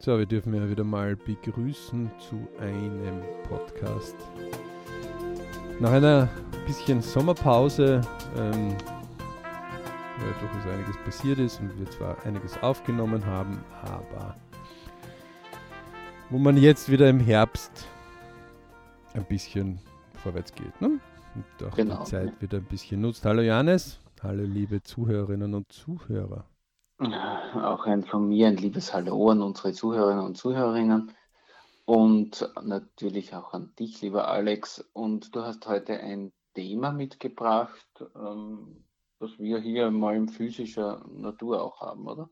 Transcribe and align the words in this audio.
So, 0.00 0.16
wir 0.16 0.26
dürfen 0.26 0.54
ja 0.54 0.70
wieder 0.70 0.84
mal 0.84 1.16
begrüßen 1.16 2.08
zu 2.20 2.46
einem 2.60 3.20
Podcast. 3.48 4.14
Nach 5.80 5.90
einer 5.90 6.28
bisschen 6.68 7.02
Sommerpause, 7.02 8.00
ähm, 8.36 8.76
weil 10.18 10.32
durchaus 10.38 10.72
einiges 10.72 10.96
passiert 11.04 11.40
ist 11.40 11.58
und 11.58 11.76
wir 11.80 11.90
zwar 11.90 12.24
einiges 12.24 12.56
aufgenommen 12.62 13.26
haben, 13.26 13.64
aber 13.82 14.36
wo 16.30 16.38
man 16.38 16.56
jetzt 16.56 16.88
wieder 16.88 17.08
im 17.08 17.18
Herbst 17.18 17.88
ein 19.14 19.24
bisschen 19.24 19.80
vorwärts 20.22 20.54
geht 20.54 20.80
ne? 20.80 21.00
und 21.34 21.66
auch 21.66 21.74
genau. 21.74 22.04
die 22.04 22.10
Zeit 22.10 22.40
wieder 22.40 22.58
ein 22.58 22.66
bisschen 22.66 23.00
nutzt. 23.00 23.24
Hallo 23.24 23.42
Janis, 23.42 23.98
hallo 24.22 24.44
liebe 24.44 24.80
Zuhörerinnen 24.80 25.54
und 25.54 25.72
Zuhörer. 25.72 26.44
Auch 27.00 27.86
ein 27.86 28.02
von 28.02 28.26
mir 28.26 28.48
ein 28.48 28.56
liebes 28.56 28.92
Hallo 28.92 29.30
an 29.30 29.40
unsere 29.40 29.72
Zuhörerinnen 29.72 30.24
und 30.24 30.36
Zuhörerinnen 30.36 31.12
und 31.84 32.52
natürlich 32.64 33.36
auch 33.36 33.52
an 33.52 33.72
dich, 33.78 34.02
lieber 34.02 34.26
Alex. 34.26 34.80
Und 34.94 35.32
du 35.36 35.42
hast 35.42 35.68
heute 35.68 36.00
ein 36.00 36.32
Thema 36.54 36.90
mitgebracht, 36.90 37.86
ähm, 38.16 38.84
das 39.20 39.38
wir 39.38 39.60
hier 39.60 39.92
mal 39.92 40.16
in 40.16 40.28
physischer 40.28 41.06
Natur 41.08 41.62
auch 41.62 41.80
haben, 41.80 42.08
oder? 42.08 42.28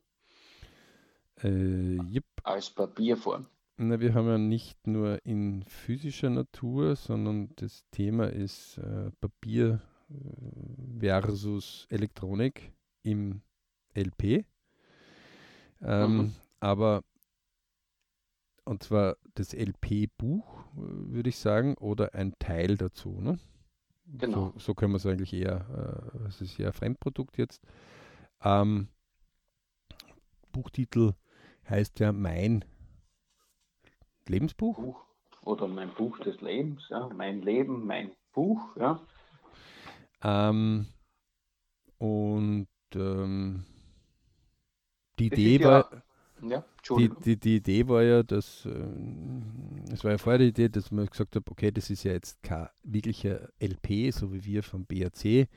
Äh, 1.45 1.99
yep. 2.13 2.25
Als 2.43 2.69
Papierform. 2.71 3.47
Na, 3.77 4.01
wir 4.01 4.15
haben 4.15 4.27
ja 4.27 4.39
nicht 4.39 4.85
nur 4.85 5.25
in 5.25 5.63
physischer 5.63 6.31
Natur, 6.31 6.97
sondern 6.97 7.51
das 7.55 7.85
Thema 7.93 8.33
ist 8.33 8.79
äh, 8.79 9.13
Papier 9.21 9.81
äh, 10.11 10.99
versus 10.99 11.87
Elektronik 11.89 12.73
im 13.05 13.43
LP. 13.95 14.45
Ähm, 15.83 16.17
mhm. 16.17 16.35
Aber, 16.61 17.03
und 18.65 18.83
zwar 18.83 19.17
das 19.35 19.53
LP-Buch, 19.53 20.65
würde 20.75 21.29
ich 21.29 21.39
sagen, 21.39 21.75
oder 21.75 22.15
ein 22.15 22.35
Teil 22.39 22.77
dazu. 22.77 23.21
Ne? 23.21 23.39
Genau. 24.07 24.53
So, 24.55 24.59
so 24.59 24.75
können 24.75 24.93
wir 24.93 24.99
es 24.99 25.07
eigentlich 25.07 25.33
eher, 25.33 26.11
äh, 26.15 26.29
es 26.29 26.41
ist 26.41 26.59
eher 26.59 26.69
ein 26.69 26.73
Fremdprodukt 26.73 27.39
jetzt. 27.39 27.61
Ähm, 28.43 28.89
Buchtitel 30.53 31.15
heißt 31.69 32.01
ja 32.01 32.13
Mein 32.13 32.65
Lebensbuch. 34.29 34.77
Buch 34.77 35.07
oder 35.43 35.69
mein 35.69 35.95
Buch 35.95 36.19
des 36.19 36.41
Lebens, 36.41 36.89
ja. 36.89 37.09
Mein 37.15 37.41
Leben, 37.43 37.87
mein 37.87 38.11
Buch, 38.33 38.61
ja. 38.77 39.01
Ähm, 40.23 40.87
und 41.99 42.69
ähm, 42.95 43.65
die 45.19 45.27
Idee 45.27 45.65
war. 45.65 46.03
Ja, 46.43 46.65
die, 46.99 47.11
die, 47.25 47.37
die 47.39 47.57
Idee 47.57 47.89
war 47.89 48.03
ja, 48.03 48.23
dass 48.23 48.67
äh, 48.67 49.93
es 49.93 50.05
war 50.05 50.11
ja 50.11 50.19
vorher 50.19 50.39
die 50.39 50.49
Idee, 50.49 50.69
dass 50.69 50.91
man 50.91 51.07
gesagt 51.07 51.35
hat, 51.35 51.51
okay, 51.51 51.71
das 51.71 51.89
ist 51.89 52.05
ja 52.05 52.13
jetzt 52.13 52.43
kein 52.43 52.69
wirklicher 52.83 53.49
LP, 53.59 54.13
so 54.13 54.33
wie 54.33 54.45
wir 54.45 54.63
vom 54.63 54.85
BRC, 54.85 55.49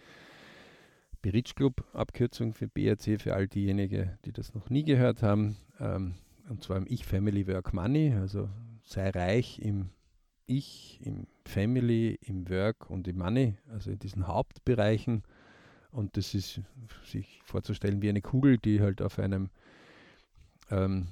Berich 1.22 1.54
Club, 1.56 1.84
Abkürzung 1.94 2.54
für 2.54 2.70
BRC, 2.70 3.22
für 3.22 3.36
all 3.36 3.48
diejenigen, 3.50 4.18
die 4.24 4.32
das 4.32 4.54
noch 4.54 4.70
nie 4.70 4.84
gehört 4.84 5.22
haben, 5.22 5.58
ähm, 5.80 6.16
und 6.48 6.64
zwar 6.64 6.78
im 6.78 6.86
Ich 6.88 7.06
Family 7.06 7.46
Work 7.48 7.74
Money, 7.74 8.14
also 8.14 8.50
sei 8.84 9.10
reich 9.10 9.60
im 9.60 9.90
Ich, 10.46 11.00
im 11.04 11.28
Family, 11.46 12.18
im 12.22 12.50
Work 12.50 12.90
und 12.90 13.08
im 13.08 13.18
Money, 13.18 13.58
also 13.70 13.92
in 13.92 14.00
diesen 14.00 14.28
Hauptbereichen 14.28 15.24
und 15.92 16.18
das 16.18 16.34
ist 16.34 16.62
sich 17.04 17.42
vorzustellen 17.44 18.02
wie 18.02 18.10
eine 18.10 18.22
Kugel, 18.22 18.58
die 18.58 18.82
halt 18.82 19.02
auf 19.02 19.20
einem 19.20 19.50
ähm, 20.70 21.08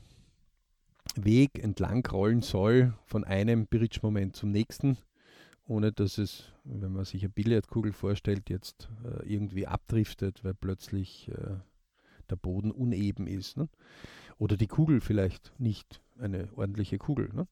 Weg 1.16 1.60
entlang 1.60 2.06
rollen 2.06 2.42
soll, 2.42 2.94
von 3.06 3.24
einem 3.24 3.68
Bridge-Moment 3.68 4.36
zum 4.36 4.52
nächsten, 4.52 4.98
ohne 5.66 5.92
dass 5.92 6.18
es, 6.18 6.52
wenn 6.64 6.94
man 6.94 7.06
sich 7.06 7.24
eine 7.24 7.30
Billardkugel 7.30 7.94
vorstellt, 7.94 8.50
jetzt 8.50 8.90
äh, 9.04 9.26
irgendwie 9.26 9.68
abdriftet, 9.68 10.44
weil 10.44 10.54
plötzlich 10.54 11.30
äh, 11.30 11.58
der 12.30 12.36
Boden 12.36 12.72
uneben 12.72 13.28
ist. 13.28 13.58
Ne? 13.58 13.70
Oder 14.38 14.58
die 14.58 14.68
Kugel 14.68 15.02
vielleicht 15.02 15.54
nicht 15.60 16.02
eine 16.20 16.50
ordentliche 16.56 16.98
Kugel. 16.98 17.30
Ne? 17.34 17.48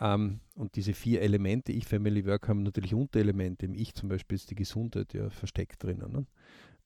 Ähm, 0.00 0.40
und 0.54 0.76
diese 0.76 0.92
vier 0.92 1.22
Elemente, 1.22 1.72
Ich, 1.72 1.86
Family, 1.86 2.24
Work, 2.26 2.48
haben 2.48 2.62
natürlich 2.62 2.94
Unterelemente. 2.94 3.66
Im 3.66 3.74
Ich 3.74 3.94
zum 3.94 4.08
Beispiel 4.08 4.36
ist 4.36 4.50
die 4.50 4.54
Gesundheit 4.54 5.12
ja 5.14 5.30
versteckt 5.30 5.82
drinnen. 5.82 6.12
Ne? 6.12 6.26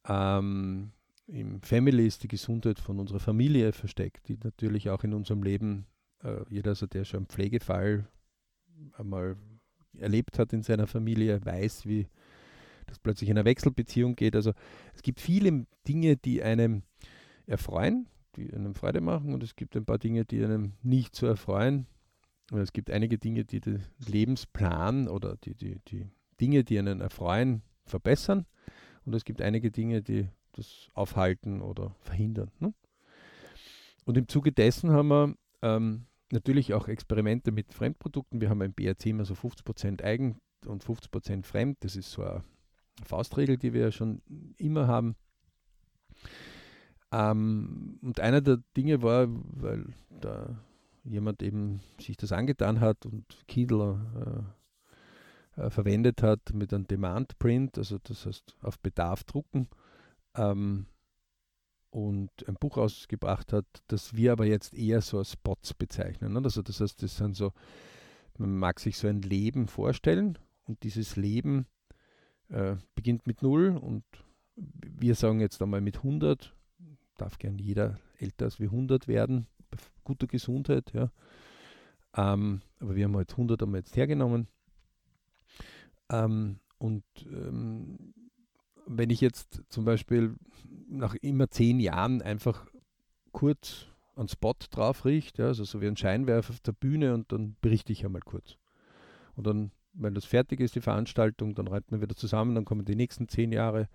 Ähm, 0.08 0.92
Im 1.26 1.60
Family 1.60 2.06
ist 2.06 2.22
die 2.22 2.28
Gesundheit 2.28 2.78
von 2.78 2.98
unserer 2.98 3.20
Familie 3.20 3.72
versteckt, 3.72 4.28
die 4.28 4.38
natürlich 4.42 4.90
auch 4.90 5.04
in 5.04 5.14
unserem 5.14 5.42
Leben, 5.42 5.86
äh, 6.22 6.40
jeder, 6.48 6.70
also 6.70 6.86
der 6.86 7.04
schon 7.04 7.18
einen 7.18 7.26
Pflegefall 7.26 8.08
einmal 8.96 9.36
erlebt 9.98 10.38
hat 10.38 10.52
in 10.52 10.62
seiner 10.62 10.86
Familie, 10.86 11.44
weiß, 11.44 11.86
wie 11.86 12.08
das 12.86 12.98
plötzlich 12.98 13.30
in 13.30 13.36
einer 13.36 13.44
Wechselbeziehung 13.44 14.16
geht. 14.16 14.34
Also 14.34 14.52
es 14.94 15.02
gibt 15.02 15.20
viele 15.20 15.66
Dinge, 15.86 16.16
die 16.16 16.42
einem 16.42 16.82
erfreuen, 17.46 18.06
die 18.36 18.52
einem 18.52 18.74
Freude 18.74 19.00
machen 19.00 19.34
und 19.34 19.42
es 19.42 19.56
gibt 19.56 19.76
ein 19.76 19.84
paar 19.84 19.98
Dinge, 19.98 20.24
die 20.24 20.42
einem 20.42 20.72
nicht 20.82 21.14
so 21.14 21.26
erfreuen, 21.26 21.86
es 22.60 22.72
gibt 22.72 22.90
einige 22.90 23.18
Dinge, 23.18 23.44
die 23.44 23.60
den 23.60 23.82
Lebensplan 24.06 25.08
oder 25.08 25.36
die, 25.36 25.54
die, 25.54 25.80
die 25.88 26.10
Dinge, 26.40 26.64
die 26.64 26.78
einen 26.78 27.00
erfreuen, 27.00 27.62
verbessern. 27.84 28.46
Und 29.04 29.14
es 29.14 29.24
gibt 29.24 29.40
einige 29.40 29.70
Dinge, 29.70 30.02
die 30.02 30.28
das 30.52 30.88
aufhalten 30.94 31.62
oder 31.62 31.94
verhindern. 32.00 32.50
Ne? 32.60 32.74
Und 34.04 34.18
im 34.18 34.28
Zuge 34.28 34.52
dessen 34.52 34.90
haben 34.90 35.08
wir 35.08 35.34
ähm, 35.62 36.06
natürlich 36.30 36.74
auch 36.74 36.88
Experimente 36.88 37.52
mit 37.52 37.72
Fremdprodukten. 37.72 38.40
Wir 38.40 38.50
haben 38.50 38.60
im 38.60 38.74
BRC 38.74 39.06
immer 39.06 39.24
so 39.24 39.34
50% 39.34 40.02
eigen 40.02 40.38
und 40.66 40.84
50% 40.84 41.44
fremd. 41.44 41.78
Das 41.80 41.96
ist 41.96 42.10
so 42.12 42.22
eine 42.22 42.44
Faustregel, 43.04 43.56
die 43.56 43.72
wir 43.72 43.82
ja 43.82 43.92
schon 43.92 44.22
immer 44.58 44.86
haben. 44.86 45.16
Ähm, 47.12 47.98
und 48.02 48.20
einer 48.20 48.40
der 48.40 48.58
Dinge 48.76 49.02
war, 49.02 49.28
weil 49.28 49.86
da 50.20 50.58
jemand 51.04 51.42
eben 51.42 51.80
sich 52.00 52.16
das 52.16 52.32
angetan 52.32 52.80
hat 52.80 53.06
und 53.06 53.24
Kindle 53.48 54.00
äh, 55.56 55.60
äh, 55.60 55.70
verwendet 55.70 56.22
hat 56.22 56.54
mit 56.54 56.72
einem 56.72 56.86
Demand 56.86 57.38
Print, 57.38 57.76
also 57.76 57.98
das 58.02 58.24
heißt 58.26 58.56
auf 58.62 58.78
Bedarf 58.78 59.24
drucken 59.24 59.68
ähm, 60.34 60.86
und 61.90 62.30
ein 62.46 62.54
Buch 62.54 62.78
ausgebracht 62.78 63.52
hat, 63.52 63.66
das 63.88 64.14
wir 64.14 64.32
aber 64.32 64.46
jetzt 64.46 64.74
eher 64.74 65.02
so 65.02 65.18
als 65.18 65.32
Spots 65.32 65.74
bezeichnen. 65.74 66.32
Ne? 66.32 66.40
Also 66.42 66.62
das 66.62 66.80
heißt, 66.80 67.02
das 67.02 67.16
sind 67.16 67.36
so, 67.36 67.52
man 68.38 68.56
mag 68.56 68.80
sich 68.80 68.96
so 68.96 69.08
ein 69.08 69.20
Leben 69.20 69.68
vorstellen 69.68 70.38
und 70.64 70.82
dieses 70.84 71.16
Leben 71.16 71.66
äh, 72.48 72.76
beginnt 72.94 73.26
mit 73.26 73.42
Null 73.42 73.76
und 73.76 74.04
wir 74.56 75.14
sagen 75.14 75.40
jetzt 75.40 75.60
einmal 75.60 75.80
mit 75.80 75.98
100, 75.98 76.54
darf 77.18 77.38
gern 77.38 77.58
jeder 77.58 77.98
älter 78.18 78.46
als 78.46 78.58
wir 78.58 78.68
100 78.68 79.08
werden, 79.08 79.46
guter 80.04 80.26
Gesundheit. 80.26 80.92
Ja. 80.92 81.10
Ähm, 82.16 82.60
aber 82.80 82.94
wir 82.96 83.04
haben 83.04 83.16
halt 83.16 83.30
100 83.30 83.60
haben 83.62 83.72
wir 83.72 83.78
jetzt 83.78 83.96
hergenommen. 83.96 84.48
Ähm, 86.10 86.58
und 86.78 87.04
ähm, 87.26 88.14
wenn 88.86 89.10
ich 89.10 89.20
jetzt 89.20 89.62
zum 89.68 89.84
Beispiel 89.84 90.34
nach 90.88 91.14
immer 91.16 91.48
zehn 91.48 91.80
Jahren 91.80 92.22
einfach 92.22 92.66
kurz 93.32 93.86
einen 94.16 94.28
Spot 94.28 94.54
drauf 94.70 95.04
rieche, 95.04 95.32
ja, 95.38 95.46
also 95.46 95.64
so 95.64 95.80
wie 95.80 95.86
ein 95.86 95.96
Scheinwerfer 95.96 96.52
auf 96.52 96.60
der 96.60 96.72
Bühne 96.72 97.14
und 97.14 97.32
dann 97.32 97.56
berichte 97.60 97.92
ich 97.92 98.04
einmal 98.04 98.20
kurz. 98.20 98.56
Und 99.34 99.46
dann, 99.46 99.70
wenn 99.94 100.14
das 100.14 100.24
fertig 100.24 100.60
ist, 100.60 100.74
die 100.74 100.80
Veranstaltung, 100.80 101.54
dann 101.54 101.68
reiten 101.68 101.92
wir 101.92 102.02
wieder 102.02 102.16
zusammen, 102.16 102.54
dann 102.54 102.64
kommen 102.64 102.84
die 102.84 102.96
nächsten 102.96 103.28
zehn 103.28 103.52
Jahre. 103.52 103.88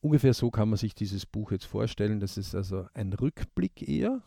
Ungefähr 0.00 0.34
so 0.34 0.50
kann 0.50 0.70
man 0.70 0.78
sich 0.78 0.94
dieses 0.94 1.26
Buch 1.26 1.52
jetzt 1.52 1.66
vorstellen. 1.66 2.20
Das 2.20 2.38
ist 2.38 2.54
also 2.54 2.86
ein 2.94 3.12
Rückblick 3.12 3.86
eher, 3.86 4.22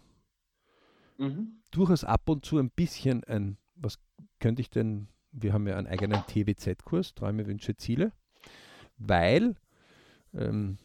Mhm. 1.18 1.60
Durchaus 1.72 2.04
ab 2.04 2.30
und 2.30 2.46
zu 2.46 2.58
ein 2.58 2.70
bisschen 2.70 3.24
ein, 3.24 3.58
was 3.76 4.00
könnte 4.40 4.62
ich 4.62 4.70
denn, 4.70 5.08
wir 5.32 5.54
haben 5.54 5.68
ja 5.68 5.78
einen 5.78 5.88
eigenen 5.88 6.22
TWZ-Kurs, 6.28 7.16
Träume, 7.16 7.48
Wünsche, 7.48 7.76
Ziele, 7.76 8.12
weil, 8.98 9.56
ähm, 10.34 10.78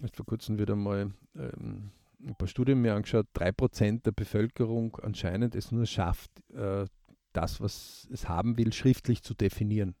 erst 0.00 0.16
vor 0.16 0.26
kurzem 0.26 0.58
wieder 0.58 0.76
mal 0.76 1.12
ähm, 1.34 1.90
ein 2.24 2.34
paar 2.36 2.48
Studien 2.48 2.80
mir 2.80 2.94
angeschaut, 2.94 3.26
3% 3.34 4.02
der 4.02 4.12
Bevölkerung 4.12 4.96
anscheinend 5.02 5.54
es 5.54 5.72
nur 5.72 5.86
schafft, 5.86 6.30
äh, 6.52 6.86
das, 7.32 7.60
was 7.60 8.08
es 8.10 8.28
haben 8.28 8.56
will, 8.56 8.72
schriftlich 8.72 9.22
zu 9.22 9.34
definieren. 9.34 9.94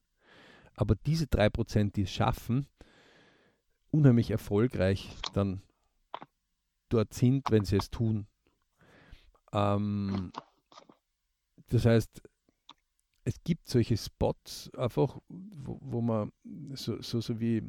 Aber 0.74 0.94
diese 0.94 1.26
3%, 1.26 1.92
die 1.92 2.02
es 2.02 2.10
schaffen, 2.10 2.66
unheimlich 3.90 4.30
erfolgreich 4.30 5.14
dann 5.32 5.62
dort 6.88 7.14
sind, 7.14 7.50
wenn 7.50 7.64
sie 7.64 7.76
es 7.76 7.90
tun. 7.90 8.26
Ähm, 9.56 10.32
das 11.68 11.86
heißt, 11.86 12.22
es 13.24 13.42
gibt 13.42 13.68
solche 13.68 13.96
Spots 13.96 14.70
einfach, 14.76 15.18
wo, 15.28 15.78
wo 15.80 16.00
man 16.00 16.30
so, 16.74 17.00
so, 17.00 17.20
so 17.20 17.40
wie 17.40 17.62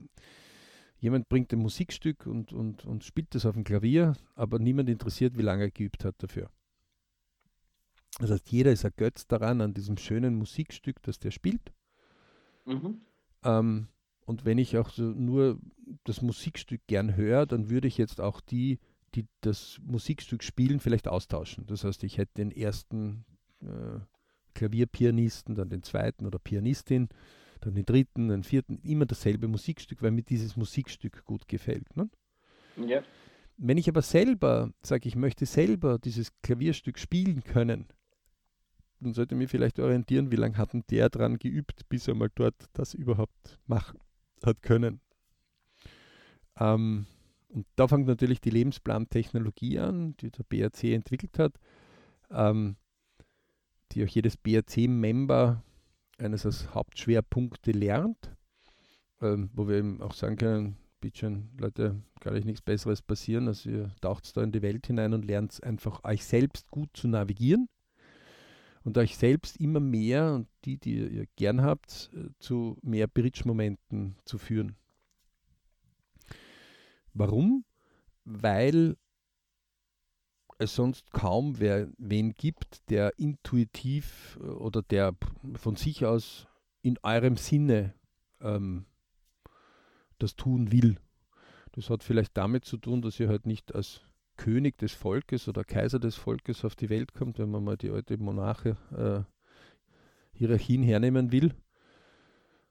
jemand 0.99 1.29
bringt 1.29 1.53
ein 1.53 1.59
Musikstück 1.59 2.25
und, 2.25 2.51
und, 2.53 2.85
und 2.85 3.03
spielt 3.03 3.33
das 3.33 3.45
auf 3.45 3.53
dem 3.53 3.63
Klavier, 3.63 4.15
aber 4.35 4.59
niemand 4.59 4.89
interessiert, 4.89 5.37
wie 5.37 5.43
lange 5.43 5.63
er 5.63 5.71
geübt 5.71 6.03
hat 6.03 6.15
dafür. 6.19 6.49
Das 8.19 8.31
heißt, 8.31 8.51
jeder 8.51 8.71
ist 8.71 8.83
ergötzt 8.83 9.31
daran, 9.31 9.61
an 9.61 9.73
diesem 9.73 9.97
schönen 9.97 10.35
Musikstück, 10.35 11.01
das 11.03 11.19
der 11.19 11.31
spielt. 11.31 11.71
Mhm. 12.65 13.01
Ähm, 13.43 13.87
und 14.25 14.43
wenn 14.43 14.57
ich 14.57 14.77
auch 14.77 14.89
so 14.89 15.03
nur 15.03 15.59
das 16.03 16.21
Musikstück 16.21 16.81
gern 16.87 17.15
höre, 17.15 17.45
dann 17.45 17.69
würde 17.69 17.87
ich 17.87 17.97
jetzt 17.97 18.19
auch 18.19 18.41
die, 18.41 18.79
die 19.17 19.27
das 19.41 19.79
Musikstück 19.83 20.43
spielen, 20.43 20.79
vielleicht 20.79 21.07
austauschen. 21.07 21.65
Das 21.65 21.83
heißt, 21.83 22.03
ich 22.03 22.17
hätte 22.17 22.33
den 22.37 22.51
ersten 22.51 23.25
äh, 23.61 23.99
Klavierpianisten, 24.53 25.55
dann 25.55 25.69
den 25.69 25.83
zweiten 25.83 26.25
oder 26.25 26.39
Pianistin, 26.39 27.09
dann 27.61 27.73
den 27.73 27.85
dritten, 27.85 28.27
den 28.27 28.43
vierten, 28.43 28.79
immer 28.83 29.05
dasselbe 29.05 29.47
Musikstück, 29.47 30.03
weil 30.03 30.11
mir 30.11 30.21
dieses 30.21 30.55
Musikstück 30.55 31.25
gut 31.25 31.47
gefällt. 31.47 31.97
Ne? 31.97 32.09
Ja. 32.77 33.01
Wenn 33.57 33.77
ich 33.79 33.89
aber 33.89 34.03
selber 34.03 34.71
sage, 34.83 35.07
ich 35.07 35.15
möchte 35.15 35.47
selber 35.47 35.97
dieses 35.97 36.31
Klavierstück 36.43 36.99
spielen 36.99 37.43
können, 37.43 37.87
dann 38.99 39.13
sollte 39.13 39.33
ich 39.33 39.39
mich 39.39 39.49
vielleicht 39.49 39.79
orientieren, 39.79 40.31
wie 40.31 40.35
lange 40.35 40.57
hat 40.57 40.73
denn 40.73 40.83
der 40.91 41.09
dran 41.09 41.39
geübt, 41.39 41.89
bis 41.89 42.07
er 42.07 42.13
mal 42.13 42.29
dort 42.33 42.55
das 42.73 42.93
überhaupt 42.93 43.59
machen 43.65 43.99
hat 44.43 44.61
können. 44.61 45.01
Ähm, 46.59 47.07
und 47.49 47.65
da 47.75 47.87
fängt 47.87 48.07
natürlich 48.07 48.41
die 48.41 48.49
Lebensplantechnologie 48.49 49.79
an, 49.79 50.15
die 50.17 50.31
der 50.31 50.43
BRC 50.43 50.85
entwickelt 50.85 51.39
hat, 51.39 51.53
ähm, 52.29 52.75
die 53.91 54.03
auch 54.03 54.07
jedes 54.07 54.37
BRC-Member 54.37 55.63
eines 56.17 56.45
als 56.45 56.73
Hauptschwerpunkte 56.73 57.71
lernt, 57.71 58.35
ähm, 59.21 59.49
wo 59.53 59.67
wir 59.67 59.77
eben 59.77 60.01
auch 60.01 60.13
sagen 60.13 60.35
können, 60.35 60.77
bitte 60.99 61.43
Leute, 61.57 62.01
kann 62.19 62.33
euch 62.33 62.45
nichts 62.45 62.61
Besseres 62.61 63.01
passieren, 63.01 63.47
als 63.47 63.65
ihr 63.65 63.91
taucht 64.01 64.35
da 64.35 64.43
in 64.43 64.51
die 64.51 64.61
Welt 64.61 64.87
hinein 64.87 65.13
und 65.13 65.25
lernt 65.25 65.63
einfach 65.63 66.03
euch 66.03 66.25
selbst 66.25 66.69
gut 66.71 66.89
zu 66.93 67.07
navigieren 67.07 67.69
und 68.83 68.97
euch 68.97 69.15
selbst 69.17 69.57
immer 69.57 69.79
mehr 69.79 70.33
und 70.33 70.47
die, 70.65 70.77
die 70.77 70.95
ihr 70.97 71.25
gern 71.35 71.61
habt, 71.61 72.09
äh, 72.13 72.29
zu 72.39 72.77
mehr 72.81 73.07
Bridge-Momenten 73.07 74.15
zu 74.25 74.37
führen. 74.37 74.75
Warum? 77.17 77.65
Weil 78.25 78.97
es 80.59 80.75
sonst 80.75 81.11
kaum 81.11 81.59
wer, 81.59 81.87
wen 81.97 82.33
gibt, 82.33 82.89
der 82.89 83.17
intuitiv 83.17 84.39
äh, 84.41 84.45
oder 84.45 84.81
der 84.81 85.15
von 85.55 85.75
sich 85.75 86.05
aus 86.05 86.47
in 86.81 86.97
eurem 87.03 87.37
Sinne 87.37 87.93
ähm, 88.41 88.85
das 90.19 90.35
tun 90.35 90.71
will. 90.71 90.97
Das 91.73 91.89
hat 91.89 92.03
vielleicht 92.03 92.35
damit 92.37 92.65
zu 92.65 92.77
tun, 92.77 93.01
dass 93.01 93.19
ihr 93.19 93.27
halt 93.27 93.45
nicht 93.45 93.75
als 93.75 94.01
König 94.35 94.77
des 94.77 94.93
Volkes 94.93 95.47
oder 95.47 95.63
Kaiser 95.63 95.99
des 95.99 96.15
Volkes 96.15 96.65
auf 96.65 96.75
die 96.75 96.89
Welt 96.89 97.13
kommt, 97.13 97.39
wenn 97.39 97.51
man 97.51 97.63
mal 97.63 97.77
die 97.77 97.89
alte 97.89 98.17
Monarche 98.17 98.77
äh, 98.95 99.23
hernehmen 100.39 101.31
will 101.31 101.53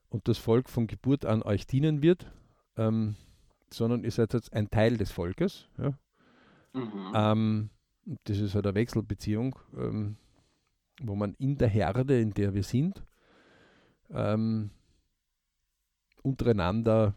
und 0.08 0.28
das 0.28 0.38
Volk 0.38 0.68
von 0.68 0.86
Geburt 0.86 1.24
an 1.24 1.42
euch 1.42 1.66
dienen 1.66 2.02
wird, 2.02 2.30
ähm, 2.76 3.16
sondern 3.72 4.04
ihr 4.04 4.10
seid 4.10 4.32
jetzt 4.34 4.52
ein 4.52 4.70
Teil 4.70 4.96
des 4.96 5.10
Volkes. 5.10 5.68
Ja? 5.78 5.98
Mhm. 6.72 7.12
Ähm, 7.14 7.70
das 8.24 8.38
ist 8.38 8.54
halt 8.54 8.66
eine 8.66 8.74
Wechselbeziehung, 8.74 9.58
ähm, 9.76 10.16
wo 11.00 11.14
man 11.14 11.34
in 11.34 11.58
der 11.58 11.68
Herde, 11.68 12.20
in 12.20 12.32
der 12.32 12.54
wir 12.54 12.62
sind, 12.62 13.02
ähm, 14.10 14.70
untereinander 16.22 17.14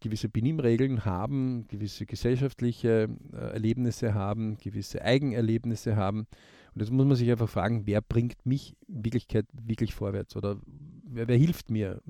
gewisse 0.00 0.28
Benimmregeln 0.28 1.04
haben, 1.04 1.66
gewisse 1.68 2.06
gesellschaftliche 2.06 3.08
äh, 3.32 3.36
Erlebnisse 3.36 4.14
haben, 4.14 4.56
gewisse 4.58 5.02
Eigenerlebnisse 5.02 5.96
haben. 5.96 6.26
Und 6.74 6.80
jetzt 6.80 6.90
muss 6.90 7.06
man 7.06 7.16
sich 7.16 7.30
einfach 7.30 7.48
fragen, 7.48 7.86
wer 7.86 8.00
bringt 8.00 8.44
mich 8.44 8.76
in 8.88 9.04
Wirklichkeit 9.04 9.46
wirklich 9.52 9.94
vorwärts 9.94 10.34
oder 10.34 10.60
wer, 11.04 11.28
wer 11.28 11.36
hilft 11.36 11.70
mir, 11.70 12.02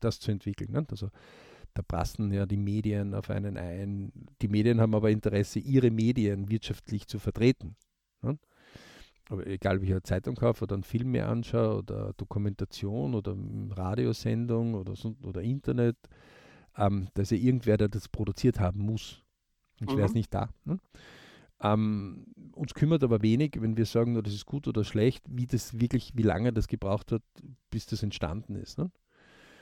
das 0.00 0.20
zu 0.20 0.30
entwickeln. 0.30 0.72
Ne? 0.72 0.86
Also 0.90 1.08
da 1.80 1.96
prassen 1.96 2.30
ja 2.30 2.44
die 2.44 2.58
Medien 2.58 3.14
auf 3.14 3.30
einen 3.30 3.56
ein. 3.56 4.12
Die 4.42 4.48
Medien 4.48 4.80
haben 4.80 4.94
aber 4.94 5.10
Interesse, 5.10 5.58
ihre 5.58 5.90
Medien 5.90 6.50
wirtschaftlich 6.50 7.06
zu 7.06 7.18
vertreten. 7.18 7.74
Ne? 8.22 8.38
Aber 9.30 9.46
egal, 9.46 9.78
ob 9.78 9.84
ich 9.84 9.90
eine 9.90 10.02
Zeitung 10.02 10.34
kaufe 10.34 10.64
oder 10.64 10.74
einen 10.74 10.82
Film 10.82 11.12
mir 11.12 11.28
anschaue 11.28 11.78
oder 11.78 12.12
Dokumentation 12.14 13.14
oder 13.14 13.34
Radiosendung 13.70 14.74
oder, 14.74 14.92
oder 15.22 15.40
Internet, 15.40 15.96
ähm, 16.76 17.08
dass 17.14 17.30
ja 17.30 17.38
irgendwer, 17.38 17.78
der 17.78 17.88
das 17.88 18.08
produziert 18.08 18.60
haben 18.60 18.80
muss. 18.80 19.22
Ich 19.80 19.86
mhm. 19.86 19.96
wäre 19.96 20.06
es 20.06 20.14
nicht 20.14 20.34
da. 20.34 20.50
Ne? 20.64 20.78
Ähm, 21.62 22.26
uns 22.52 22.74
kümmert 22.74 23.02
aber 23.02 23.22
wenig, 23.22 23.56
wenn 23.58 23.76
wir 23.76 23.86
sagen, 23.86 24.18
oh, 24.18 24.22
das 24.22 24.34
ist 24.34 24.44
gut 24.44 24.68
oder 24.68 24.84
schlecht, 24.84 25.24
wie 25.30 25.46
das 25.46 25.80
wirklich, 25.80 26.12
wie 26.14 26.22
lange 26.22 26.52
das 26.52 26.68
gebraucht 26.68 27.12
hat, 27.12 27.22
bis 27.70 27.86
das 27.86 28.02
entstanden 28.02 28.56
ist. 28.56 28.76
Ne? 28.76 28.90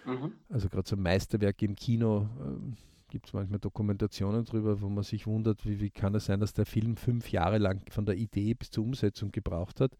Mhm. 0.08 0.32
Also 0.49 0.69
gerade 0.69 0.88
so 0.88 0.96
Meisterwerke 0.96 1.64
im 1.64 1.76
Kino 1.76 2.28
äh, 2.40 2.75
gibt 3.10 3.26
es 3.26 3.32
manchmal 3.32 3.58
Dokumentationen 3.58 4.44
darüber, 4.44 4.81
wo 4.81 4.88
man 4.88 5.05
sich 5.05 5.26
wundert, 5.26 5.64
wie, 5.66 5.81
wie 5.81 5.90
kann 5.90 6.14
es 6.14 6.26
sein, 6.26 6.40
dass 6.40 6.52
der 6.52 6.66
Film 6.66 6.96
fünf 6.96 7.31
Jahre 7.31 7.58
lang 7.58 7.82
von 7.90 8.06
der 8.06 8.16
Idee 8.16 8.55
bis 8.55 8.70
zur 8.70 8.84
Umsetzung 8.84 9.32
gebraucht 9.32 9.81
hat, 9.81 9.96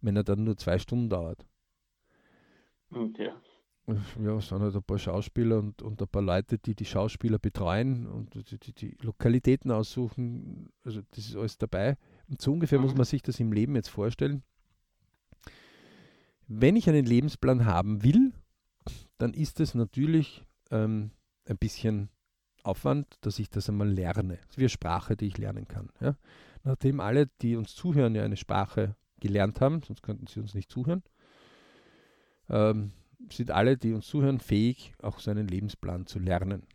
wenn 0.00 0.16
er 0.16 0.24
dann 0.24 0.44
nur 0.44 0.56
zwei 0.56 0.78
Stunden 0.78 1.08
dauert. 1.08 1.44
Okay 2.90 3.30
ja, 3.86 4.36
es 4.36 4.48
sind 4.48 4.60
halt 4.60 4.74
ein 4.74 4.82
paar 4.82 4.98
Schauspieler 4.98 5.58
und, 5.58 5.80
und 5.80 6.00
ein 6.02 6.08
paar 6.08 6.22
Leute, 6.22 6.58
die 6.58 6.74
die 6.74 6.84
Schauspieler 6.84 7.38
betreuen 7.38 8.06
und 8.06 8.34
die, 8.34 8.58
die, 8.58 8.72
die 8.72 8.96
Lokalitäten 9.00 9.70
aussuchen. 9.70 10.70
Also 10.82 11.02
das 11.10 11.26
ist 11.26 11.36
alles 11.36 11.56
dabei. 11.56 11.96
Und 12.28 12.40
so 12.40 12.52
ungefähr 12.52 12.80
muss 12.80 12.92
mhm. 12.92 12.98
man 12.98 13.06
sich 13.06 13.22
das 13.22 13.38
im 13.38 13.52
Leben 13.52 13.76
jetzt 13.76 13.88
vorstellen. 13.88 14.42
Wenn 16.48 16.76
ich 16.76 16.88
einen 16.88 17.06
Lebensplan 17.06 17.64
haben 17.64 18.02
will, 18.02 18.32
dann 19.18 19.34
ist 19.34 19.60
es 19.60 19.74
natürlich 19.74 20.44
ähm, 20.70 21.10
ein 21.46 21.58
bisschen 21.58 22.10
Aufwand, 22.62 23.18
dass 23.20 23.38
ich 23.38 23.48
das 23.48 23.68
einmal 23.68 23.88
lerne. 23.88 24.36
Das 24.36 24.50
ist 24.50 24.58
wie 24.58 24.62
eine 24.62 24.68
Sprache, 24.68 25.16
die 25.16 25.26
ich 25.26 25.38
lernen 25.38 25.68
kann. 25.68 25.90
Ja? 26.00 26.16
Nachdem 26.64 27.00
alle, 27.00 27.28
die 27.40 27.56
uns 27.56 27.74
zuhören, 27.74 28.14
ja 28.14 28.24
eine 28.24 28.36
Sprache 28.36 28.96
gelernt 29.20 29.60
haben, 29.60 29.82
sonst 29.82 30.02
könnten 30.02 30.26
sie 30.26 30.40
uns 30.40 30.54
nicht 30.54 30.70
zuhören, 30.70 31.02
ähm, 32.48 32.92
sind 33.30 33.50
alle, 33.50 33.76
die 33.76 33.92
uns 33.92 34.06
zuhören, 34.06 34.40
fähig, 34.40 34.92
auch 35.00 35.20
seinen 35.20 35.48
Lebensplan 35.48 36.06
zu 36.06 36.18
lernen. 36.18 36.66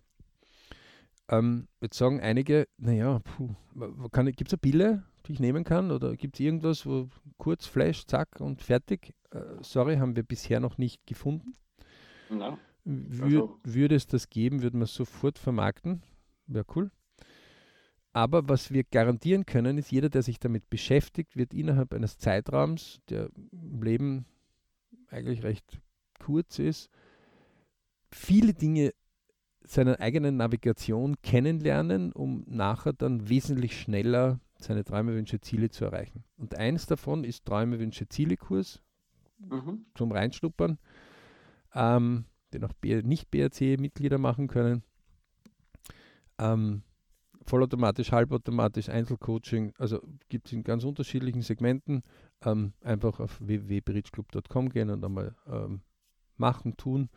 Ähm, 1.29 1.67
jetzt 1.81 1.97
sagen 1.97 2.19
einige, 2.19 2.67
naja, 2.77 3.21
gibt 3.75 4.47
es 4.47 4.53
eine 4.53 4.57
Pille, 4.59 5.03
die 5.25 5.33
ich 5.33 5.39
nehmen 5.39 5.63
kann? 5.63 5.91
Oder 5.91 6.15
gibt 6.15 6.35
es 6.35 6.39
irgendwas, 6.39 6.85
wo 6.85 7.09
kurz, 7.37 7.65
Flash, 7.65 8.05
zack 8.05 8.41
und 8.41 8.61
fertig? 8.61 9.13
Äh, 9.31 9.39
sorry, 9.61 9.97
haben 9.97 10.15
wir 10.15 10.23
bisher 10.23 10.59
noch 10.59 10.77
nicht 10.77 11.05
gefunden. 11.05 11.55
Wür 12.83 13.23
also. 13.23 13.59
Würde 13.63 13.95
es 13.95 14.07
das 14.07 14.29
geben, 14.29 14.61
würden 14.61 14.79
wir 14.79 14.85
es 14.85 14.95
sofort 14.95 15.37
vermarkten. 15.37 16.01
Wäre 16.47 16.65
cool. 16.75 16.91
Aber 18.13 18.49
was 18.49 18.71
wir 18.71 18.83
garantieren 18.83 19.45
können, 19.45 19.77
ist, 19.77 19.91
jeder, 19.91 20.09
der 20.09 20.21
sich 20.21 20.39
damit 20.39 20.69
beschäftigt, 20.69 21.37
wird 21.37 21.53
innerhalb 21.53 21.93
eines 21.93 22.17
Zeitraums, 22.17 22.99
der 23.09 23.29
im 23.51 23.81
Leben 23.81 24.25
eigentlich 25.09 25.43
recht 25.43 25.79
kurz 26.19 26.59
ist, 26.59 26.89
viele 28.09 28.53
Dinge 28.53 28.93
seiner 29.63 29.99
eigenen 29.99 30.37
Navigation 30.37 31.15
kennenlernen, 31.21 32.11
um 32.11 32.43
nachher 32.47 32.93
dann 32.93 33.29
wesentlich 33.29 33.79
schneller 33.79 34.39
seine 34.57 34.83
Träume, 34.83 35.13
Wünsche, 35.13 35.39
Ziele 35.39 35.69
zu 35.69 35.85
erreichen. 35.85 36.23
Und 36.37 36.55
eins 36.55 36.85
davon 36.87 37.23
ist 37.23 37.45
Träume, 37.45 37.79
Wünsche, 37.79 38.07
Ziele-Kurs 38.07 38.81
mhm. 39.39 39.85
zum 39.95 40.11
Reinschnuppern, 40.11 40.77
ähm, 41.73 42.25
den 42.53 42.63
auch 42.63 42.73
nicht 42.81 43.31
BRC-Mitglieder 43.31 44.17
machen 44.17 44.47
können. 44.47 44.83
Ähm, 46.37 46.83
vollautomatisch, 47.45 48.11
halbautomatisch, 48.11 48.89
Einzelcoaching, 48.89 49.73
also 49.77 50.01
gibt 50.29 50.47
es 50.47 50.53
in 50.53 50.63
ganz 50.63 50.83
unterschiedlichen 50.83 51.41
Segmenten. 51.41 52.03
Ähm, 52.43 52.73
einfach 52.81 53.19
auf 53.19 53.39
www.bridgeclub.com 53.39 54.69
gehen 54.69 54.89
und 54.89 55.03
einmal 55.03 55.35
ähm, 55.47 55.81
machen, 56.37 56.75
tun, 56.77 57.09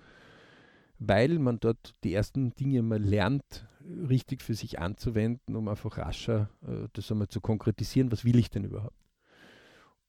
weil 0.99 1.39
man 1.39 1.59
dort 1.61 1.95
die 2.05 2.15
ersten 2.15 2.55
Dinge 2.55 2.83
mal 2.83 3.03
lernt, 3.03 3.67
richtig 4.09 4.43
für 4.43 4.55
sich 4.55 4.79
anzuwenden, 4.79 5.57
um 5.57 5.69
einfach 5.69 5.99
rascher 5.99 6.51
äh, 6.67 6.89
das 6.93 7.11
einmal 7.11 7.29
zu 7.29 7.41
konkretisieren, 7.41 8.13
was 8.13 8.25
will 8.25 8.39
ich 8.39 8.51
denn 8.51 8.65
überhaupt. 8.65 8.97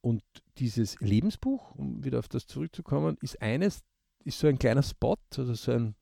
Und 0.02 0.22
dieses 0.58 1.00
Lebensbuch, 1.00 1.74
um 1.75 2.04
wieder 2.04 2.20
auf 2.20 2.28
das 2.28 2.46
zurückzukommen, 2.46 3.18
ist 3.22 3.42
eines, 3.42 3.84
ist 4.25 4.39
so 4.39 4.48
ein 4.48 4.60
kleiner 4.60 4.84
Spot, 4.84 5.17
also 5.38 5.53
so 5.53 5.72
ein, 5.72 5.96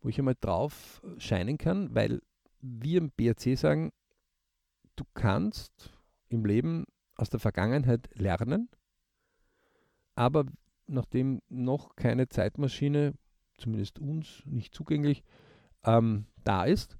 wo 0.00 0.08
ich 0.08 0.18
einmal 0.18 0.36
drauf 0.40 1.02
scheinen 1.18 1.58
kann, 1.58 1.94
weil 1.94 2.22
wir 2.60 2.98
im 2.98 3.10
BRC 3.10 3.58
sagen, 3.58 3.92
du 4.96 5.04
kannst 5.12 5.92
im 6.28 6.44
Leben 6.46 6.86
aus 7.16 7.28
der 7.28 7.40
Vergangenheit 7.40 8.08
lernen, 8.14 8.70
aber 10.14 10.46
nachdem 10.86 11.42
noch 11.48 11.96
keine 11.96 12.28
Zeitmaschine, 12.28 13.14
zumindest 13.58 13.98
uns 13.98 14.42
nicht 14.46 14.74
zugänglich, 14.74 15.24
ähm, 15.84 16.26
da 16.44 16.64
ist, 16.64 16.98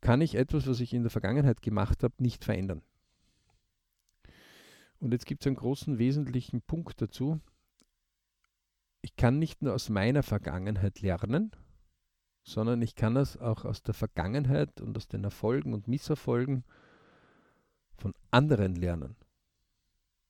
kann 0.00 0.20
ich 0.20 0.34
etwas, 0.34 0.66
was 0.66 0.80
ich 0.80 0.94
in 0.94 1.02
der 1.02 1.10
Vergangenheit 1.10 1.62
gemacht 1.62 2.02
habe, 2.02 2.14
nicht 2.18 2.44
verändern. 2.44 2.82
Und 5.00 5.12
jetzt 5.12 5.26
gibt 5.26 5.42
es 5.42 5.46
einen 5.46 5.56
großen 5.56 5.98
wesentlichen 5.98 6.60
Punkt 6.62 7.00
dazu. 7.00 7.40
Ich 9.00 9.16
kann 9.16 9.38
nicht 9.38 9.62
nur 9.62 9.74
aus 9.74 9.88
meiner 9.88 10.22
Vergangenheit 10.22 11.00
lernen, 11.00 11.52
sondern 12.42 12.82
ich 12.82 12.94
kann 12.94 13.14
das 13.14 13.36
auch 13.36 13.64
aus 13.64 13.82
der 13.82 13.94
Vergangenheit 13.94 14.80
und 14.80 14.96
aus 14.96 15.08
den 15.08 15.24
Erfolgen 15.24 15.74
und 15.74 15.86
Misserfolgen 15.86 16.64
von 17.96 18.14
anderen 18.30 18.74
lernen. 18.74 19.16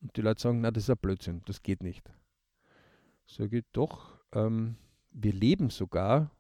Und 0.01 0.17
die 0.17 0.23
Leute 0.23 0.41
sagen, 0.41 0.61
na, 0.61 0.71
das 0.71 0.85
ist 0.85 0.91
ein 0.91 0.99
Blödsinn, 0.99 1.43
das 1.47 1.63
geht 1.63 1.83
nicht. 1.83 2.11
Sage 3.27 3.59
ich 3.59 3.65
doch, 3.73 4.19
ähm, 4.33 4.77
wir 5.11 5.33
leben 5.33 5.71
sogar 5.71 6.31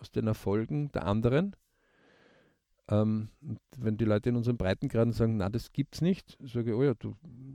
aus 0.00 0.10
den 0.10 0.26
Erfolgen 0.26 0.90
der 0.92 1.06
anderen. 1.06 1.56
Ähm, 2.90 3.28
wenn 3.76 3.98
die 3.98 4.06
Leute 4.06 4.30
in 4.30 4.36
unseren 4.36 4.56
Breitengraden 4.56 5.12
sagen, 5.12 5.36
na, 5.36 5.50
das 5.50 5.72
gibt's 5.72 6.00
nicht, 6.00 6.38
sage 6.40 6.70
ich, 6.70 6.76
oh 6.76 6.82
ja, 6.82 6.94
du 6.94 7.14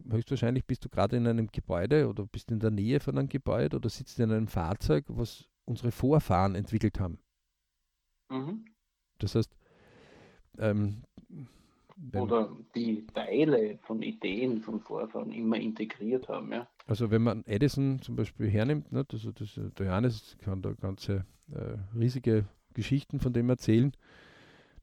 höchstwahrscheinlich 0.10 0.66
bist 0.66 0.86
du 0.86 0.90
gerade 0.90 1.18
in 1.18 1.25
einem 1.25 1.48
Gebäude 1.52 2.08
oder 2.08 2.25
bist 2.25 2.52
in 2.52 2.60
der 2.60 2.70
Nähe 2.70 3.00
von 3.00 3.18
einem 3.18 3.30
Gebäude 3.30 3.78
oder 3.78 3.90
sitzt 3.90 4.20
in 4.20 4.32
einem 4.32 4.48
Fahrzeug, 4.48 5.06
was 5.08 5.50
unsere 5.66 5.92
Vorfahren 5.92 6.54
entwickelt 6.54 7.00
haben. 7.00 7.18
Mhm. 8.30 8.66
Das 9.18 9.34
heißt, 9.34 9.56
ähm, 10.60 11.04
oder 12.13 12.56
die 12.75 13.06
Teile 13.08 13.78
von 13.84 14.02
Ideen 14.02 14.62
von 14.62 14.80
Vorfahren 14.80 15.32
immer 15.32 15.58
integriert 15.58 16.28
haben. 16.28 16.52
Ja. 16.52 16.68
Also 16.86 17.12
wenn 17.12 17.22
man 17.22 17.44
Edison 17.46 18.02
zum 18.02 18.16
Beispiel 18.16 18.50
hernimmt, 18.50 18.92
ne, 18.92 19.06
also 19.12 19.32
das, 19.32 19.60
der 19.78 19.86
Johannes 19.86 20.38
kann 20.40 20.62
da 20.62 20.74
ganze 20.74 21.25
äh, 21.52 21.78
riesige 21.98 22.46
Geschichten 22.74 23.20
von 23.20 23.34
dem 23.34 23.50
erzählen, 23.50 23.94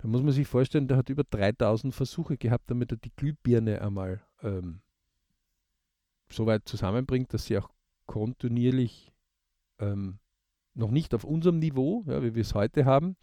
da 0.01 0.09
muss 0.09 0.23
man 0.23 0.33
sich 0.33 0.47
vorstellen, 0.47 0.89
der 0.89 0.97
hat 0.97 1.09
über 1.09 1.25
3000 1.25 1.95
Versuche 1.95 2.37
gehabt, 2.37 2.71
damit 2.71 2.93
er 2.93 2.97
die 2.97 3.13
Glühbirne 3.15 3.83
einmal 3.83 4.23
ähm, 4.43 4.81
so 6.31 6.47
weit 6.47 6.67
zusammenbringt, 6.67 7.33
dass 7.35 7.47
sie 7.47 7.59
auch 7.59 7.71
kontinuierlich 8.07 9.13
ähm, 9.79 10.19
noch 10.75 10.91
nicht 10.91 11.15
auf 11.15 11.25
unserem 11.25 11.59
Niveau, 11.59 12.05
ja, 12.07 12.23
wie 12.23 12.35
wir 12.35 12.43
es 12.43 12.55
heute 12.55 12.85
haben, 12.85 13.17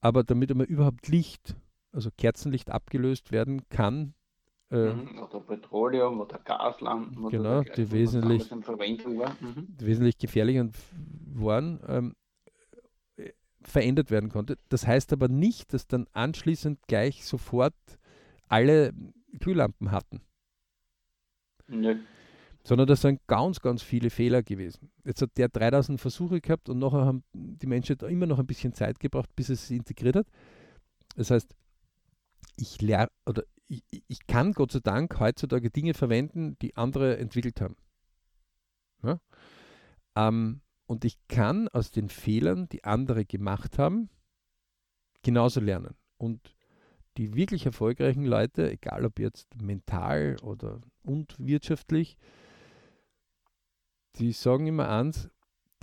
aber 0.00 0.22
damit 0.22 0.50
einmal 0.50 0.66
überhaupt 0.66 1.08
Licht 1.08 1.56
also 1.94 2.10
Kerzenlicht 2.16 2.70
abgelöst 2.70 3.32
werden 3.32 3.68
kann. 3.68 4.14
Äh, 4.70 4.92
mhm, 4.92 5.18
oder 5.22 5.40
Petroleum 5.40 6.20
oder 6.20 6.38
Gaslampen. 6.38 7.28
Genau, 7.30 7.60
oder 7.60 7.64
die, 7.64 7.90
wesentlich, 7.92 8.50
mhm. 8.50 9.76
die 9.80 9.86
wesentlich 9.86 10.18
gefährlicher 10.18 10.68
waren, 11.34 11.80
ähm, 11.86 12.14
verändert 13.68 14.10
werden 14.10 14.30
konnte. 14.30 14.56
Das 14.68 14.86
heißt 14.86 15.12
aber 15.12 15.28
nicht, 15.28 15.72
dass 15.72 15.86
dann 15.86 16.06
anschließend 16.12 16.80
gleich 16.86 17.24
sofort 17.24 17.74
alle 18.48 18.92
Glühlampen 19.38 19.90
hatten. 19.90 20.20
Nö. 21.66 21.96
Sondern 22.62 22.86
das 22.86 23.02
sind 23.02 23.20
ganz, 23.26 23.60
ganz 23.60 23.82
viele 23.82 24.10
Fehler 24.10 24.42
gewesen. 24.42 24.90
Jetzt 25.04 25.20
hat 25.20 25.36
der 25.36 25.48
3000 25.48 26.00
Versuche 26.00 26.40
gehabt 26.40 26.68
und 26.68 26.78
nachher 26.78 27.04
haben 27.04 27.22
die 27.34 27.66
Menschen 27.66 27.98
immer 28.00 28.26
noch 28.26 28.38
ein 28.38 28.46
bisschen 28.46 28.72
Zeit 28.72 29.00
gebraucht, 29.00 29.28
bis 29.36 29.50
es 29.50 29.70
integriert 29.70 30.16
hat. 30.16 30.26
Das 31.16 31.30
heißt, 31.30 31.54
ich 32.56 32.80
lerne 32.80 33.10
oder 33.26 33.42
ich, 33.68 33.82
ich, 34.08 34.26
kann 34.26 34.52
Gott 34.52 34.72
sei 34.72 34.80
Dank 34.80 35.18
heutzutage 35.18 35.70
Dinge 35.70 35.94
verwenden, 35.94 36.56
die 36.60 36.76
andere 36.76 37.18
entwickelt 37.18 37.60
haben. 37.60 37.76
Ja? 39.02 39.20
Ähm, 40.16 40.60
und 40.86 41.04
ich 41.04 41.18
kann 41.28 41.68
aus 41.68 41.90
den 41.90 42.08
Fehlern, 42.08 42.68
die 42.68 42.84
andere 42.84 43.24
gemacht 43.24 43.78
haben, 43.78 44.10
genauso 45.22 45.60
lernen. 45.60 45.94
Und 46.18 46.54
die 47.16 47.34
wirklich 47.34 47.66
erfolgreichen 47.66 48.24
Leute, 48.24 48.70
egal 48.70 49.04
ob 49.04 49.18
jetzt 49.18 49.60
mental 49.60 50.36
oder 50.42 50.80
und 51.02 51.36
wirtschaftlich, 51.38 52.16
die 54.16 54.32
sagen 54.32 54.66
immer 54.66 54.88
eins, 54.88 55.30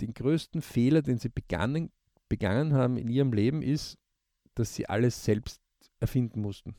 den 0.00 0.14
größten 0.14 0.62
Fehler, 0.62 1.02
den 1.02 1.18
sie 1.18 1.28
begangen, 1.28 1.90
begangen 2.28 2.74
haben 2.74 2.96
in 2.96 3.08
ihrem 3.08 3.32
Leben, 3.32 3.62
ist, 3.62 3.98
dass 4.54 4.74
sie 4.74 4.88
alles 4.88 5.24
selbst 5.24 5.60
erfinden 6.00 6.40
mussten. 6.40 6.74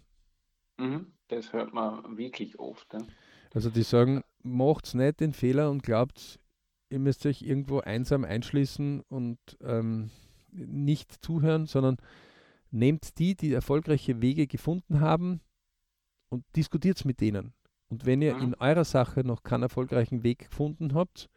Mhm, 0.77 1.13
das 1.27 1.53
hört 1.53 1.73
man 1.73 2.17
wirklich 2.17 2.59
oft. 2.59 2.93
Ja. 2.93 2.99
Also 3.53 3.69
die 3.69 3.83
sagen, 3.83 4.23
macht's 4.41 4.93
nicht 4.93 5.19
den 5.19 5.33
Fehler 5.33 5.69
und 5.69 5.83
glaubt, 5.83 6.39
ihr 6.93 6.99
müsst 6.99 7.25
euch 7.25 7.41
irgendwo 7.41 7.79
einsam 7.79 8.23
einschließen 8.23 9.01
und 9.09 9.39
ähm, 9.61 10.11
nicht 10.51 11.25
zuhören, 11.25 11.65
sondern 11.65 11.97
nehmt 12.69 13.17
die, 13.17 13.35
die 13.35 13.51
erfolgreiche 13.51 14.21
Wege 14.21 14.45
gefunden 14.45 14.99
haben 14.99 15.41
und 16.29 16.45
diskutiert 16.55 17.03
mit 17.03 17.19
denen. 17.19 17.53
Und 17.89 18.05
wenn 18.05 18.21
ihr 18.21 18.35
mhm. 18.35 18.41
in 18.41 18.55
eurer 18.55 18.85
Sache 18.85 19.21
noch 19.21 19.41
keinen 19.41 19.63
erfolgreichen 19.63 20.23
Weg 20.23 20.49
gefunden 20.49 20.93
habt, 20.93 21.29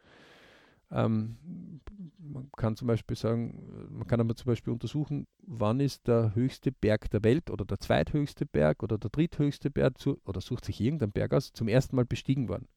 ähm, 0.91 1.81
man 2.19 2.49
kann 2.55 2.75
zum 2.75 2.87
Beispiel 2.87 3.17
sagen, 3.17 3.89
man 3.89 4.07
kann 4.07 4.21
aber 4.21 4.35
zum 4.35 4.45
Beispiel 4.45 4.71
untersuchen, 4.71 5.25
wann 5.41 5.79
ist 5.79 6.07
der 6.07 6.35
höchste 6.35 6.71
Berg 6.71 7.09
der 7.09 7.23
Welt 7.23 7.49
oder 7.49 7.65
der 7.65 7.79
zweithöchste 7.79 8.45
Berg 8.45 8.83
oder 8.83 8.97
der 8.99 9.09
dritthöchste 9.09 9.71
Berg 9.71 9.97
zu, 9.97 10.21
oder 10.23 10.39
sucht 10.39 10.65
sich 10.65 10.79
irgendein 10.79 11.11
Berg 11.11 11.33
aus, 11.33 11.51
zum 11.51 11.67
ersten 11.67 11.95
Mal 11.95 12.05
bestiegen 12.05 12.47
worden. 12.47 12.67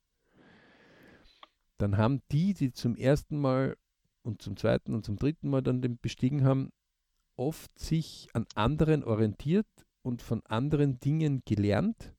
Dann 1.80 1.96
haben 1.96 2.20
die, 2.30 2.52
die 2.52 2.72
zum 2.72 2.94
ersten 2.94 3.40
Mal 3.40 3.76
und 4.22 4.42
zum 4.42 4.56
zweiten 4.56 4.94
und 4.94 5.04
zum 5.04 5.16
dritten 5.16 5.48
Mal 5.48 5.62
dann 5.62 5.80
den 5.80 5.98
bestiegen 5.98 6.44
haben, 6.44 6.72
oft 7.36 7.78
sich 7.78 8.28
an 8.34 8.46
anderen 8.54 9.02
orientiert 9.02 9.66
und 10.02 10.20
von 10.20 10.44
anderen 10.44 11.00
Dingen 11.00 11.42
gelernt, 11.46 12.14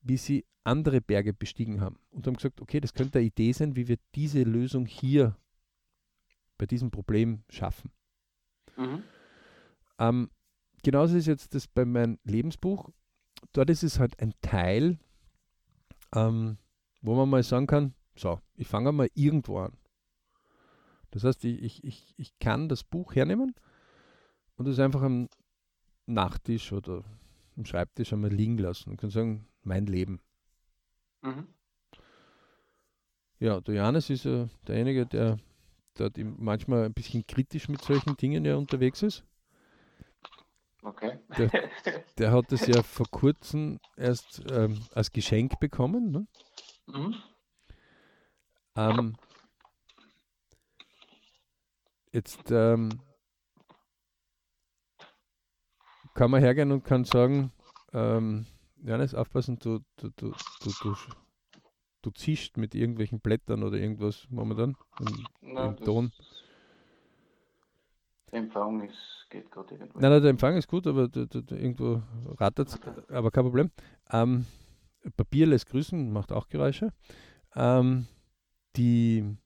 wie 0.00 0.16
sie 0.16 0.44
andere 0.64 1.00
Berge 1.00 1.32
bestiegen 1.32 1.80
haben 1.80 2.00
und 2.10 2.26
haben 2.26 2.34
gesagt, 2.34 2.60
okay, 2.60 2.80
das 2.80 2.94
könnte 2.94 3.18
eine 3.18 3.28
Idee 3.28 3.52
sein, 3.52 3.76
wie 3.76 3.86
wir 3.86 3.98
diese 4.16 4.42
Lösung 4.42 4.86
hier 4.86 5.36
bei 6.58 6.66
diesem 6.66 6.90
Problem 6.90 7.44
schaffen. 7.48 7.92
Mhm. 8.76 9.04
Ähm, 10.00 10.30
genauso 10.82 11.16
ist 11.16 11.26
jetzt 11.26 11.54
das 11.54 11.68
bei 11.68 11.84
meinem 11.84 12.18
Lebensbuch. 12.24 12.90
Dort 13.52 13.70
ist 13.70 13.84
es 13.84 14.00
halt 14.00 14.18
ein 14.18 14.34
Teil, 14.42 14.98
ähm, 16.12 16.58
wo 17.02 17.14
man 17.14 17.28
mal 17.28 17.44
sagen 17.44 17.68
kann, 17.68 17.94
so, 18.16 18.40
ich 18.54 18.68
fange 18.68 18.92
mal 18.92 19.08
irgendwo 19.14 19.58
an. 19.58 19.76
Das 21.10 21.24
heißt, 21.24 21.44
ich, 21.44 21.84
ich, 21.84 22.14
ich 22.16 22.38
kann 22.38 22.68
das 22.68 22.82
Buch 22.82 23.14
hernehmen 23.14 23.54
und 24.56 24.66
es 24.66 24.78
einfach 24.78 25.02
am 25.02 25.28
Nachttisch 26.06 26.72
oder 26.72 27.04
am 27.56 27.64
Schreibtisch 27.64 28.12
einmal 28.12 28.32
liegen 28.32 28.58
lassen 28.58 28.90
und 28.90 28.96
kann 28.96 29.10
sagen, 29.10 29.46
mein 29.62 29.86
Leben. 29.86 30.20
Mhm. 31.22 31.46
Ja, 33.38 33.60
der 33.60 33.74
Johannes 33.74 34.10
ist 34.10 34.24
ja 34.24 34.48
derjenige, 34.66 35.06
der, 35.06 35.38
der 35.98 36.10
manchmal 36.24 36.84
ein 36.84 36.94
bisschen 36.94 37.26
kritisch 37.26 37.68
mit 37.68 37.82
solchen 37.82 38.16
Dingen 38.16 38.44
ja 38.44 38.56
unterwegs 38.56 39.02
ist. 39.02 39.24
Okay. 40.82 41.18
Der, 41.38 41.50
der 42.18 42.32
hat 42.32 42.52
es 42.52 42.66
ja 42.66 42.82
vor 42.82 43.06
kurzem 43.10 43.78
erst 43.96 44.42
ähm, 44.50 44.80
als 44.92 45.10
Geschenk 45.10 45.58
bekommen. 45.60 46.10
Ne? 46.10 46.26
Mhm. 46.86 47.14
Ähm, 48.76 49.16
jetzt 52.12 52.50
ähm, 52.50 52.90
kann 56.14 56.30
man 56.30 56.40
hergehen 56.40 56.72
und 56.72 56.84
kann 56.84 57.04
sagen, 57.04 57.52
ähm, 57.92 58.46
Johannes, 58.82 59.14
aufpassen, 59.14 59.58
du, 59.58 59.80
du, 59.96 60.10
du, 60.16 60.32
du, 60.62 60.70
du, 60.82 60.94
du 62.02 62.10
ziehst 62.10 62.56
mit 62.56 62.74
irgendwelchen 62.74 63.20
Blättern 63.20 63.62
oder 63.62 63.78
irgendwas 63.78 64.26
momentan 64.28 64.76
im, 65.00 65.26
Na, 65.40 65.66
im 65.66 65.76
Ton. 65.76 66.12
Der 68.30 68.40
Empfang 68.40 68.80
ist, 68.82 69.26
geht 69.30 69.50
gerade 69.50 69.74
irgendwo. 69.74 70.00
Nein, 70.00 70.10
nein, 70.10 70.22
der 70.22 70.30
Empfang 70.30 70.56
ist 70.56 70.68
gut, 70.68 70.86
aber 70.86 71.08
du, 71.08 71.26
du, 71.26 71.54
irgendwo 71.54 72.02
rattert 72.38 72.68
es, 72.68 72.74
okay. 72.76 72.90
aber 73.08 73.30
kein 73.30 73.44
Problem. 73.44 73.70
Ähm, 74.10 74.44
Papier 75.16 75.46
lässt 75.46 75.68
grüßen, 75.68 76.12
macht 76.12 76.32
auch 76.32 76.48
Geräusche. 76.48 76.92
Ähm, 77.54 78.08
die 78.76 79.36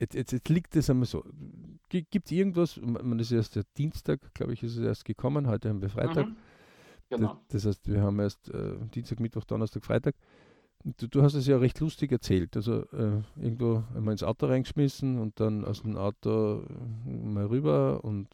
Jetzt, 0.00 0.14
jetzt, 0.14 0.32
jetzt, 0.32 0.48
liegt 0.48 0.74
es 0.76 0.88
einmal 0.88 1.04
so. 1.04 1.22
Gibt 1.90 2.14
es 2.24 2.32
irgendwas, 2.32 2.80
man 2.80 3.18
ist 3.18 3.32
erst 3.32 3.56
der 3.56 3.64
Dienstag, 3.76 4.32
glaube 4.32 4.54
ich, 4.54 4.62
ist 4.62 4.78
es 4.78 4.82
erst 4.82 5.04
gekommen, 5.04 5.46
heute 5.46 5.68
haben 5.68 5.82
wir 5.82 5.90
Freitag. 5.90 6.26
Mhm. 6.26 6.36
Genau. 7.10 7.40
Das, 7.48 7.66
heißt, 7.66 7.86
wir 7.86 8.00
haben 8.00 8.18
erst 8.18 8.48
äh, 8.48 8.78
Dienstag, 8.94 9.20
Mittwoch, 9.20 9.44
Donnerstag, 9.44 9.84
Freitag. 9.84 10.14
Du, 10.84 11.06
du, 11.06 11.22
hast 11.22 11.34
es 11.34 11.46
ja 11.46 11.58
recht 11.58 11.78
lustig 11.80 12.12
erzählt. 12.12 12.56
Also 12.56 12.84
äh, 12.92 13.20
irgendwo 13.36 13.82
einmal 13.94 14.12
ins 14.12 14.22
Auto 14.22 14.46
reingeschmissen 14.46 15.18
und 15.18 15.38
dann 15.38 15.66
aus 15.66 15.82
dem 15.82 15.98
Auto 15.98 16.62
äh, 16.62 17.10
mal 17.10 17.46
rüber 17.46 18.02
und. 18.02 18.28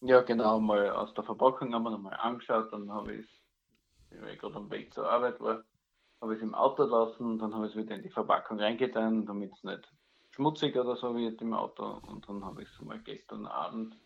Ja, 0.00 0.22
genau, 0.22 0.58
mal 0.58 0.88
aus 0.90 1.12
der 1.12 1.24
Verpackung 1.24 1.74
haben 1.74 1.82
wir 1.82 1.90
nochmal 1.90 2.16
angeschaut, 2.18 2.72
dann 2.72 2.90
habe 2.90 3.14
ich 3.14 3.26
es, 3.26 4.20
wenn 4.20 4.28
ich 4.32 4.38
gerade 4.38 4.54
am 4.54 4.70
Weg 4.70 4.94
zur 4.94 5.10
Arbeit 5.10 5.38
war, 5.40 5.64
habe 6.26 6.34
ich 6.34 6.42
es 6.42 6.48
im 6.48 6.54
Auto 6.54 6.84
lassen, 6.84 7.38
dann 7.38 7.54
habe 7.54 7.66
ich 7.66 7.72
es 7.72 7.78
wieder 7.78 7.94
in 7.94 8.02
die 8.02 8.10
Verpackung 8.10 8.58
reingetan, 8.58 9.26
damit 9.26 9.52
es 9.54 9.64
nicht 9.64 9.92
schmutzig 10.30 10.76
oder 10.76 10.96
so 10.96 11.16
wird 11.16 11.40
im 11.40 11.54
Auto 11.54 12.00
und 12.08 12.28
dann 12.28 12.44
habe 12.44 12.62
ich 12.62 12.68
es 12.68 12.80
mal 12.82 12.98
gestern 12.98 13.46
Abend 13.46 13.96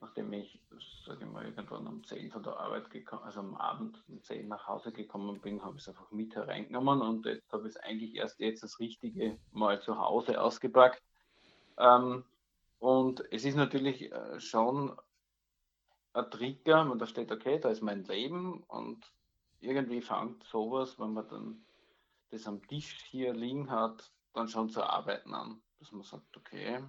nachdem 0.00 0.32
ich, 0.32 0.60
sage 1.04 1.24
ich 1.24 1.30
mal, 1.30 1.44
irgendwann 1.44 1.86
um 1.86 2.04
10 2.04 2.30
von 2.30 2.42
der 2.42 2.58
Arbeit 2.58 2.90
gekommen, 2.90 3.22
also 3.24 3.40
am 3.40 3.56
Abend 3.56 4.00
um 4.08 4.22
10 4.22 4.48
nach 4.48 4.66
Hause 4.66 4.92
gekommen 4.92 5.40
bin, 5.40 5.62
habe 5.64 5.76
ich 5.76 5.82
es 5.82 5.88
einfach 5.88 6.10
mit 6.10 6.34
hereingenommen 6.34 7.02
und 7.02 7.26
jetzt 7.26 7.52
habe 7.52 7.68
ich 7.68 7.74
es 7.74 7.82
eigentlich 7.82 8.14
erst 8.14 8.38
jetzt 8.38 8.62
das 8.62 8.78
Richtige 8.78 9.38
mal 9.52 9.80
zu 9.80 9.98
Hause 9.98 10.40
ausgepackt. 10.40 11.02
Ähm, 11.78 12.24
und 12.78 13.24
es 13.32 13.44
ist 13.44 13.56
natürlich 13.56 14.12
äh, 14.12 14.38
schon 14.38 14.96
ein 16.12 16.30
Trigger, 16.30 16.88
wenn 16.88 16.98
da 16.98 17.06
steht, 17.06 17.32
okay, 17.32 17.58
da 17.58 17.70
ist 17.70 17.82
mein 17.82 18.04
Leben 18.04 18.62
und 18.68 19.04
irgendwie 19.60 20.00
fängt 20.00 20.44
sowas, 20.44 20.98
wenn 20.98 21.12
man 21.12 21.28
dann 21.28 21.64
das 22.30 22.46
am 22.46 22.66
Tisch 22.66 23.04
hier 23.04 23.32
liegen 23.34 23.70
hat, 23.70 24.12
dann 24.32 24.48
schon 24.48 24.68
zu 24.68 24.82
arbeiten 24.82 25.34
an. 25.34 25.62
Dass 25.78 25.92
man 25.92 26.02
sagt, 26.02 26.36
okay, 26.36 26.82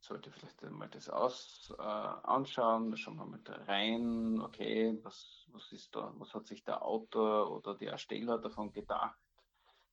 sollte 0.00 0.30
vielleicht 0.30 0.62
mal 0.62 0.88
das 0.88 1.08
aus 1.08 1.72
äh, 1.78 1.82
anschauen, 1.82 2.90
da 2.90 2.96
schauen 2.96 3.16
wir 3.16 3.26
mal 3.26 3.40
da 3.44 3.54
rein, 3.64 4.40
okay, 4.40 4.98
was, 5.02 5.46
was 5.52 5.70
ist 5.72 5.94
da, 5.94 6.12
was 6.16 6.34
hat 6.34 6.46
sich 6.46 6.64
der 6.64 6.82
Autor 6.82 7.50
oder 7.52 7.74
der 7.76 7.92
Ersteller 7.92 8.38
davon 8.38 8.72
gedacht, 8.72 9.18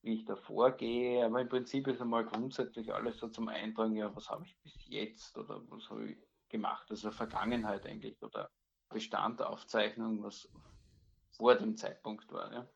wie 0.01 0.15
ich 0.15 0.25
da 0.25 0.35
vorgehe. 0.35 1.23
Aber 1.23 1.41
im 1.41 1.49
Prinzip 1.49 1.87
ist 1.87 2.01
einmal 2.01 2.25
grundsätzlich 2.25 2.93
alles 2.93 3.17
so 3.19 3.27
zum 3.27 3.49
Eintragen, 3.49 3.95
ja, 3.95 4.13
was 4.15 4.29
habe 4.29 4.45
ich 4.45 4.57
bis 4.61 4.73
jetzt 4.87 5.37
oder 5.37 5.61
was 5.69 5.89
habe 5.89 6.09
ich 6.09 6.17
gemacht, 6.49 6.87
also 6.89 7.11
Vergangenheit 7.11 7.85
eigentlich 7.85 8.21
oder 8.23 8.49
Bestand 8.89 9.41
Aufzeichnung, 9.43 10.23
was 10.23 10.49
vor 11.31 11.55
dem 11.55 11.77
Zeitpunkt 11.77 12.31
war. 12.31 12.51
Ja. 12.53 12.67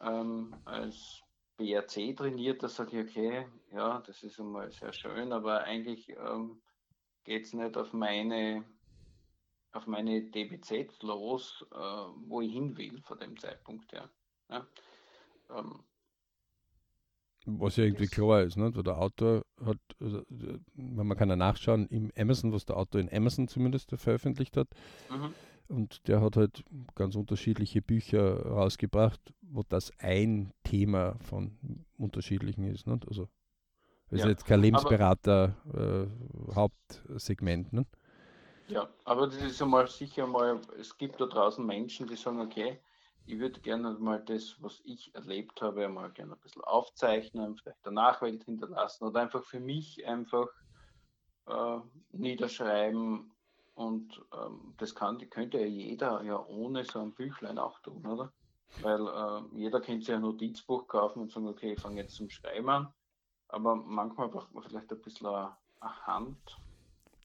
Ähm, 0.00 0.54
als 0.64 1.22
BRC 1.56 2.16
trainiert, 2.16 2.62
da 2.62 2.68
sage 2.68 3.00
ich, 3.00 3.08
okay, 3.08 3.46
ja, 3.72 4.00
das 4.06 4.22
ist 4.22 4.38
einmal 4.38 4.70
sehr 4.70 4.92
schön, 4.92 5.32
aber 5.32 5.64
eigentlich 5.64 6.08
ähm, 6.10 6.60
geht 7.24 7.46
es 7.46 7.52
nicht 7.52 7.76
auf 7.76 7.92
meine, 7.92 8.64
auf 9.72 9.86
meine 9.86 10.22
DBZ 10.22 11.02
los, 11.02 11.66
äh, 11.72 11.76
wo 11.76 12.40
ich 12.40 12.52
hin 12.52 12.76
will 12.76 13.02
von 13.02 13.18
dem 13.18 13.36
Zeitpunkt 13.38 13.92
her. 13.92 14.08
Ja. 14.50 14.66
Ähm, 15.50 15.82
was 17.50 17.76
ja 17.76 17.84
irgendwie 17.84 18.08
klar 18.08 18.42
ist, 18.42 18.56
ne? 18.56 18.70
der 18.70 18.98
Autor 18.98 19.42
hat, 19.64 19.78
also, 20.00 20.22
man 20.74 21.16
kann 21.16 21.30
ja 21.30 21.36
nachschauen 21.36 21.86
im 21.88 22.12
Amazon, 22.16 22.52
was 22.52 22.66
der 22.66 22.76
Autor 22.76 23.00
in 23.00 23.10
Amazon 23.10 23.48
zumindest 23.48 23.90
veröffentlicht 23.96 24.56
hat. 24.56 24.68
Mhm. 25.10 25.34
Und 25.68 26.08
der 26.08 26.22
hat 26.22 26.36
halt 26.36 26.64
ganz 26.94 27.14
unterschiedliche 27.14 27.82
Bücher 27.82 28.46
rausgebracht, 28.46 29.20
wo 29.42 29.62
das 29.68 29.92
ein 29.98 30.52
Thema 30.64 31.16
von 31.20 31.84
unterschiedlichen 31.98 32.64
ist. 32.64 32.86
Nicht? 32.86 33.06
Also 33.06 33.28
ist 34.10 34.20
ja, 34.22 34.28
jetzt 34.28 34.46
kein 34.46 34.62
Lebensberater 34.62 35.54
äh, 35.74 36.54
Hauptsegment. 36.54 37.72
Ne? 37.74 37.84
Ja, 38.68 38.88
aber 39.04 39.26
das 39.26 39.36
ist 39.42 39.60
einmal 39.60 39.88
sicher 39.88 40.26
mal, 40.26 40.60
es 40.78 40.96
gibt 40.96 41.20
da 41.20 41.26
draußen 41.26 41.64
Menschen, 41.64 42.06
die 42.06 42.16
sagen, 42.16 42.40
okay, 42.40 42.80
ich 43.26 43.38
würde 43.38 43.60
gerne 43.60 43.92
mal 43.98 44.22
das, 44.24 44.56
was 44.60 44.80
ich 44.84 45.14
erlebt 45.14 45.60
habe, 45.60 45.86
mal 45.88 46.10
gerne 46.10 46.32
ein 46.32 46.40
bisschen 46.40 46.64
aufzeichnen, 46.64 47.56
vielleicht 47.56 47.84
der 47.84 47.92
Nachwelt 47.92 48.44
hinterlassen 48.44 49.04
oder 49.04 49.20
einfach 49.20 49.44
für 49.44 49.60
mich 49.60 50.06
einfach 50.06 50.48
äh, 51.46 51.78
niederschreiben, 52.12 53.30
und 53.78 54.20
ähm, 54.34 54.74
das 54.78 54.96
kann, 54.96 55.18
könnte 55.30 55.60
ja 55.60 55.66
jeder 55.66 56.20
ja 56.24 56.44
ohne 56.48 56.84
so 56.84 56.98
ein 56.98 57.12
Büchlein 57.12 57.58
auch 57.58 57.78
tun, 57.78 58.04
oder? 58.06 58.32
Weil 58.82 59.06
äh, 59.06 59.40
jeder 59.56 59.80
kennt 59.80 60.04
sich 60.04 60.12
ein 60.12 60.22
Notizbuch 60.22 60.88
kaufen 60.88 61.22
und 61.22 61.30
sagen, 61.30 61.46
okay, 61.46 61.74
ich 61.74 61.80
fange 61.80 62.00
jetzt 62.00 62.16
zum 62.16 62.28
Schreiben 62.28 62.68
an. 62.68 62.88
Aber 63.46 63.76
manchmal 63.76 64.30
braucht 64.30 64.52
man 64.52 64.64
vielleicht 64.64 64.92
ein 64.92 65.00
bisschen 65.00 65.28
eine, 65.28 65.52
Hand. 65.80 66.58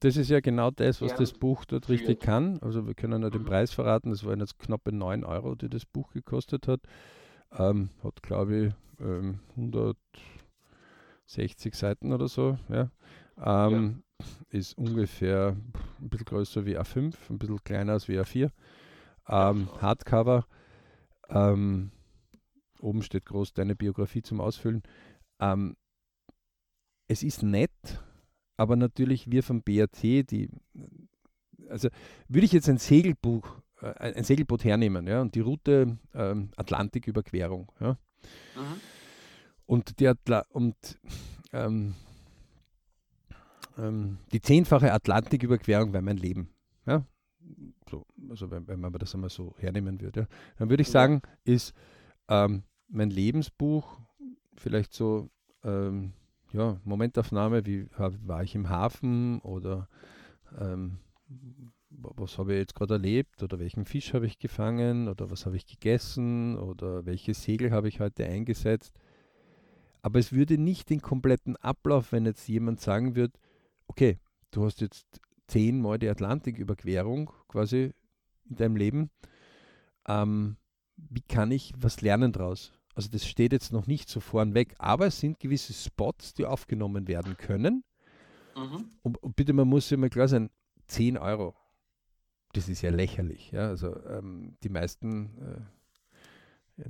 Das 0.01 0.15
ist 0.15 0.29
ja 0.29 0.41
genau 0.41 0.69
das, 0.69 1.01
was 1.01 1.15
das 1.15 1.33
Buch 1.33 1.65
dort 1.65 1.89
richtig 1.89 2.19
kann. 2.19 2.59
Also 2.61 2.85
wir 2.85 2.93
können 2.93 3.23
ja 3.23 3.31
den 3.31 3.41
mhm. 3.41 3.47
Preis 3.47 3.73
verraten. 3.73 4.11
Das 4.11 4.23
waren 4.23 4.39
jetzt 4.39 4.59
knappe 4.59 4.91
9 4.91 5.23
Euro, 5.23 5.55
die 5.55 5.69
das 5.69 5.87
Buch 5.87 6.11
gekostet 6.11 6.67
hat. 6.67 6.81
Ähm, 7.51 7.89
hat, 8.03 8.21
glaube 8.21 8.67
ich, 8.67 8.71
ähm, 8.99 9.39
160 9.55 11.73
Seiten 11.73 12.13
oder 12.13 12.27
so. 12.27 12.59
Ja. 12.69 12.91
Ähm, 13.43 13.73
ja. 13.73 13.95
Ist 14.49 14.77
ungefähr 14.77 15.55
ein 15.99 16.09
bisschen 16.09 16.25
größer 16.25 16.65
wie 16.65 16.77
A5, 16.77 17.15
ein 17.29 17.39
bisschen 17.39 17.63
kleiner 17.63 17.93
als 17.93 18.07
wie 18.07 18.19
A4. 18.19 18.49
Ähm, 19.27 19.69
Hardcover. 19.81 20.45
Ähm, 21.29 21.91
oben 22.79 23.01
steht 23.01 23.25
groß 23.25 23.53
deine 23.53 23.75
Biografie 23.75 24.21
zum 24.21 24.41
Ausfüllen. 24.41 24.83
Ähm, 25.39 25.75
es 27.07 27.23
ist 27.23 27.43
nett, 27.43 28.01
aber 28.57 28.75
natürlich 28.75 29.29
wir 29.29 29.43
vom 29.43 29.61
BAT, 29.63 30.01
die, 30.01 30.49
also 31.69 31.89
würde 32.27 32.45
ich 32.45 32.51
jetzt 32.51 32.69
ein 32.69 32.77
Segelbuch, 32.77 33.61
äh, 33.81 34.13
ein 34.13 34.23
Segelboot 34.23 34.63
hernehmen, 34.63 35.07
ja, 35.07 35.21
und 35.21 35.35
die 35.35 35.41
Route 35.41 35.97
ähm, 36.13 36.51
Atlantiküberquerung, 36.55 37.71
ja. 37.79 37.97
Mhm. 38.55 38.81
Und 39.65 39.99
die 39.99 40.07
Atla 40.07 40.45
und 40.49 40.75
ähm, 41.53 41.95
ähm, 43.77 44.17
die 44.31 44.41
zehnfache 44.41 44.91
Atlantiküberquerung 44.91 45.93
wäre 45.93 46.03
mein 46.03 46.17
Leben. 46.17 46.49
Ja? 46.85 47.05
So, 47.89 48.05
also 48.29 48.49
wenn, 48.51 48.67
wenn, 48.67 48.79
man 48.79 48.93
das 48.93 49.13
einmal 49.13 49.29
so 49.29 49.55
hernehmen 49.57 49.99
würde. 50.01 50.21
Ja? 50.21 50.27
Dann 50.57 50.69
würde 50.69 50.81
ich 50.81 50.89
sagen, 50.89 51.21
ist 51.43 51.73
ähm, 52.27 52.63
mein 52.87 53.09
Lebensbuch 53.09 53.99
vielleicht 54.55 54.93
so 54.93 55.29
ähm, 55.63 56.13
ja, 56.51 56.79
Momentaufnahme, 56.83 57.65
wie 57.65 57.87
war 57.97 58.43
ich 58.43 58.55
im 58.55 58.69
Hafen 58.69 59.39
oder 59.39 59.89
ähm, 60.59 60.99
was 61.89 62.37
habe 62.37 62.53
ich 62.53 62.59
jetzt 62.59 62.75
gerade 62.75 62.95
erlebt 62.95 63.43
oder 63.43 63.59
welchen 63.59 63.85
Fisch 63.85 64.13
habe 64.13 64.25
ich 64.25 64.39
gefangen 64.39 65.07
oder 65.07 65.29
was 65.29 65.45
habe 65.45 65.55
ich 65.55 65.65
gegessen 65.65 66.57
oder 66.57 67.05
welche 67.05 67.33
Segel 67.33 67.71
habe 67.71 67.87
ich 67.87 67.99
heute 67.99 68.25
eingesetzt. 68.25 68.93
Aber 70.01 70.19
es 70.19 70.33
würde 70.33 70.57
nicht 70.57 70.89
den 70.89 71.01
kompletten 71.01 71.55
Ablauf, 71.57 72.11
wenn 72.11 72.25
jetzt 72.25 72.47
jemand 72.47 72.81
sagen 72.81 73.15
würde, 73.15 73.33
okay, 73.87 74.19
du 74.51 74.65
hast 74.65 74.81
jetzt 74.81 75.05
zehnmal 75.47 75.99
die 75.99 76.09
Atlantiküberquerung 76.09 77.31
quasi 77.47 77.93
in 78.49 78.55
deinem 78.55 78.75
Leben. 78.75 79.09
Ähm, 80.07 80.57
wie 80.95 81.21
kann 81.21 81.51
ich 81.51 81.73
was 81.77 82.01
lernen 82.01 82.31
daraus? 82.31 82.73
Also 82.95 83.09
das 83.09 83.25
steht 83.25 83.53
jetzt 83.53 83.71
noch 83.71 83.87
nicht 83.87 84.09
so 84.09 84.19
vornweg, 84.19 84.75
aber 84.77 85.07
es 85.07 85.19
sind 85.19 85.39
gewisse 85.39 85.73
Spots, 85.73 86.33
die 86.33 86.45
aufgenommen 86.45 87.07
werden 87.07 87.37
können. 87.37 87.83
Mhm. 88.55 88.85
Und, 89.01 89.23
und, 89.23 89.35
bitte, 89.35 89.53
man 89.53 89.67
muss 89.67 89.89
ja 89.89 89.97
mal 89.97 90.09
klar 90.09 90.27
sein, 90.27 90.49
10 90.87 91.17
Euro, 91.17 91.55
das 92.53 92.69
ist 92.69 92.81
ja 92.83 92.91
lächerlich. 92.91 93.51
Ja? 93.51 93.67
Also 93.69 93.95
ähm, 94.05 94.57
die 94.63 94.69
meisten, 94.69 95.65
äh, 96.77 96.83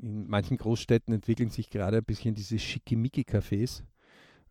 in 0.00 0.26
manchen 0.28 0.56
Großstädten 0.56 1.12
entwickeln 1.12 1.50
sich 1.50 1.68
gerade 1.68 1.98
ein 1.98 2.04
bisschen 2.04 2.34
diese 2.34 2.58
Schickimicki-Cafés 2.58 3.82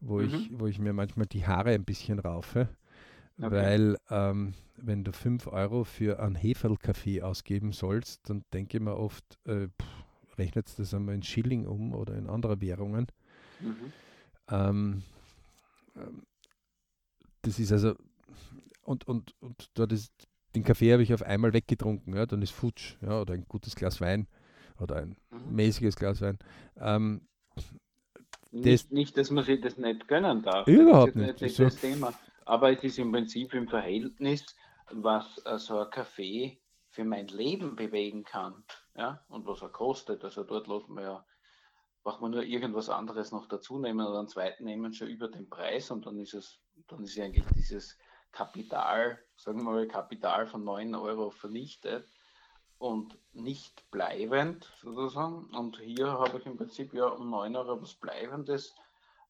wo, 0.04 0.20
mhm. 0.20 0.26
ich, 0.26 0.60
wo 0.60 0.68
ich 0.68 0.80
mir 0.80 0.94
manchmal 0.94 1.26
die 1.26 1.46
Haare 1.46 1.72
ein 1.72 1.86
bisschen 1.86 2.20
raufe. 2.20 2.70
Okay. 3.38 3.52
Weil 3.52 3.98
ähm, 4.10 4.54
wenn 4.78 5.04
du 5.04 5.12
5 5.12 5.48
Euro 5.48 5.84
für 5.86 6.20
einen 6.20 6.36
Heferlkaffee 6.36 7.22
ausgeben 7.22 7.72
sollst, 7.72 8.30
dann 8.30 8.44
denke 8.54 8.78
ich 8.78 8.84
mir 8.84 8.96
oft, 8.96 9.24
äh, 9.46 9.68
rechnet 10.38 10.68
das 10.78 10.94
einmal 10.94 11.16
in 11.16 11.24
Schilling 11.24 11.66
um 11.66 11.94
oder 11.94 12.16
in 12.16 12.30
andere 12.30 12.62
Währungen. 12.62 13.08
Mhm. 13.60 13.94
Ähm, 14.50 15.04
ähm, 15.96 16.24
das 17.42 17.60
ist 17.60 17.72
also, 17.72 17.96
und, 18.84 19.08
und, 19.08 19.34
und 19.40 19.70
dort 19.74 19.92
ist, 19.92 20.12
den 20.56 20.64
Kaffee 20.64 20.94
habe 20.94 21.04
ich 21.04 21.14
auf 21.14 21.24
einmal 21.24 21.54
weggetrunken, 21.54 22.14
ja, 22.16 22.26
dann 22.26 22.42
ist 22.42 22.52
Futsch, 22.52 22.98
ja, 23.02 23.20
oder 23.20 23.34
ein 23.34 23.46
gutes 23.48 23.76
Glas 23.76 24.00
Wein 24.00 24.28
oder 24.80 24.98
ein 24.98 25.16
mhm. 25.32 25.56
mäßiges 25.56 25.96
Glas 25.96 26.22
Wein. 26.22 26.38
Ähm, 26.78 27.22
nicht, 28.54 28.92
nicht, 28.92 29.18
dass 29.18 29.32
man 29.32 29.44
sich 29.44 29.62
das 29.62 29.78
nicht 29.78 30.08
gönnen 30.08 30.44
darf. 30.44 30.68
Überhaupt 30.68 31.16
nicht. 31.16 31.42
Das 31.42 31.52
ist 31.52 31.60
nicht 31.60 31.74
das 31.74 31.82
Thema. 31.82 32.14
Aber 32.46 32.72
es 32.72 32.84
ist 32.84 33.00
im 33.00 33.12
Prinzip 33.12 33.54
im 33.54 33.68
Verhältnis, 33.68 34.46
was 34.92 35.36
so 35.58 35.80
ein 35.80 35.90
Kaffee 35.90 36.60
für 36.90 37.04
mein 37.04 37.28
Leben 37.28 37.76
bewegen 37.76 38.24
kann. 38.24 38.64
Ja? 38.96 39.26
Und 39.30 39.48
was 39.48 39.62
er 39.62 39.70
kostet. 39.70 40.24
Also 40.24 40.44
dort 40.44 40.68
lässt 40.68 40.90
man 40.90 41.04
ja, 41.04 41.26
braucht 42.04 42.22
man 42.22 42.32
nur 42.32 42.44
irgendwas 42.44 42.90
anderes 42.90 43.32
noch 43.32 43.48
dazu 43.48 43.80
nehmen 43.80 44.06
oder 44.06 44.20
einen 44.20 44.28
zweiten 44.28 44.66
nehmen, 44.66 44.94
schon 44.94 45.08
über 45.08 45.28
den 45.28 45.50
Preis 45.50 45.90
und 45.90 46.06
dann 46.06 46.20
ist 46.20 46.34
es, 46.34 46.60
dann 46.88 47.04
ist 47.04 47.18
eigentlich 47.20 47.46
dieses 47.56 47.98
Kapital, 48.32 49.20
sagen 49.36 49.60
wir 49.60 49.72
mal, 49.72 49.88
Kapital 49.88 50.46
von 50.46 50.64
9 50.64 50.94
Euro 50.96 51.32
vernichtet 51.32 52.08
und 52.84 53.18
nicht 53.32 53.90
bleibend 53.92 54.70
sozusagen. 54.82 55.46
Und 55.56 55.80
hier 55.80 56.12
habe 56.12 56.38
ich 56.38 56.46
im 56.46 56.58
Prinzip 56.58 56.94
ja 56.94 57.06
um 57.06 57.30
9 57.30 57.56
Euro 57.56 57.82
was 57.82 57.94
Bleibendes, 57.94 58.76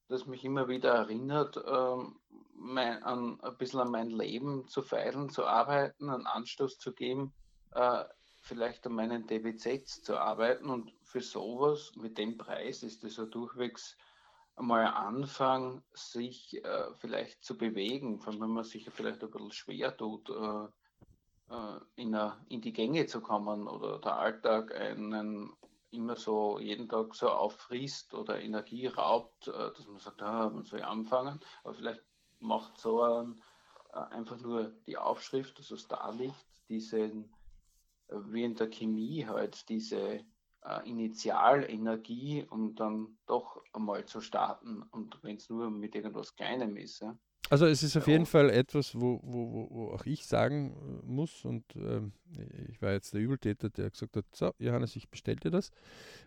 das 0.09 0.25
mich 0.25 0.43
immer 0.43 0.67
wieder 0.67 0.95
erinnert, 0.95 1.63
ähm, 1.67 2.19
mein, 2.55 3.03
an, 3.03 3.39
ein 3.41 3.57
bisschen 3.57 3.81
an 3.81 3.91
mein 3.91 4.09
Leben 4.09 4.67
zu 4.67 4.81
feilen, 4.81 5.29
zu 5.29 5.45
arbeiten, 5.45 6.09
einen 6.09 6.25
Anstoß 6.25 6.79
zu 6.79 6.93
geben, 6.93 7.31
äh, 7.75 8.03
vielleicht 8.41 8.87
an 8.87 8.93
meinen 8.93 9.27
DBZs 9.27 10.01
zu 10.01 10.17
arbeiten. 10.17 10.71
Und 10.71 10.91
für 11.03 11.21
sowas 11.21 11.91
mit 11.95 12.17
dem 12.17 12.39
Preis 12.39 12.81
ist 12.81 13.03
das 13.03 13.17
ja 13.17 13.25
durchwegs 13.25 13.95
mal 14.57 14.87
anfangen, 14.87 15.83
sich 15.93 16.55
äh, 16.65 16.91
vielleicht 16.97 17.43
zu 17.43 17.55
bewegen, 17.55 18.19
vor 18.19 18.33
wenn 18.33 18.49
man 18.49 18.63
sich 18.63 18.89
vielleicht 18.89 19.23
ein 19.23 19.29
bisschen 19.29 19.51
schwer 19.51 19.95
tut, 19.95 20.27
äh, 20.31 20.67
in, 21.95 22.15
a, 22.15 22.43
in 22.49 22.61
die 22.61 22.73
Gänge 22.73 23.05
zu 23.05 23.21
kommen 23.21 23.67
oder 23.67 23.99
der 23.99 24.17
Alltag 24.17 24.73
einen 24.73 25.51
immer 25.93 26.15
so 26.15 26.59
jeden 26.59 26.89
Tag 26.89 27.13
so 27.15 27.29
auffrisst 27.29 28.13
oder 28.13 28.41
Energie 28.41 28.87
raubt, 28.87 29.47
äh, 29.47 29.51
dass 29.51 29.87
man 29.87 29.99
sagt, 29.99 30.21
ah, 30.21 30.49
man 30.49 30.65
soll 30.65 30.81
anfangen, 30.81 31.39
aber 31.63 31.73
vielleicht 31.75 32.03
macht 32.39 32.77
so 32.79 33.01
ein, 33.03 33.41
äh, 33.93 33.99
einfach 33.99 34.39
nur 34.39 34.71
die 34.87 34.97
Aufschrift, 34.97 35.57
also 35.57 35.75
es 35.75 35.87
da 35.87 36.09
liegt, 36.09 36.35
diesen, 36.67 37.31
wie 38.09 38.43
in 38.43 38.55
der 38.55 38.69
Chemie 38.69 39.25
halt, 39.27 39.69
diese 39.69 40.25
äh, 40.63 40.89
Initialenergie, 40.89 42.45
um 42.49 42.75
dann 42.75 43.17
doch 43.27 43.63
einmal 43.73 44.05
zu 44.05 44.21
starten 44.21 44.83
und 44.91 45.23
wenn 45.23 45.37
es 45.37 45.49
nur 45.49 45.69
mit 45.69 45.95
irgendwas 45.95 46.35
Kleinem 46.35 46.75
ist. 46.77 47.01
Ja. 47.01 47.17
Also 47.53 47.67
es 47.67 47.83
ist 47.83 47.95
auf 47.95 48.07
jeden 48.07 48.25
Fall 48.25 48.49
etwas, 48.49 48.95
wo, 48.95 49.19
wo, 49.21 49.67
wo 49.69 49.91
auch 49.91 50.07
ich 50.07 50.25
sagen 50.25 50.71
äh, 50.71 51.05
muss 51.05 51.45
und 51.45 51.63
ähm, 51.75 52.11
ich 52.67 52.81
war 52.81 52.93
jetzt 52.93 53.13
der 53.13 53.21
Übeltäter, 53.21 53.69
der 53.69 53.91
gesagt 53.91 54.17
hat, 54.17 54.25
so 54.33 54.55
Johannes, 54.57 54.95
ich 54.95 55.07
bestelle 55.07 55.37
dir 55.37 55.51
das, 55.51 55.69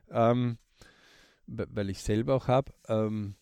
ähm, 0.08 0.56
weil 1.48 1.90
ich 1.90 2.00
selber 2.00 2.36
auch 2.36 2.46
habe, 2.46 2.72
ähm, 2.86 3.34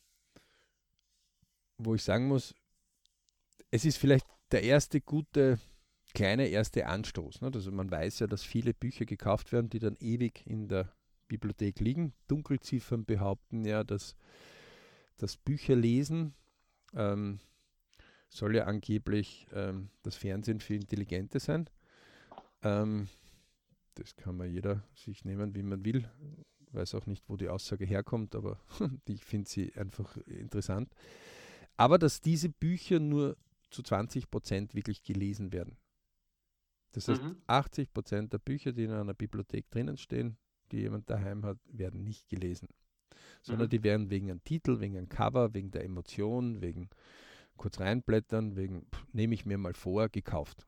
wo 1.76 1.94
ich 1.94 2.02
sagen 2.02 2.26
muss, 2.26 2.54
es 3.70 3.84
ist 3.84 3.98
vielleicht 3.98 4.24
der 4.50 4.62
erste 4.62 5.02
gute 5.02 5.58
kleine 6.14 6.46
erste 6.46 6.86
Anstoß. 6.86 7.42
Ne? 7.42 7.50
Also 7.52 7.70
man 7.70 7.90
weiß 7.90 8.20
ja, 8.20 8.26
dass 8.26 8.44
viele 8.44 8.72
Bücher 8.72 9.04
gekauft 9.04 9.52
werden, 9.52 9.68
die 9.68 9.78
dann 9.78 9.96
ewig 10.00 10.42
in 10.46 10.68
der 10.68 10.90
Bibliothek 11.28 11.80
liegen. 11.80 12.14
Dunkelziffern 12.28 13.04
behaupten 13.04 13.66
ja, 13.66 13.84
dass 13.84 14.16
das 15.18 15.36
Bücherlesen 15.36 16.32
ähm, 16.94 17.40
soll 18.28 18.56
ja 18.56 18.64
angeblich 18.64 19.46
ähm, 19.52 19.90
das 20.02 20.16
Fernsehen 20.16 20.60
für 20.60 20.74
Intelligente 20.74 21.40
sein. 21.40 21.68
Ähm, 22.62 23.08
das 23.94 24.16
kann 24.16 24.36
man 24.36 24.50
jeder 24.50 24.82
sich 24.94 25.24
nehmen, 25.24 25.54
wie 25.54 25.62
man 25.62 25.84
will. 25.84 26.08
Ich 26.66 26.74
weiß 26.74 26.94
auch 26.96 27.06
nicht, 27.06 27.28
wo 27.28 27.36
die 27.36 27.48
Aussage 27.48 27.84
herkommt, 27.84 28.34
aber 28.34 28.58
ich 29.06 29.24
finde 29.24 29.48
sie 29.48 29.72
einfach 29.74 30.16
interessant. 30.26 30.92
Aber 31.76 31.98
dass 31.98 32.20
diese 32.20 32.48
Bücher 32.48 32.98
nur 32.98 33.36
zu 33.70 33.82
20 33.82 34.30
Prozent 34.30 34.74
wirklich 34.74 35.02
gelesen 35.02 35.52
werden. 35.52 35.76
Das 36.92 37.08
heißt, 37.08 37.22
mhm. 37.22 37.36
80 37.48 37.92
Prozent 37.92 38.32
der 38.32 38.38
Bücher, 38.38 38.72
die 38.72 38.84
in 38.84 38.92
einer 38.92 39.14
Bibliothek 39.14 39.68
drinnen 39.70 39.96
stehen, 39.96 40.36
die 40.70 40.78
jemand 40.78 41.10
daheim 41.10 41.44
hat, 41.44 41.58
werden 41.66 42.04
nicht 42.04 42.28
gelesen. 42.28 42.68
Sondern 43.42 43.66
mhm. 43.66 43.70
die 43.70 43.82
werden 43.82 44.10
wegen 44.10 44.30
einem 44.30 44.44
Titel, 44.44 44.80
wegen 44.80 44.96
einem 44.96 45.08
Cover, 45.08 45.54
wegen 45.54 45.72
der 45.72 45.84
Emotion, 45.84 46.62
wegen 46.62 46.88
kurz 47.56 47.80
reinblättern, 47.80 48.56
wegen, 48.56 48.86
nehme 49.12 49.34
ich 49.34 49.46
mir 49.46 49.58
mal 49.58 49.74
vor, 49.74 50.08
gekauft. 50.08 50.66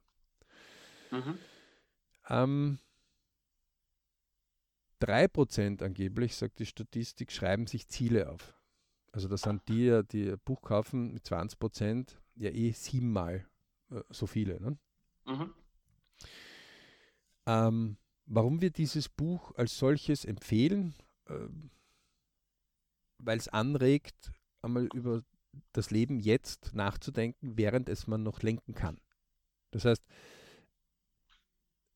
Mhm. 1.11 1.39
Ähm, 2.29 2.79
3% 5.01 5.83
angeblich, 5.83 6.37
sagt 6.37 6.59
die 6.59 6.67
Statistik, 6.67 7.31
schreiben 7.31 7.67
sich 7.67 7.89
Ziele 7.89 8.31
auf. 8.31 8.55
Also 9.13 9.29
das 9.29 9.43
sind 9.43 9.69
die, 9.69 10.03
die 10.11 10.31
ein 10.31 10.39
Buch 10.45 10.63
kaufen 10.63 11.13
mit 11.13 11.25
20%, 11.25 12.17
ja 12.37 12.51
eh 12.51 12.73
siebenmal 12.73 13.47
äh, 13.91 14.03
so 14.11 14.27
viele. 14.27 14.61
Ne? 14.61 14.79
Mhm. 15.27 15.55
Ähm, 17.47 17.97
warum 18.27 18.61
wir 18.61 18.71
dieses 18.71 19.09
Buch 19.09 19.55
als 19.55 19.79
solches 19.79 20.25
empfehlen? 20.25 20.95
Äh, 21.27 21.49
Weil 23.19 23.39
es 23.39 23.49
anregt, 23.49 24.33
einmal 24.63 24.89
über 24.95 25.23
das 25.73 25.91
Leben 25.91 26.19
jetzt 26.21 26.75
nachzudenken, 26.75 27.57
während 27.57 27.89
es 27.89 28.07
man 28.07 28.23
noch 28.23 28.43
lenken 28.43 28.75
kann. 28.75 28.99
Das 29.71 29.85
heißt, 29.85 30.03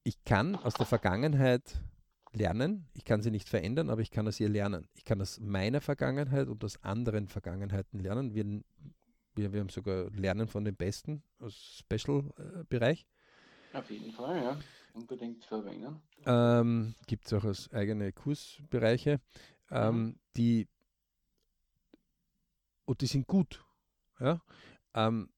ich 0.03 0.23
kann 0.25 0.57
aus 0.57 0.75
der 0.75 0.87
Vergangenheit 0.87 1.81
lernen, 2.33 2.87
ich 2.95 3.05
kann 3.05 3.23
sie 3.23 3.31
nicht 3.31 3.49
verändern, 3.49 3.91
aber 3.91 4.01
ich 4.01 4.11
kann 4.11 4.27
aus 4.29 4.41
ihr 4.41 4.49
lernen. 4.49 4.89
Ich 4.95 5.05
kann 5.05 5.21
aus 5.21 5.41
meiner 5.41 5.81
Vergangenheit 5.81 6.49
und 6.49 6.65
aus 6.65 6.83
anderen 6.83 7.29
Vergangenheiten 7.29 8.01
lernen. 8.01 8.35
Wir, 8.35 8.45
wir, 9.35 9.53
wir 9.53 9.61
haben 9.61 9.69
sogar 9.69 10.11
Lernen 10.11 10.49
von 10.49 10.65
den 10.65 10.77
Besten 10.77 11.23
aus 11.39 11.83
Special-Bereich. 11.85 13.07
Auf 13.73 13.91
jeden 13.91 14.13
Fall, 14.13 14.43
ja. 14.43 14.59
Unbedingt 14.93 15.45
verwenden. 15.45 16.03
Ähm, 16.27 16.95
Gibt 17.07 17.27
es 17.27 17.33
auch 17.33 17.45
als 17.45 17.73
eigene 17.73 18.13
Kursbereiche, 18.13 19.21
ähm, 19.71 19.97
mhm. 19.97 20.17
die 20.37 20.69
und 22.85 23.01
die 23.01 23.07
sind 23.07 23.27
gut. 23.27 23.65
Ja? 24.19 24.41
Ähm, 24.95 25.31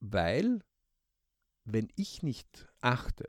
weil, 0.00 0.60
wenn 1.64 1.88
ich 1.96 2.22
nicht 2.22 2.68
achte, 2.80 3.28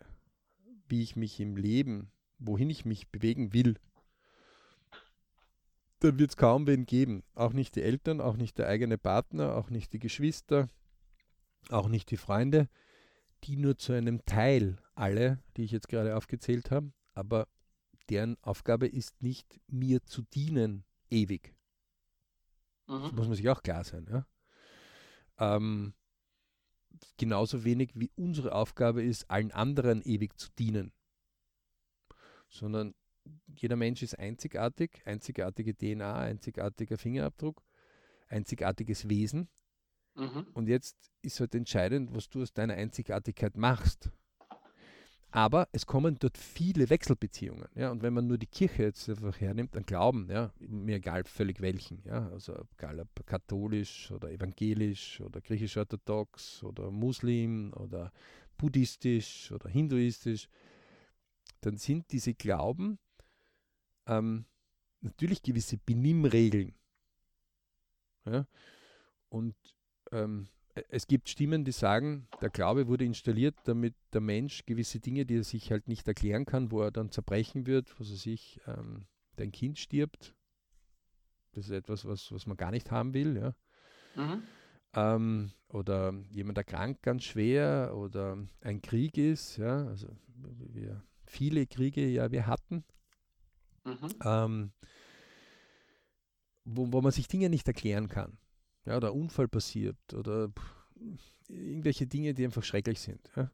wie 0.88 1.02
ich 1.02 1.16
mich 1.16 1.40
im 1.40 1.58
Leben, 1.58 2.12
wohin 2.38 2.70
ich 2.70 2.86
mich 2.86 3.10
bewegen 3.10 3.54
will, 3.54 3.76
dann 6.00 6.18
wird 6.18 6.32
es 6.32 6.38
kaum 6.38 6.66
wen 6.68 6.86
geben. 6.86 7.24
Auch 7.36 7.54
nicht 7.54 7.76
die 7.76 7.82
Eltern, 7.82 8.22
auch 8.22 8.38
nicht 8.38 8.58
der 8.58 8.68
eigene 8.68 8.98
Partner, 8.98 9.56
auch 9.56 9.70
nicht 9.70 9.94
die 9.94 10.00
Geschwister, 10.00 10.70
auch 11.70 11.90
nicht 11.90 12.10
die 12.12 12.18
Freunde, 12.18 12.70
die 13.44 13.58
nur 13.58 13.78
zu 13.78 13.94
einem 13.94 14.26
Teil, 14.26 14.78
alle, 14.96 15.40
die 15.58 15.64
ich 15.64 15.72
jetzt 15.72 15.88
gerade 15.88 16.16
aufgezählt 16.16 16.72
habe, 16.72 16.92
aber 17.14 17.48
deren 18.10 18.38
Aufgabe 18.42 18.88
ist 18.88 19.22
nicht, 19.22 19.60
mir 19.68 20.04
zu 20.04 20.24
dienen 20.24 20.84
ewig. 21.10 21.54
Mhm. 22.90 23.04
Das 23.04 23.12
muss 23.14 23.28
man 23.28 23.36
sich 23.36 23.48
auch 23.50 23.62
klar 23.62 23.84
sein. 23.84 24.08
Ja? 24.10 24.26
Ähm, 25.38 25.94
genauso 27.18 27.64
wenig 27.64 27.92
wie 27.94 28.12
unsere 28.16 28.54
Aufgabe 28.54 29.04
ist, 29.04 29.30
allen 29.30 29.52
anderen 29.52 30.02
ewig 30.02 30.38
zu 30.38 30.50
dienen. 30.58 30.92
Sondern 32.50 32.96
jeder 33.46 33.76
Mensch 33.76 34.02
ist 34.02 34.18
einzigartig, 34.18 35.02
einzigartige 35.06 35.76
DNA, 35.76 36.16
einzigartiger 36.18 36.98
Fingerabdruck, 36.98 37.64
einzigartiges 38.28 39.08
Wesen. 39.08 39.50
Mhm. 40.16 40.48
Und 40.54 40.68
jetzt 40.68 40.98
ist 41.22 41.40
halt 41.40 41.54
entscheidend, 41.54 42.14
was 42.14 42.28
du 42.28 42.42
aus 42.42 42.54
deiner 42.54 42.74
Einzigartigkeit 42.74 43.56
machst. 43.56 44.12
Aber 45.32 45.68
es 45.72 45.86
kommen 45.86 46.18
dort 46.18 46.38
viele 46.38 46.90
Wechselbeziehungen. 46.90 47.68
Ja? 47.76 47.92
Und 47.92 48.02
wenn 48.02 48.14
man 48.14 48.26
nur 48.26 48.40
die 48.40 48.48
Kirche 48.48 48.84
jetzt 48.84 49.08
einfach 49.10 49.40
hernimmt, 49.40 49.76
dann 49.76 49.86
Glauben, 49.86 50.28
ja, 50.30 50.52
mir 50.60 50.96
egal 50.96 51.24
völlig 51.24 51.62
welchen, 51.62 52.02
ja, 52.06 52.30
also 52.30 52.66
egal 52.78 53.00
ob 53.00 53.26
katholisch 53.28 54.12
oder 54.12 54.32
evangelisch 54.32 55.22
oder 55.22 55.40
griechisch-orthodox 55.40 56.64
oder 56.64 56.90
Muslim 56.90 57.74
oder 57.74 58.12
buddhistisch 58.58 59.52
oder 59.52 59.70
hinduistisch, 59.70 60.50
dann 61.62 61.78
sind 61.78 62.12
diese 62.12 62.34
Glauben 62.34 62.98
ähm, 64.08 64.46
natürlich 65.02 65.44
gewisse 65.44 65.78
Benimmregeln. 65.78 66.74
Ja? 68.26 68.48
Und 69.30 69.56
ähm, 70.12 70.48
es 70.90 71.08
gibt 71.08 71.30
Stimmen, 71.30 71.66
die 71.66 71.72
sagen, 71.72 72.28
der 72.42 72.50
Glaube 72.50 72.88
wurde 72.88 73.06
installiert, 73.06 73.56
damit 73.66 73.96
der 74.14 74.22
Mensch 74.22 74.66
gewisse 74.66 75.00
Dinge, 75.00 75.26
die 75.26 75.38
er 75.38 75.44
sich 75.44 75.72
halt 75.72 75.88
nicht 75.88 76.08
erklären 76.08 76.46
kann, 76.46 76.72
wo 76.72 76.82
er 76.82 76.92
dann 76.92 77.12
zerbrechen 77.12 77.68
wird, 77.68 78.00
was 78.00 78.10
er 78.10 78.18
sich, 78.18 78.60
ähm, 78.68 79.06
dein 79.36 79.52
Kind 79.52 79.78
stirbt. 79.78 80.36
Das 81.54 81.66
ist 81.66 81.72
etwas, 81.72 82.06
was, 82.06 82.32
was 82.32 82.46
man 82.46 82.58
gar 82.58 82.72
nicht 82.72 82.92
haben 82.92 83.14
will, 83.14 83.38
ja. 83.38 83.56
Mhm. 84.16 84.44
Ähm, 84.94 85.52
oder 85.70 86.14
jemand 86.32 86.58
erkrankt 86.58 87.04
ganz 87.04 87.24
schwer 87.24 87.94
oder 87.96 88.38
ein 88.62 88.82
Krieg 88.82 89.18
ist, 89.18 89.58
ja, 89.58 89.86
also 89.86 90.08
wir 90.36 91.04
viele 91.26 91.68
Kriege 91.68 92.08
ja 92.08 92.32
wir 92.32 92.48
hatten, 92.48 92.84
mhm. 93.86 94.10
ähm, 94.24 94.72
wo, 96.66 96.92
wo 96.92 97.02
man 97.02 97.12
sich 97.12 97.28
Dinge 97.28 97.50
nicht 97.50 97.68
erklären 97.68 98.08
kann 98.08 98.40
ja, 98.90 98.98
oder 98.98 99.14
Unfall 99.14 99.48
passiert 99.48 99.98
oder 100.14 100.52
irgendwelche 101.48 102.08
Dinge, 102.08 102.34
die 102.34 102.44
einfach 102.44 102.64
schrecklich 102.64 103.00
sind, 103.00 103.30
ja, 103.36 103.52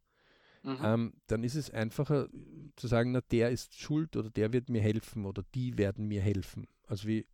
mhm. 0.63 0.79
ähm, 0.81 1.13
dann 1.27 1.43
ist 1.43 1.55
es 1.55 1.69
einfacher 1.69 2.29
zu 2.77 2.87
sagen, 2.87 3.11
na, 3.11 3.21
der 3.21 3.51
ist 3.51 3.77
schuld 3.77 4.15
oder 4.15 4.29
der 4.29 4.53
wird 4.53 4.69
mir 4.69 4.81
helfen 4.81 5.25
oder 5.25 5.43
die 5.53 5.77
werden 5.77 6.07
mir 6.07 6.21
helfen. 6.21 6.67
Also 6.87 7.07
wie 7.07 7.27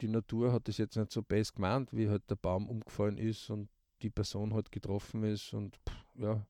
die 0.00 0.08
Natur 0.08 0.52
hat 0.52 0.68
das 0.68 0.78
jetzt 0.78 0.96
nicht 0.96 1.12
so 1.12 1.22
best 1.22 1.54
gemeint, 1.54 1.92
wie 1.92 2.08
halt 2.08 2.28
der 2.28 2.36
Baum 2.36 2.68
umgefallen 2.68 3.16
ist 3.16 3.48
und 3.48 3.70
die 4.02 4.10
Person 4.10 4.52
halt 4.52 4.70
getroffen 4.72 5.22
ist 5.22 5.54
und 5.54 5.76
pff, 5.88 6.04
ja, 6.16 6.46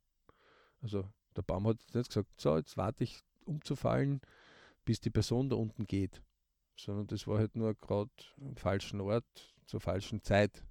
also 0.80 1.08
der 1.36 1.42
Baum 1.42 1.66
hat 1.66 1.78
nicht 1.94 2.08
gesagt, 2.08 2.40
so, 2.40 2.56
jetzt 2.56 2.76
warte 2.76 3.04
ich 3.04 3.20
umzufallen, 3.44 4.20
bis 4.84 4.98
die 4.98 5.10
Person 5.10 5.50
da 5.50 5.56
unten 5.56 5.86
geht, 5.86 6.22
sondern 6.74 7.06
das 7.06 7.26
war 7.26 7.38
halt 7.38 7.54
nur 7.54 7.74
gerade 7.74 8.10
am 8.40 8.56
falschen 8.56 9.00
Ort, 9.00 9.55
zur 9.66 9.80
falschen 9.80 10.22
Zeit. 10.22 10.64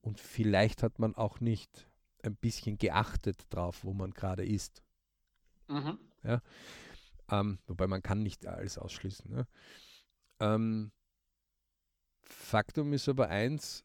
Und 0.00 0.20
vielleicht 0.20 0.82
hat 0.82 0.98
man 0.98 1.14
auch 1.14 1.40
nicht 1.40 1.88
ein 2.22 2.36
bisschen 2.36 2.78
geachtet 2.78 3.46
drauf, 3.50 3.84
wo 3.84 3.92
man 3.92 4.12
gerade 4.12 4.44
ist. 4.44 4.82
Mhm. 5.68 5.98
Ja? 6.22 6.42
Ähm, 7.30 7.58
wobei 7.66 7.86
man 7.86 8.02
kann 8.02 8.22
nicht 8.22 8.46
alles 8.46 8.78
ausschließen. 8.78 9.30
Ne? 9.30 9.46
Ähm, 10.40 10.92
Faktum 12.22 12.92
ist 12.92 13.08
aber 13.08 13.28
eins, 13.28 13.84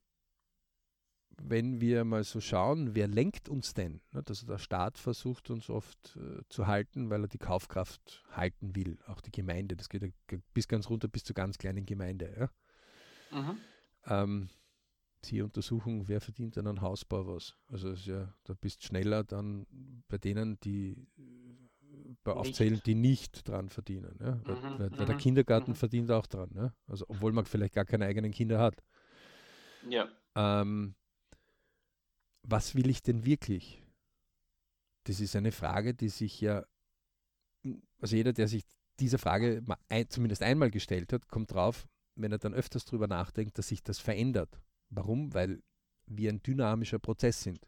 wenn 1.43 1.81
wir 1.81 2.03
mal 2.03 2.23
so 2.23 2.39
schauen, 2.39 2.93
wer 2.95 3.07
lenkt 3.07 3.49
uns 3.49 3.73
denn? 3.73 4.01
Also 4.11 4.45
der 4.45 4.57
Staat 4.57 4.97
versucht 4.97 5.49
uns 5.49 5.69
oft 5.69 6.15
äh, 6.17 6.41
zu 6.49 6.67
halten, 6.67 7.09
weil 7.09 7.23
er 7.23 7.27
die 7.27 7.37
Kaufkraft 7.37 8.23
halten 8.31 8.75
will. 8.75 8.99
Auch 9.07 9.21
die 9.21 9.31
Gemeinde, 9.31 9.75
das 9.75 9.89
geht 9.89 10.03
ja 10.03 10.37
bis 10.53 10.67
ganz 10.67 10.89
runter 10.89 11.07
bis 11.07 11.23
zur 11.23 11.33
ganz 11.33 11.57
kleinen 11.57 11.85
Gemeinde. 11.85 12.33
Ja? 12.37 12.49
Mhm. 13.31 13.57
Ähm, 14.05 14.49
die 15.25 15.41
Untersuchung, 15.41 16.07
wer 16.07 16.21
verdient 16.21 16.57
an 16.57 16.67
einem 16.67 16.81
Hausbau 16.81 17.27
was. 17.27 17.55
Also 17.67 17.93
ja, 17.93 18.33
da 18.43 18.53
bist 18.53 18.83
schneller 18.83 19.23
dann 19.23 19.65
bei 20.07 20.17
denen, 20.17 20.59
die 20.61 21.07
bei 22.23 22.33
aufzählen, 22.33 22.81
die 22.85 22.95
nicht 22.95 23.47
dran 23.47 23.69
verdienen. 23.69 24.17
Ja? 24.19 24.35
Mhm, 24.35 24.79
weil, 24.79 24.91
weil 24.97 25.05
der 25.05 25.15
mhm, 25.15 25.19
Kindergarten 25.19 25.71
mhm. 25.71 25.75
verdient 25.75 26.11
auch 26.11 26.27
dran. 26.27 26.51
Ja? 26.55 26.73
Also 26.87 27.05
obwohl 27.07 27.31
man 27.31 27.45
vielleicht 27.45 27.73
gar 27.73 27.85
keine 27.85 28.05
eigenen 28.05 28.31
Kinder 28.31 28.59
hat. 28.59 28.83
Ja. 29.89 30.07
Ähm, 30.35 30.95
was 32.43 32.75
will 32.75 32.89
ich 32.89 33.01
denn 33.01 33.25
wirklich? 33.25 33.83
Das 35.03 35.19
ist 35.19 35.35
eine 35.35 35.51
Frage, 35.51 35.93
die 35.93 36.09
sich 36.09 36.41
ja, 36.41 36.65
also 37.99 38.15
jeder, 38.15 38.33
der 38.33 38.47
sich 38.47 38.63
dieser 38.99 39.17
Frage 39.17 39.63
ein, 39.89 40.09
zumindest 40.09 40.43
einmal 40.43 40.69
gestellt 40.69 41.11
hat, 41.13 41.27
kommt 41.27 41.51
drauf, 41.53 41.87
wenn 42.21 42.31
er 42.31 42.39
dann 42.39 42.53
öfters 42.53 42.85
darüber 42.85 43.07
nachdenkt, 43.07 43.57
dass 43.57 43.67
sich 43.67 43.83
das 43.83 43.99
verändert. 43.99 44.59
Warum? 44.89 45.33
Weil 45.33 45.61
wir 46.05 46.29
ein 46.31 46.43
dynamischer 46.43 46.99
Prozess 46.99 47.41
sind. 47.41 47.67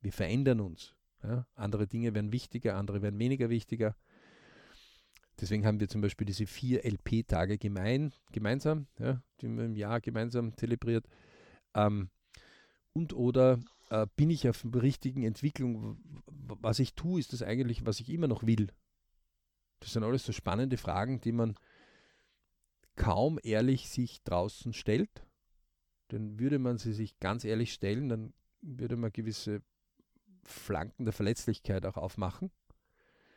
Wir 0.00 0.12
verändern 0.12 0.60
uns. 0.60 0.94
Ja? 1.22 1.46
Andere 1.54 1.86
Dinge 1.86 2.14
werden 2.14 2.32
wichtiger, 2.32 2.76
andere 2.76 3.02
werden 3.02 3.18
weniger 3.18 3.50
wichtiger. 3.50 3.96
Deswegen 5.40 5.66
haben 5.66 5.80
wir 5.80 5.88
zum 5.88 6.00
Beispiel 6.00 6.26
diese 6.26 6.46
vier 6.46 6.84
LP-Tage 6.84 7.58
gemein, 7.58 8.14
gemeinsam, 8.32 8.86
ja, 8.98 9.22
die 9.40 9.48
man 9.48 9.66
im 9.66 9.76
Jahr 9.76 10.00
gemeinsam 10.00 10.56
zelebriert. 10.56 11.06
Ähm, 11.74 12.08
und 12.94 13.12
oder 13.12 13.60
äh, 13.90 14.06
bin 14.16 14.30
ich 14.30 14.48
auf 14.48 14.62
der 14.64 14.82
richtigen 14.82 15.24
Entwicklung? 15.24 15.98
Was 16.26 16.78
ich 16.78 16.94
tue, 16.94 17.20
ist 17.20 17.34
das 17.34 17.42
eigentlich, 17.42 17.84
was 17.84 18.00
ich 18.00 18.08
immer 18.08 18.28
noch 18.28 18.46
will? 18.46 18.68
Das 19.80 19.92
sind 19.92 20.04
alles 20.04 20.24
so 20.24 20.32
spannende 20.32 20.78
Fragen, 20.78 21.20
die 21.20 21.32
man 21.32 21.54
kaum 22.96 23.38
ehrlich 23.42 23.88
sich 23.88 24.22
draußen 24.24 24.72
stellt. 24.72 25.26
Denn 26.10 26.38
würde 26.38 26.58
man 26.58 26.78
sie 26.78 26.92
sich 26.92 27.18
ganz 27.18 27.44
ehrlich 27.44 27.72
stellen, 27.72 28.08
dann 28.08 28.32
würde 28.60 28.96
man 28.96 29.12
gewisse 29.12 29.62
Flanken 30.44 31.04
der 31.04 31.12
Verletzlichkeit 31.12 31.84
auch 31.86 31.96
aufmachen, 31.96 32.50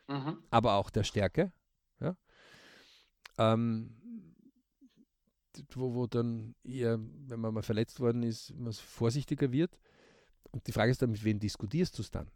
mhm. 0.08 0.38
aber 0.50 0.74
auch 0.74 0.90
der 0.90 1.04
Stärke. 1.04 1.52
Ja? 2.00 2.16
Ähm, 3.38 3.96
wo, 5.70 5.94
wo 5.94 6.06
dann 6.06 6.54
eher, 6.62 6.98
wenn 7.00 7.40
man 7.40 7.54
mal 7.54 7.62
verletzt 7.62 8.00
worden 8.00 8.22
ist, 8.22 8.54
man 8.54 8.72
vorsichtiger 8.72 9.50
wird. 9.52 9.78
Und 10.52 10.66
die 10.66 10.72
Frage 10.72 10.90
ist 10.90 11.02
dann, 11.02 11.10
mit 11.10 11.24
wem 11.24 11.38
diskutierst 11.38 11.98
du 11.98 12.02
es 12.02 12.10
dann? 12.10 12.30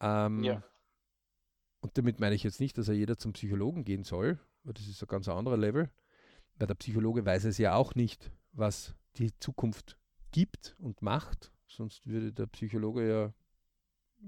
Ähm, 0.00 0.42
ja. 0.42 0.62
Und 1.80 1.96
damit 1.96 2.20
meine 2.20 2.34
ich 2.34 2.42
jetzt 2.42 2.60
nicht, 2.60 2.76
dass 2.78 2.88
er 2.88 2.94
jeder 2.94 3.18
zum 3.18 3.32
Psychologen 3.32 3.84
gehen 3.84 4.04
soll, 4.04 4.38
das 4.64 4.86
ist 4.86 5.02
ein 5.02 5.08
ganz 5.08 5.28
anderer 5.28 5.56
Level, 5.56 5.90
weil 6.58 6.66
der 6.66 6.74
Psychologe 6.74 7.24
weiß 7.24 7.44
es 7.44 7.58
ja 7.58 7.74
auch 7.74 7.94
nicht, 7.94 8.30
was 8.52 8.94
die 9.16 9.32
Zukunft 9.38 9.96
gibt 10.32 10.76
und 10.78 11.02
macht, 11.02 11.52
sonst 11.66 12.06
würde 12.06 12.32
der 12.32 12.46
Psychologe 12.46 13.08
ja 13.08 13.32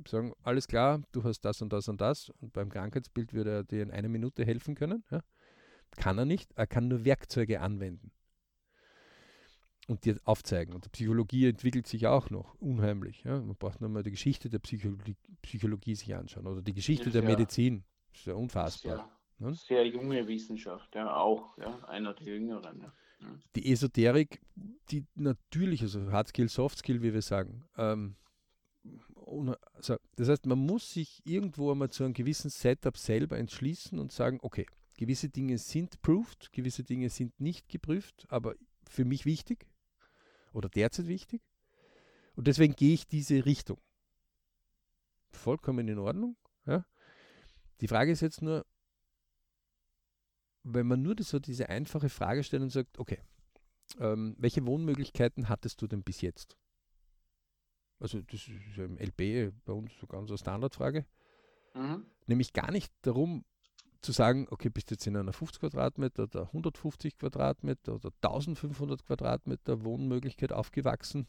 sagen, 0.09 0.33
alles 0.43 0.69
klar, 0.69 1.03
du 1.13 1.23
hast 1.25 1.41
das 1.41 1.61
und 1.63 1.73
das 1.73 1.89
und 1.89 2.01
das 2.01 2.31
und 2.41 2.53
beim 2.53 2.71
Krankheitsbild 2.71 3.33
würde 3.33 3.51
er 3.51 3.65
dir 3.65 3.83
in 3.83 3.91
einer 3.91 4.09
Minute 4.09 4.45
helfen 4.45 4.75
können. 4.75 5.05
Ja? 5.11 5.23
Kann 5.97 6.19
er 6.19 6.25
nicht, 6.25 6.53
er 6.55 6.67
kann 6.67 6.89
nur 6.89 7.05
Werkzeuge 7.05 7.61
anwenden 7.61 8.11
und 9.89 10.05
dir 10.05 10.19
aufzeigen. 10.25 10.75
Und 10.75 10.87
die 10.87 10.91
Psychologie 10.91 11.49
entwickelt 11.49 11.87
sich 11.87 12.07
auch 12.07 12.31
noch 12.31 12.55
unheimlich. 12.55 13.25
Ja? 13.25 13.41
Man 13.41 13.57
braucht 13.57 13.81
nur 13.81 13.91
mal 13.91 14.03
die 14.03 14.13
Geschichte 14.13 14.49
der 14.49 14.61
Psychologie, 14.61 15.17
Psychologie 15.43 15.95
sich 15.95 16.15
anschauen 16.15 16.47
oder 16.47 16.63
die 16.63 16.75
Geschichte 16.75 17.11
der 17.11 17.23
Medizin. 17.23 17.85
Das 18.11 18.21
ist 18.21 18.27
ja 18.27 18.35
unfassbar. 18.35 19.22
Sehr, 19.39 19.49
ne? 19.49 19.55
sehr 19.55 19.87
junge 19.87 20.27
Wissenschaft, 20.27 20.95
ja, 20.95 21.15
auch 21.17 21.57
ja, 21.59 21.85
einer 21.85 22.15
der 22.15 22.27
jüngeren. 22.27 22.81
Ja. 22.81 22.93
Die 23.55 23.71
Esoterik, 23.71 24.41
die 24.91 25.05
natürlich, 25.15 25.83
also 25.83 26.11
Hard 26.11 26.29
Skill, 26.29 26.49
Soft 26.49 26.79
Skill, 26.79 27.03
wie 27.03 27.13
wir 27.13 27.23
sagen, 27.23 27.65
ähm, 27.77 28.17
also, 29.75 29.97
das 30.17 30.29
heißt, 30.29 30.47
man 30.47 30.59
muss 30.59 30.93
sich 30.93 31.23
irgendwo 31.25 31.71
einmal 31.71 31.91
zu 31.91 32.05
einem 32.05 32.15
gewissen 32.15 32.51
Setup 32.51 32.97
selber 32.97 33.39
entschließen 33.39 33.99
und 33.99 34.13
sagen, 34.13 34.39
okay, 34.43 34.67
gewisse 34.97 35.29
Dinge 35.29 35.59
sind 35.59 36.03
proved, 36.03 36.53
gewisse 36.53 36.85
Dinge 36.85 37.09
sind 37.09 37.41
nicht 37.41 37.69
geprüft, 37.69 38.27
aber 38.29 38.55
für 38.89 39.05
mich 39.05 39.25
wichtig 39.25 39.67
oder 40.53 40.69
derzeit 40.69 41.07
wichtig. 41.07 41.43
Und 42.35 42.47
deswegen 42.47 42.75
gehe 42.75 42.95
ich 42.95 43.07
diese 43.07 43.45
Richtung. 43.45 43.79
Vollkommen 45.31 45.89
in 45.89 45.99
Ordnung. 45.99 46.37
Ja. 46.67 46.85
Die 47.81 47.89
Frage 47.89 48.13
ist 48.13 48.21
jetzt 48.21 48.43
nur, 48.43 48.67
wenn 50.65 50.87
man 50.87 51.03
nur 51.03 51.17
so 51.21 51.39
diese 51.39 51.69
einfache 51.69 52.09
Frage 52.09 52.45
stellt 52.45 52.63
und 52.63 52.71
sagt, 52.71 52.99
okay, 52.99 53.21
ähm, 53.99 54.37
welche 54.39 54.65
Wohnmöglichkeiten 54.67 55.49
hattest 55.49 55.83
du 55.83 55.87
denn 55.87 56.03
bis 56.03 56.21
jetzt? 56.21 56.57
Also 57.99 58.21
das 58.23 58.49
ist 58.49 58.79
im 58.79 58.99
LB 58.99 59.55
bei 59.65 59.73
uns 59.73 59.93
so 60.01 60.07
ganz 60.07 60.29
eine 60.31 60.39
Standardfrage. 60.39 61.07
Mhm. 61.75 62.07
Nämlich 62.27 62.53
gar 62.53 62.71
nicht 62.71 62.93
darum 63.03 63.45
zu 64.01 64.11
sagen, 64.11 64.49
okay, 64.51 64.69
bist 64.69 64.91
du 64.91 64.95
jetzt 64.95 65.07
in 65.07 65.17
einer 65.17 65.33
50 65.33 65.61
Quadratmeter 65.61 66.25
oder 66.25 66.43
150 66.47 67.17
Quadratmeter 67.17 67.95
oder 67.95 68.11
1500 68.23 69.05
Quadratmeter 69.07 69.85
Wohnmöglichkeit 69.85 70.53
aufgewachsen, 70.53 71.29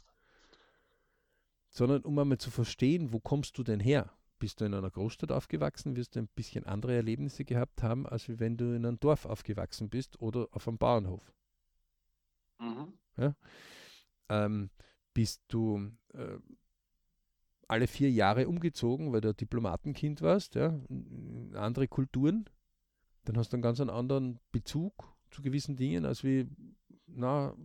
sondern 1.69 2.03
um 2.03 2.17
einmal 2.17 2.39
zu 2.39 2.49
verstehen, 2.49 3.13
wo 3.13 3.19
kommst 3.19 3.57
du 3.57 3.63
denn 3.63 3.79
her? 3.79 4.11
Bist 4.43 4.59
du 4.59 4.65
in 4.65 4.73
einer 4.73 4.91
Großstadt 4.91 5.31
aufgewachsen, 5.31 5.95
wirst 5.95 6.17
du 6.17 6.19
ein 6.19 6.27
bisschen 6.27 6.65
andere 6.65 6.93
Erlebnisse 6.93 7.45
gehabt 7.45 7.81
haben, 7.81 8.05
als 8.05 8.27
wenn 8.27 8.57
du 8.57 8.75
in 8.75 8.85
einem 8.85 8.99
Dorf 8.99 9.25
aufgewachsen 9.25 9.89
bist 9.89 10.19
oder 10.19 10.49
auf 10.51 10.67
einem 10.67 10.77
Bauernhof. 10.77 11.33
Mhm. 12.59 12.91
Ja? 13.15 13.37
Ähm, 14.27 14.69
bist 15.13 15.43
du 15.47 15.93
äh, 16.13 16.39
alle 17.69 17.87
vier 17.87 18.11
Jahre 18.11 18.49
umgezogen, 18.49 19.13
weil 19.13 19.21
du 19.21 19.33
Diplomatenkind 19.33 20.21
warst, 20.21 20.55
ja? 20.55 20.77
andere 21.53 21.87
Kulturen, 21.87 22.49
dann 23.23 23.37
hast 23.37 23.53
du 23.53 23.55
einen 23.55 23.63
ganz 23.63 23.79
anderen 23.79 24.41
Bezug 24.51 25.15
zu 25.31 25.41
gewissen 25.41 25.77
Dingen, 25.77 26.03
als 26.03 26.25
wie 26.25 26.49
na, 27.05 27.55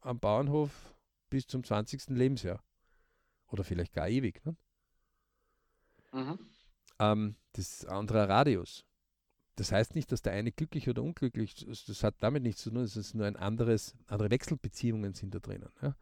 am 0.00 0.18
Bauernhof 0.18 0.92
bis 1.30 1.46
zum 1.46 1.62
20. 1.62 2.08
Lebensjahr. 2.08 2.64
Oder 3.46 3.62
vielleicht 3.62 3.92
gar 3.92 4.08
ewig. 4.08 4.44
Ne? 4.44 4.56
Mhm. 6.16 6.38
Ähm, 6.98 7.36
das 7.52 7.72
ist 7.72 7.86
ein 7.86 7.94
anderer 7.94 8.28
Radius. 8.28 8.84
Das 9.56 9.72
heißt 9.72 9.94
nicht, 9.94 10.12
dass 10.12 10.22
der 10.22 10.32
eine 10.32 10.52
glücklich 10.52 10.88
oder 10.88 11.02
unglücklich 11.02 11.66
ist. 11.66 11.88
Das 11.88 12.02
hat 12.02 12.16
damit 12.20 12.42
nichts 12.42 12.62
zu 12.62 12.70
tun. 12.70 12.80
Es 12.80 12.96
ist 12.96 13.14
nur 13.14 13.26
ein 13.26 13.36
anderes, 13.36 13.94
andere 14.06 14.30
Wechselbeziehungen 14.30 15.14
sind 15.14 15.34
da 15.34 15.38
drinnen. 15.38 15.70
Ja? 15.82 15.94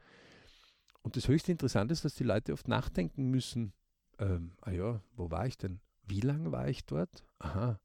Und 1.03 1.17
das 1.17 1.29
höchst 1.29 1.49
Interessante 1.49 1.93
ist, 1.93 2.05
dass 2.05 2.15
die 2.15 2.25
Leute 2.25 2.53
oft 2.53 2.67
nachdenken 2.69 3.31
müssen, 3.31 3.73
ähm, 4.19 4.53
ah 4.61 4.71
ja, 4.71 5.01
wo 5.17 5.31
war 5.31 5.47
ich 5.47 5.59
denn? 5.59 5.81
Wie 6.07 6.21
lange 6.21 6.53
war 6.53 6.69
ich 6.69 6.85
dort? 6.85 7.25
Aha. 7.39 7.81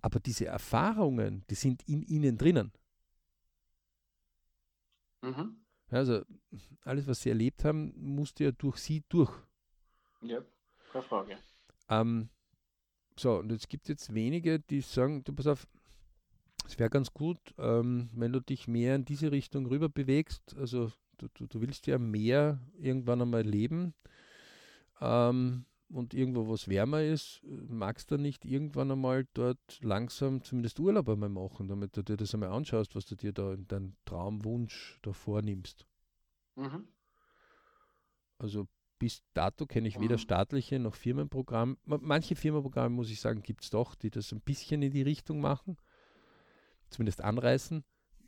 Aber 0.00 0.20
diese 0.20 0.46
Erfahrungen, 0.46 1.44
die 1.48 1.54
sind 1.54 1.82
in 1.88 2.02
ihnen 2.02 2.36
drinnen. 2.36 2.72
Mhm. 5.22 5.56
Also 5.90 6.24
alles, 6.84 7.06
was 7.06 7.20
sie 7.20 7.28
erlebt 7.28 7.64
haben, 7.64 7.92
musste 7.96 8.44
ja 8.44 8.52
durch 8.52 8.78
sie 8.78 9.04
durch. 9.08 9.32
Ja, 10.22 10.42
keine 10.90 11.04
Frage. 11.04 11.38
Ähm, 11.92 12.28
so, 13.18 13.38
und 13.38 13.52
es 13.52 13.68
gibt 13.68 13.88
jetzt 13.88 14.14
wenige, 14.14 14.60
die 14.60 14.80
sagen, 14.80 15.22
du 15.24 15.32
pass 15.34 15.46
auf, 15.46 15.66
es 16.66 16.78
wäre 16.78 16.90
ganz 16.90 17.12
gut, 17.12 17.38
ähm, 17.58 18.08
wenn 18.14 18.32
du 18.32 18.40
dich 18.40 18.68
mehr 18.68 18.94
in 18.94 19.04
diese 19.04 19.30
Richtung 19.32 19.66
rüber 19.66 19.88
bewegst. 19.88 20.56
Also 20.56 20.92
du, 21.18 21.28
du, 21.34 21.46
du 21.46 21.60
willst 21.60 21.86
ja 21.86 21.98
mehr 21.98 22.60
irgendwann 22.78 23.20
einmal 23.20 23.42
leben 23.42 23.94
ähm, 25.00 25.66
und 25.90 26.14
irgendwo 26.14 26.48
was 26.48 26.68
wärmer 26.68 27.02
ist, 27.02 27.42
magst 27.44 28.10
du 28.10 28.16
nicht 28.16 28.46
irgendwann 28.46 28.90
einmal 28.90 29.26
dort 29.34 29.82
langsam 29.82 30.42
zumindest 30.42 30.80
Urlaub 30.80 31.08
einmal 31.10 31.28
machen, 31.28 31.68
damit 31.68 31.96
du 31.96 32.02
dir 32.02 32.16
das 32.16 32.32
einmal 32.32 32.50
anschaust, 32.50 32.94
was 32.96 33.04
du 33.04 33.16
dir 33.16 33.32
da 33.32 33.52
in 33.52 33.66
deinem 33.68 33.94
Traumwunsch 34.06 34.98
da 35.02 35.12
vornimmst. 35.12 35.86
Mhm. 36.56 36.88
Also 38.38 38.66
bis 39.02 39.24
dato 39.34 39.66
kenne 39.66 39.88
ich 39.88 39.98
weder 39.98 40.14
mhm. 40.14 40.20
staatliche 40.20 40.78
noch 40.78 40.94
Firmenprogramme. 40.94 41.76
Manche 41.86 42.36
Firmenprogramme, 42.36 42.94
muss 42.94 43.10
ich 43.10 43.20
sagen, 43.20 43.42
gibt 43.42 43.64
es 43.64 43.70
doch, 43.70 43.96
die 43.96 44.10
das 44.10 44.30
ein 44.30 44.40
bisschen 44.40 44.80
in 44.80 44.92
die 44.92 45.02
Richtung 45.02 45.40
machen, 45.40 45.76
zumindest 46.88 47.20
anreißen, 47.20 47.82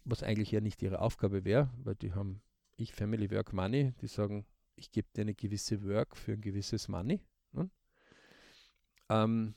was 0.04 0.24
eigentlich 0.24 0.50
ja 0.50 0.60
nicht 0.60 0.82
ihre 0.82 0.98
Aufgabe 0.98 1.44
wäre, 1.44 1.70
weil 1.84 1.94
die 1.94 2.12
haben 2.12 2.42
ich 2.76 2.92
Family 2.92 3.30
Work 3.30 3.52
Money, 3.52 3.92
die 4.00 4.08
sagen, 4.08 4.46
ich 4.74 4.90
gebe 4.90 5.06
dir 5.14 5.20
eine 5.20 5.34
gewisse 5.36 5.80
Work 5.84 6.16
für 6.16 6.32
ein 6.32 6.40
gewisses 6.40 6.88
Money. 6.88 7.20
Ne? 7.52 7.70
Ähm, 9.10 9.54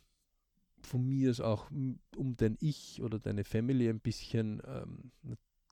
von 0.84 1.03
mir 1.03 1.32
ist 1.32 1.41
auch, 1.41 1.71
um 1.71 2.38
dein 2.38 2.58
Ich 2.60 3.01
oder 3.01 3.17
deine 3.17 3.43
Family 3.43 3.89
ein 3.89 4.01
bisschen 4.01 4.62
ähm, 4.67 5.12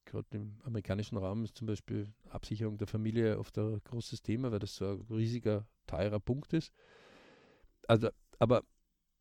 gerade 0.06 0.28
im 0.32 0.58
amerikanischen 0.64 1.18
Raum 1.18 1.44
ist 1.44 1.58
zum 1.58 1.68
Beispiel 1.68 2.14
Absicherung 2.30 2.78
der 2.78 2.88
Familie 2.88 3.38
oft 3.40 3.58
ein 3.58 3.82
großes 3.84 4.22
Thema, 4.22 4.52
weil 4.52 4.60
das 4.60 4.76
so 4.76 4.86
ein 4.86 5.06
riesiger, 5.10 5.68
teurer 5.88 6.20
Punkt 6.20 6.54
ist. 6.54 6.74
Also, 7.88 8.10
aber 8.40 8.64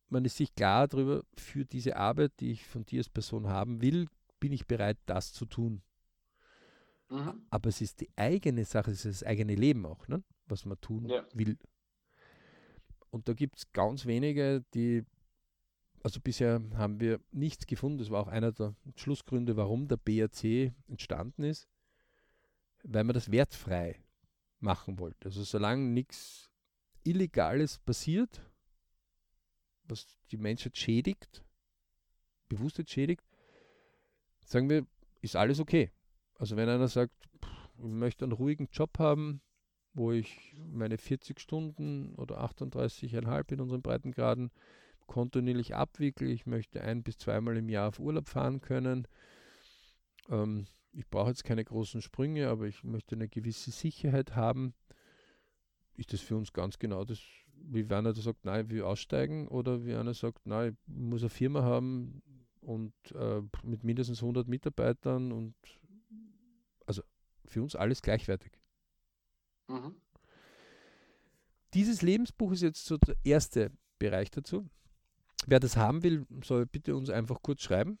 man 0.09 0.25
ist 0.25 0.37
sich 0.37 0.53
klar 0.55 0.87
darüber, 0.87 1.23
für 1.35 1.65
diese 1.65 1.95
Arbeit, 1.95 2.33
die 2.39 2.51
ich 2.51 2.65
von 2.65 2.85
dir 2.85 2.99
als 2.99 3.09
Person 3.09 3.47
haben 3.47 3.81
will, 3.81 4.07
bin 4.39 4.51
ich 4.51 4.67
bereit, 4.67 4.97
das 5.05 5.33
zu 5.33 5.45
tun. 5.45 5.81
Mhm. 7.09 7.45
Aber 7.49 7.69
es 7.69 7.81
ist 7.81 8.01
die 8.01 8.09
eigene 8.15 8.65
Sache, 8.65 8.91
es 8.91 9.05
ist 9.05 9.21
das 9.21 9.27
eigene 9.27 9.55
Leben 9.55 9.85
auch, 9.85 10.07
ne? 10.07 10.23
was 10.47 10.65
man 10.65 10.79
tun 10.81 11.09
ja. 11.09 11.25
will. 11.33 11.57
Und 13.09 13.27
da 13.27 13.33
gibt 13.33 13.57
es 13.57 13.71
ganz 13.71 14.05
wenige, 14.05 14.63
die, 14.73 15.05
also 16.05 16.19
bisher 16.21 16.61
haben 16.75 16.99
wir 16.99 17.19
nichts 17.31 17.65
gefunden, 17.65 17.97
das 17.97 18.11
war 18.11 18.21
auch 18.21 18.27
einer 18.27 18.51
der 18.51 18.75
Schlussgründe, 18.95 19.57
warum 19.57 19.87
der 19.87 19.97
BRC 19.97 20.71
entstanden 20.87 21.41
ist, 21.41 21.67
weil 22.83 23.03
man 23.03 23.15
das 23.15 23.31
wertfrei 23.31 24.03
machen 24.59 24.99
wollte. 24.99 25.25
Also 25.25 25.43
solange 25.43 25.81
nichts 25.89 26.51
Illegales 27.03 27.79
passiert, 27.79 28.39
was 29.85 30.19
die 30.29 30.37
Menschheit 30.37 30.77
schädigt, 30.77 31.43
bewusst 32.49 32.87
schädigt, 32.87 33.23
sagen 34.45 34.69
wir, 34.69 34.85
ist 35.21 35.35
alles 35.35 35.59
okay. 35.59 35.89
Also 36.35 36.55
wenn 36.55 36.69
einer 36.69 36.87
sagt, 36.87 37.15
ich 37.79 37.83
möchte 37.83 38.25
einen 38.25 38.33
ruhigen 38.33 38.69
Job 38.71 38.99
haben, 38.99 39.41
wo 39.95 40.11
ich 40.11 40.55
meine 40.55 40.99
40 40.99 41.39
Stunden 41.39 42.13
oder 42.13 42.45
38,5 42.45 43.53
in 43.53 43.61
unseren 43.61 43.81
Breitengraden 43.81 44.51
kontinuierlich 45.07 45.75
abwickle, 45.75 46.27
ich 46.27 46.45
möchte 46.45 46.81
ein 46.81 47.03
bis 47.03 47.17
zweimal 47.17 47.57
im 47.57 47.69
Jahr 47.69 47.89
auf 47.89 47.99
Urlaub 47.99 48.27
fahren 48.27 48.61
können. 48.61 49.07
Ähm, 50.29 50.65
ich 50.91 51.07
brauche 51.09 51.29
jetzt 51.29 51.43
keine 51.43 51.63
großen 51.63 52.01
Sprünge, 52.01 52.49
aber 52.49 52.65
ich 52.65 52.83
möchte 52.83 53.15
eine 53.15 53.27
gewisse 53.27 53.71
Sicherheit 53.71 54.35
haben. 54.35 54.73
Ist 55.95 56.13
das 56.13 56.21
für 56.21 56.35
uns 56.35 56.53
ganz 56.53 56.79
genau 56.79 57.03
das, 57.03 57.19
wie 57.53 57.85
einer 57.93 58.13
sagt, 58.13 58.45
nein, 58.45 58.65
ich 58.65 58.71
will 58.71 58.83
aussteigen 58.83 59.47
oder 59.47 59.85
wie 59.85 59.93
einer 59.93 60.13
sagt, 60.13 60.45
nein, 60.45 60.77
ich 60.87 60.93
muss 60.93 61.21
eine 61.21 61.29
Firma 61.29 61.63
haben 61.63 62.21
und 62.61 62.93
äh, 63.13 63.41
mit 63.63 63.83
mindestens 63.83 64.21
100 64.21 64.47
Mitarbeitern 64.47 65.31
und 65.31 65.55
also 66.85 67.01
für 67.45 67.61
uns 67.61 67.75
alles 67.75 68.01
gleichwertig. 68.01 68.53
Mhm. 69.67 69.95
Dieses 71.73 72.01
Lebensbuch 72.01 72.53
ist 72.53 72.61
jetzt 72.61 72.85
so 72.85 72.97
der 72.97 73.15
erste 73.23 73.71
Bereich 73.99 74.31
dazu. 74.31 74.69
Wer 75.45 75.59
das 75.59 75.77
haben 75.77 76.03
will, 76.03 76.25
soll 76.43 76.65
bitte 76.65 76.95
uns 76.95 77.09
einfach 77.09 77.41
kurz 77.41 77.61
schreiben. 77.61 77.99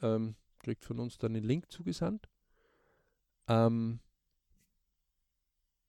Ähm, 0.00 0.36
kriegt 0.60 0.84
von 0.84 0.98
uns 1.00 1.18
dann 1.18 1.34
den 1.34 1.44
Link 1.44 1.70
zugesandt. 1.70 2.28
Ähm, 3.48 4.00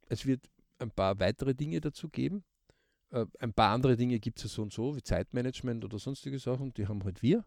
es 0.08 0.26
wird 0.26 0.50
ein 0.80 0.92
paar 0.92 1.20
weitere 1.20 1.54
Dinge 1.54 1.82
dazu 1.82 2.10
geben. 2.10 2.44
Äh, 3.12 3.26
ein 3.40 3.54
paar 3.54 3.74
andere 3.74 3.96
Dinge 3.96 4.20
gibt 4.20 4.44
es 4.44 4.54
so 4.54 4.62
und 4.62 4.74
so, 4.74 4.96
wie 4.96 5.04
Zeitmanagement 5.04 5.84
oder 5.84 6.00
sonstige 6.00 6.40
Sachen, 6.40 6.74
die 6.74 6.88
haben 6.88 7.04
halt 7.04 7.22
wir, 7.22 7.46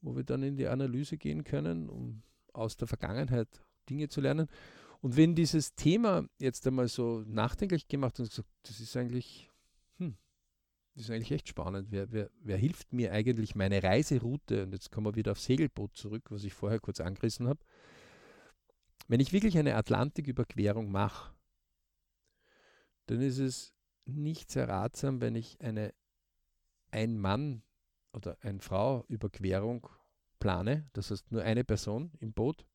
wo 0.00 0.16
wir 0.16 0.24
dann 0.24 0.42
in 0.42 0.56
die 0.56 0.66
Analyse 0.66 1.16
gehen 1.16 1.44
können, 1.44 1.88
um 1.88 2.22
aus 2.52 2.76
der 2.76 2.88
Vergangenheit 2.88 3.48
Dinge 3.88 4.08
zu 4.08 4.20
lernen. 4.20 4.48
Und 5.00 5.16
wenn 5.16 5.34
dieses 5.34 5.74
Thema 5.74 6.28
jetzt 6.38 6.66
einmal 6.66 6.88
so 6.88 7.22
nachdenklich 7.26 7.86
gemacht 7.88 8.18
und 8.18 8.28
gesagt, 8.28 8.48
das 8.64 8.80
ist 8.80 8.96
eigentlich, 8.96 9.50
das 10.98 11.04
ist 11.08 11.14
eigentlich 11.14 11.30
echt 11.30 11.48
spannend. 11.48 11.92
Wer, 11.92 12.10
wer, 12.10 12.28
wer 12.40 12.56
hilft 12.56 12.92
mir 12.92 13.12
eigentlich 13.12 13.54
meine 13.54 13.80
Reiseroute? 13.84 14.64
Und 14.64 14.72
jetzt 14.72 14.90
kommen 14.90 15.06
wir 15.06 15.14
wieder 15.14 15.30
auf 15.30 15.38
Segelboot 15.38 15.96
zurück, 15.96 16.24
was 16.30 16.42
ich 16.42 16.52
vorher 16.52 16.80
kurz 16.80 16.98
angerissen 16.98 17.46
habe. 17.46 17.60
Wenn 19.06 19.20
ich 19.20 19.32
wirklich 19.32 19.56
eine 19.56 19.76
Atlantiküberquerung 19.76 20.90
mache, 20.90 21.32
dann 23.06 23.20
ist 23.20 23.38
es 23.38 23.72
nicht 24.06 24.50
sehr 24.50 24.68
ratsam, 24.68 25.20
wenn 25.20 25.36
ich 25.36 25.60
eine 25.60 25.94
Ein-Mann- 26.90 27.62
oder 28.12 28.36
Ein-Frau-Überquerung 28.40 29.88
plane, 30.40 30.90
das 30.94 31.12
heißt 31.12 31.30
nur 31.30 31.42
eine 31.42 31.62
Person 31.62 32.10
im 32.18 32.32
Boot, 32.32 32.66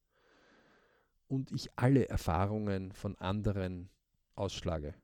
und 1.28 1.52
ich 1.52 1.70
alle 1.76 2.08
Erfahrungen 2.08 2.94
von 2.94 3.18
anderen 3.18 3.90
ausschlage. 4.36 4.96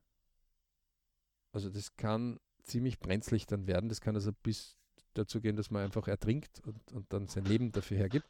Also 1.51 1.69
das 1.69 1.97
kann 1.97 2.39
ziemlich 2.63 2.99
brenzlig 2.99 3.45
dann 3.47 3.67
werden. 3.67 3.89
Das 3.89 4.01
kann 4.01 4.15
also 4.15 4.31
bis 4.31 4.77
dazu 5.13 5.41
gehen, 5.41 5.55
dass 5.55 5.71
man 5.71 5.83
einfach 5.83 6.07
ertrinkt 6.07 6.61
und, 6.65 6.91
und 6.93 7.11
dann 7.11 7.27
sein 7.27 7.45
Leben 7.45 7.71
dafür 7.71 7.97
hergibt. 7.97 8.27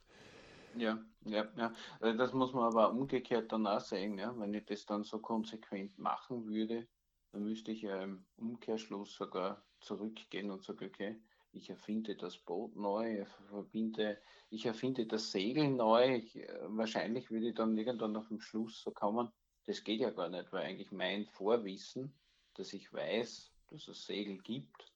Ja, 0.75 1.03
ja, 1.25 1.47
ja. 1.57 1.73
Also 1.99 2.17
das 2.17 2.33
muss 2.33 2.53
man 2.53 2.63
aber 2.63 2.91
umgekehrt 2.91 3.51
dann 3.51 3.67
auch 3.67 3.79
sehen. 3.79 4.17
Ja? 4.17 4.37
Wenn 4.37 4.53
ich 4.53 4.65
das 4.65 4.85
dann 4.85 5.03
so 5.03 5.19
konsequent 5.19 5.97
machen 5.97 6.47
würde, 6.47 6.87
dann 7.31 7.43
müsste 7.43 7.71
ich 7.71 7.81
ja 7.81 8.01
im 8.03 8.25
Umkehrschluss 8.37 9.15
sogar 9.15 9.63
zurückgehen 9.81 10.51
und 10.51 10.63
sagen, 10.63 10.85
okay, 10.85 11.21
ich 11.51 11.69
erfinde 11.69 12.15
das 12.15 12.37
Boot 12.37 12.75
neu, 12.75 13.25
verbinde, 13.49 14.19
ich 14.49 14.65
erfinde 14.65 15.07
das 15.07 15.31
Segel 15.31 15.69
neu. 15.69 16.15
Ich, 16.15 16.35
äh, 16.35 16.47
wahrscheinlich 16.67 17.31
würde 17.31 17.49
ich 17.49 17.55
dann 17.55 17.77
irgendwann 17.77 18.15
auf 18.15 18.27
dem 18.27 18.39
Schluss 18.39 18.81
so 18.81 18.91
kommen, 18.91 19.31
das 19.65 19.83
geht 19.83 19.99
ja 19.99 20.09
gar 20.09 20.29
nicht, 20.29 20.51
weil 20.51 20.65
eigentlich 20.65 20.91
mein 20.91 21.25
Vorwissen, 21.27 22.13
dass 22.55 22.73
ich 22.73 22.91
weiß, 22.91 23.51
dass 23.71 23.87
es 23.87 24.05
Segel 24.05 24.37
gibt, 24.39 24.91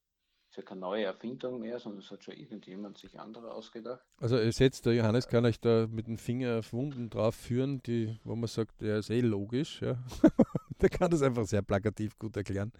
ist 0.50 0.56
ja 0.56 0.62
keine 0.62 0.80
neue 0.80 1.04
Erfindung 1.04 1.60
mehr, 1.60 1.78
sondern 1.78 2.00
es 2.00 2.10
hat 2.10 2.22
schon 2.22 2.34
irgendjemand 2.34 2.98
sich 2.98 3.18
andere 3.18 3.52
ausgedacht. 3.52 4.04
Also 4.18 4.38
seht, 4.50 4.84
der 4.84 4.94
Johannes 4.94 5.26
kann 5.26 5.44
euch 5.44 5.58
da 5.60 5.86
mit 5.88 6.06
dem 6.06 6.18
Finger 6.18 6.60
auf 6.60 6.72
Wunden 6.72 7.10
drauf 7.10 7.34
führen, 7.34 7.82
die, 7.82 8.18
wo 8.22 8.36
man 8.36 8.46
sagt, 8.46 8.80
der 8.80 8.98
ist 8.98 9.10
eh 9.10 9.20
logisch. 9.20 9.80
Ja. 9.82 9.98
der 10.80 10.90
kann 10.90 11.10
das 11.10 11.22
einfach 11.22 11.44
sehr 11.44 11.62
plakativ 11.62 12.18
gut 12.18 12.36
erklären. 12.36 12.72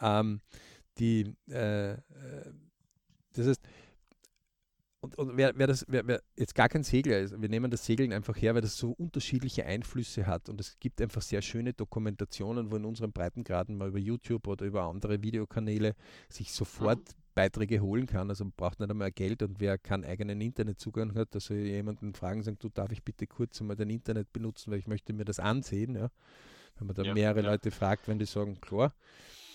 Ähm, 0.00 0.40
die 0.98 1.34
äh, 1.48 1.92
äh 1.92 1.96
das 3.34 3.46
heißt, 3.46 3.62
und, 5.02 5.18
und 5.18 5.36
wer, 5.36 5.52
wer, 5.56 5.66
das, 5.66 5.84
wer, 5.88 6.06
wer, 6.06 6.22
jetzt 6.36 6.54
gar 6.54 6.68
kein 6.68 6.84
Segler 6.84 7.18
ist, 7.18 7.40
wir 7.40 7.48
nehmen 7.48 7.72
das 7.72 7.84
Segeln 7.84 8.12
einfach 8.12 8.36
her, 8.36 8.54
weil 8.54 8.62
das 8.62 8.76
so 8.76 8.92
unterschiedliche 8.92 9.66
Einflüsse 9.66 10.26
hat 10.26 10.48
und 10.48 10.60
es 10.60 10.78
gibt 10.78 11.00
einfach 11.02 11.22
sehr 11.22 11.42
schöne 11.42 11.72
Dokumentationen, 11.72 12.70
wo 12.70 12.76
in 12.76 12.84
unseren 12.84 13.12
Breitengraden 13.12 13.76
mal 13.76 13.88
über 13.88 13.98
YouTube 13.98 14.46
oder 14.46 14.64
über 14.64 14.84
andere 14.84 15.20
Videokanäle 15.20 15.96
sich 16.28 16.52
sofort 16.52 17.00
mhm. 17.00 17.22
Beiträge 17.34 17.80
holen 17.80 18.06
kann. 18.06 18.30
Also 18.30 18.44
man 18.44 18.52
braucht 18.56 18.78
nicht 18.78 18.90
einmal 18.90 19.10
Geld 19.10 19.42
und 19.42 19.58
wer 19.58 19.76
keinen 19.76 20.04
eigenen 20.04 20.40
Internetzugang 20.40 21.14
hat, 21.16 21.34
dass 21.34 21.50
er 21.50 21.56
jemanden 21.56 22.14
fragen 22.14 22.42
sagt, 22.44 22.62
du 22.62 22.68
darf 22.68 22.92
ich 22.92 23.02
bitte 23.02 23.26
kurz 23.26 23.60
einmal 23.60 23.74
dein 23.74 23.90
Internet 23.90 24.32
benutzen, 24.32 24.70
weil 24.70 24.78
ich 24.78 24.86
möchte 24.86 25.12
mir 25.12 25.24
das 25.24 25.40
ansehen. 25.40 25.96
Ja? 25.96 26.10
Wenn 26.78 26.86
man 26.86 26.94
da 26.94 27.02
ja, 27.02 27.14
mehrere 27.14 27.42
ja. 27.42 27.50
Leute 27.50 27.72
fragt, 27.72 28.06
wenn 28.06 28.20
die 28.20 28.26
sagen, 28.26 28.60
klar. 28.60 28.94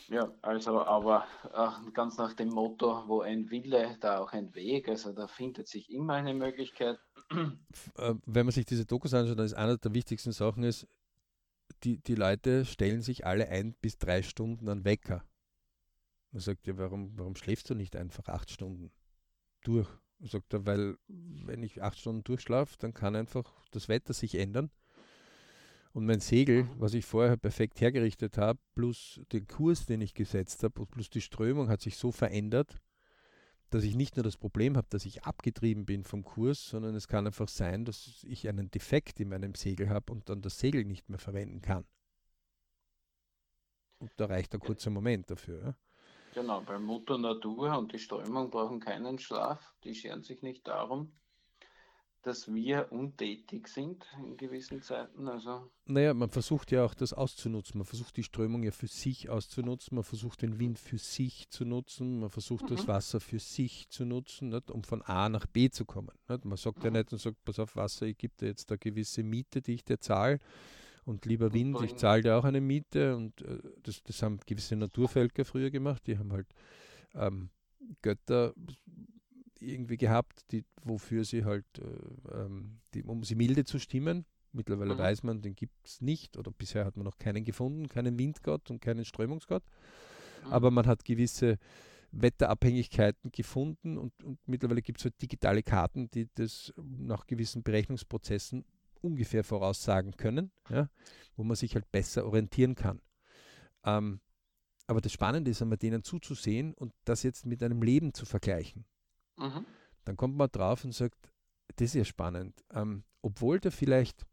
Ja, 0.10 0.34
also 0.42 0.82
aber 0.82 1.26
äh, 1.54 1.92
ganz 1.92 2.18
nach 2.18 2.34
dem 2.34 2.50
Motto, 2.50 3.04
wo 3.08 3.22
ein 3.22 3.50
Wille, 3.50 3.98
da 4.00 4.20
auch 4.20 4.32
ein 4.32 4.56
Weg, 4.56 4.88
also 4.88 5.12
da 5.12 5.28
findet 5.28 5.68
sich 5.68 5.92
immer 5.92 6.14
eine 6.14 6.34
Möglichkeit. 6.34 7.00
Äh, 7.98 8.16
wenn 8.26 8.46
man 8.46 8.54
sich 8.54 8.66
diese 8.66 8.86
Dokus 8.86 9.14
anschaut, 9.14 9.38
dann 9.38 9.46
ist 9.46 9.54
eine 9.54 9.78
der 9.78 9.94
wichtigsten 9.94 10.32
Sachen 10.32 10.64
ist, 10.64 10.88
die, 11.84 11.98
die 11.98 12.16
Leute 12.16 12.64
stellen 12.64 13.02
sich 13.02 13.26
alle 13.26 13.50
ein 13.50 13.76
bis 13.82 13.98
drei 13.98 14.22
Stunden 14.24 14.70
an 14.70 14.86
Wecker. 14.86 15.26
Man 16.32 16.42
sagt 16.42 16.68
ja, 16.68 16.78
warum, 16.78 17.18
warum 17.18 17.36
schläfst 17.36 17.70
du 17.70 17.76
nicht 17.76 17.98
einfach 17.98 18.30
acht 18.30 18.50
Stunden 18.50 18.92
durch? 19.64 19.90
Sagt 20.22 20.54
er, 20.54 20.66
weil 20.66 20.98
wenn 21.08 21.64
ich 21.64 21.84
acht 21.84 22.00
Stunden 22.00 22.24
durchschlafe, 22.24 22.78
dann 22.80 22.94
kann 22.94 23.16
einfach 23.16 23.54
das 23.72 23.90
Wetter 23.90 24.14
sich 24.14 24.36
ändern 24.36 24.72
und 25.98 26.06
mein 26.06 26.20
Segel, 26.20 26.70
was 26.78 26.94
ich 26.94 27.08
vorher 27.08 27.38
perfekt 27.38 27.82
hergerichtet 27.82 28.38
habe, 28.38 28.60
plus 28.76 29.20
den 29.32 29.48
Kurs, 29.48 29.88
den 29.88 30.00
ich 30.00 30.14
gesetzt 30.14 30.62
habe, 30.62 30.86
plus 30.86 31.10
die 31.10 31.22
Strömung 31.22 31.70
hat 31.70 31.82
sich 31.82 31.98
so 31.98 32.12
verändert, 32.12 32.80
dass 33.72 33.84
ich 33.84 33.96
nicht 33.96 34.16
nur 34.16 34.24
das 34.24 34.38
Problem 34.38 34.78
habe, 34.78 34.86
dass 34.92 35.08
ich 35.08 35.24
abgetrieben 35.24 35.88
bin 35.88 36.04
vom 36.04 36.24
Kurs, 36.24 36.68
sondern 36.68 36.94
es 36.94 37.08
kann 37.08 37.26
einfach 37.26 37.48
sein, 37.48 37.84
dass 37.84 38.24
ich 38.28 38.48
einen 38.48 38.70
Defekt 38.70 39.20
in 39.20 39.30
meinem 39.30 39.56
Segel 39.56 39.90
habe 39.90 40.14
und 40.14 40.30
dann 40.30 40.44
das 40.44 40.60
Segel 40.60 40.86
nicht 40.86 41.10
mehr 41.10 41.18
verwenden 41.18 41.62
kann. 41.62 41.84
Und 43.98 44.12
da 44.18 44.26
reicht 44.26 44.54
ein 44.54 44.60
kurzer 44.60 44.92
Moment 44.92 45.32
dafür. 45.32 45.64
Ja? 45.64 45.76
Genau, 46.36 46.62
weil 46.68 46.78
Mutter 46.78 47.18
Natur 47.18 47.76
und 47.76 47.92
die 47.92 47.98
Strömung 47.98 48.52
brauchen 48.52 48.80
keinen 48.80 49.18
Schlaf, 49.18 49.74
die 49.84 49.96
scheren 49.96 50.22
sich 50.22 50.44
nicht 50.44 50.68
darum, 50.68 51.12
dass 52.28 52.54
wir 52.54 52.92
untätig 52.92 53.70
sind 53.70 54.06
in 54.20 54.36
gewissen 54.36 54.82
Zeiten. 54.82 55.30
Also 55.30 55.72
naja, 55.86 56.14
man 56.14 56.30
versucht 56.30 56.72
ja 56.72 56.84
auch 56.84 56.94
das 56.94 57.14
auszunutzen. 57.14 57.78
Man 57.78 57.86
versucht 57.86 58.18
die 58.18 58.24
Strömung 58.24 58.64
ja 58.64 58.72
für 58.72 58.88
sich 58.88 59.30
auszunutzen. 59.30 59.96
Man 59.96 60.04
versucht 60.04 60.42
den 60.42 60.60
Wind 60.60 60.78
für 60.78 60.98
sich 60.98 61.50
zu 61.50 61.64
nutzen. 61.64 62.20
Man 62.20 62.30
versucht 62.30 62.64
mhm. 62.70 62.76
das 62.76 62.88
Wasser 62.88 63.22
für 63.22 63.40
sich 63.40 63.88
zu 63.90 64.04
nutzen, 64.04 64.50
nicht? 64.50 64.70
um 64.70 64.84
von 64.84 65.02
A 65.04 65.30
nach 65.30 65.46
B 65.48 65.70
zu 65.70 65.86
kommen. 65.86 66.12
Nicht? 66.28 66.44
Man 66.44 66.58
sagt 66.58 66.80
mhm. 66.80 66.86
ja 66.86 66.92
nicht 66.92 67.14
und 67.14 67.20
sagt, 67.20 67.44
pass 67.46 67.60
auf, 67.60 67.78
Wasser, 67.78 68.06
ich 68.06 68.18
gebe 68.18 68.36
dir 68.36 68.48
jetzt 68.48 68.70
eine 68.70 68.78
gewisse 68.78 69.24
Miete, 69.24 69.62
die 69.62 69.76
ich 69.76 69.86
dir 69.86 70.00
zahle. 70.00 70.40
Und 71.06 71.26
lieber 71.26 71.54
Wind, 71.54 71.82
ich 71.82 71.96
zahle 71.96 72.24
dir 72.24 72.36
auch 72.36 72.44
eine 72.44 72.60
Miete. 72.60 73.16
Und 73.16 73.42
äh, 73.42 73.60
das, 73.84 74.04
das 74.04 74.22
haben 74.22 74.42
gewisse 74.46 74.76
Naturvölker 74.76 75.46
früher 75.46 75.72
gemacht. 75.72 76.06
Die 76.06 76.18
haben 76.18 76.34
halt 76.34 76.48
ähm, 77.16 77.50
Götter 78.02 78.54
irgendwie 79.60 79.98
gehabt, 79.98 80.52
die, 80.52 80.64
wofür 80.84 81.24
sie 81.24 81.46
halt, 81.46 81.66
äh, 81.80 82.42
ähm, 82.42 82.80
die, 82.94 83.04
um 83.04 83.24
sie 83.24 83.36
milde 83.36 83.66
zu 83.66 83.80
stimmen. 83.80 84.26
Mittlerweile 84.52 84.96
mhm. 84.96 85.00
weiß 85.00 85.24
man, 85.24 85.42
den 85.42 85.56
gibt 85.56 85.76
es 85.86 86.02
nicht 86.02 86.38
oder 86.38 86.52
bisher 86.52 86.86
hat 86.86 86.96
man 86.96 87.06
noch 87.06 87.18
keinen 87.18 87.44
gefunden, 87.44 87.88
keinen 87.88 88.18
Windgott 88.18 88.70
und 88.72 88.82
keinen 88.82 89.06
Strömungsgott. 89.06 89.64
Mhm. 90.46 90.52
Aber 90.52 90.72
man 90.72 90.88
hat 90.88 91.06
gewisse 91.06 91.58
Wetterabhängigkeiten 92.12 93.32
gefunden 93.32 93.98
und, 93.98 94.24
und 94.24 94.40
mittlerweile 94.48 94.82
gibt 94.82 95.00
es 95.00 95.06
halt 95.06 95.22
digitale 95.22 95.64
Karten, 95.64 96.10
die 96.10 96.30
das 96.36 96.74
nach 96.78 97.28
gewissen 97.28 97.64
Berechnungsprozessen 97.64 98.66
ungefähr 99.02 99.44
voraussagen 99.44 100.16
können, 100.18 100.52
ja, 100.70 100.90
wo 101.36 101.44
man 101.44 101.56
sich 101.56 101.76
halt 101.76 101.92
besser 101.92 102.26
orientieren 102.26 102.76
kann. 102.76 103.02
Ähm, 103.84 104.22
aber 104.88 105.02
das 105.02 105.12
Spannende 105.12 105.52
ist 105.52 105.62
einmal 105.62 105.78
denen 105.78 106.04
zuzusehen 106.04 106.74
und 106.74 106.94
das 107.04 107.24
jetzt 107.24 107.46
mit 107.46 107.62
einem 107.62 107.82
Leben 107.82 108.14
zu 108.14 108.26
vergleichen. 108.26 108.86
Mhm. 109.38 109.66
Dann 110.06 110.18
kommt 110.18 110.36
man 110.38 110.50
drauf 110.52 110.84
und 110.84 110.94
sagt, 110.94 111.32
das 111.76 111.90
ist 111.90 111.96
ja 111.96 112.06
spannend. 112.06 112.64
Ähm, 112.72 113.04
obwohl 113.22 113.60
der 113.60 113.72
vielleicht 113.72 114.26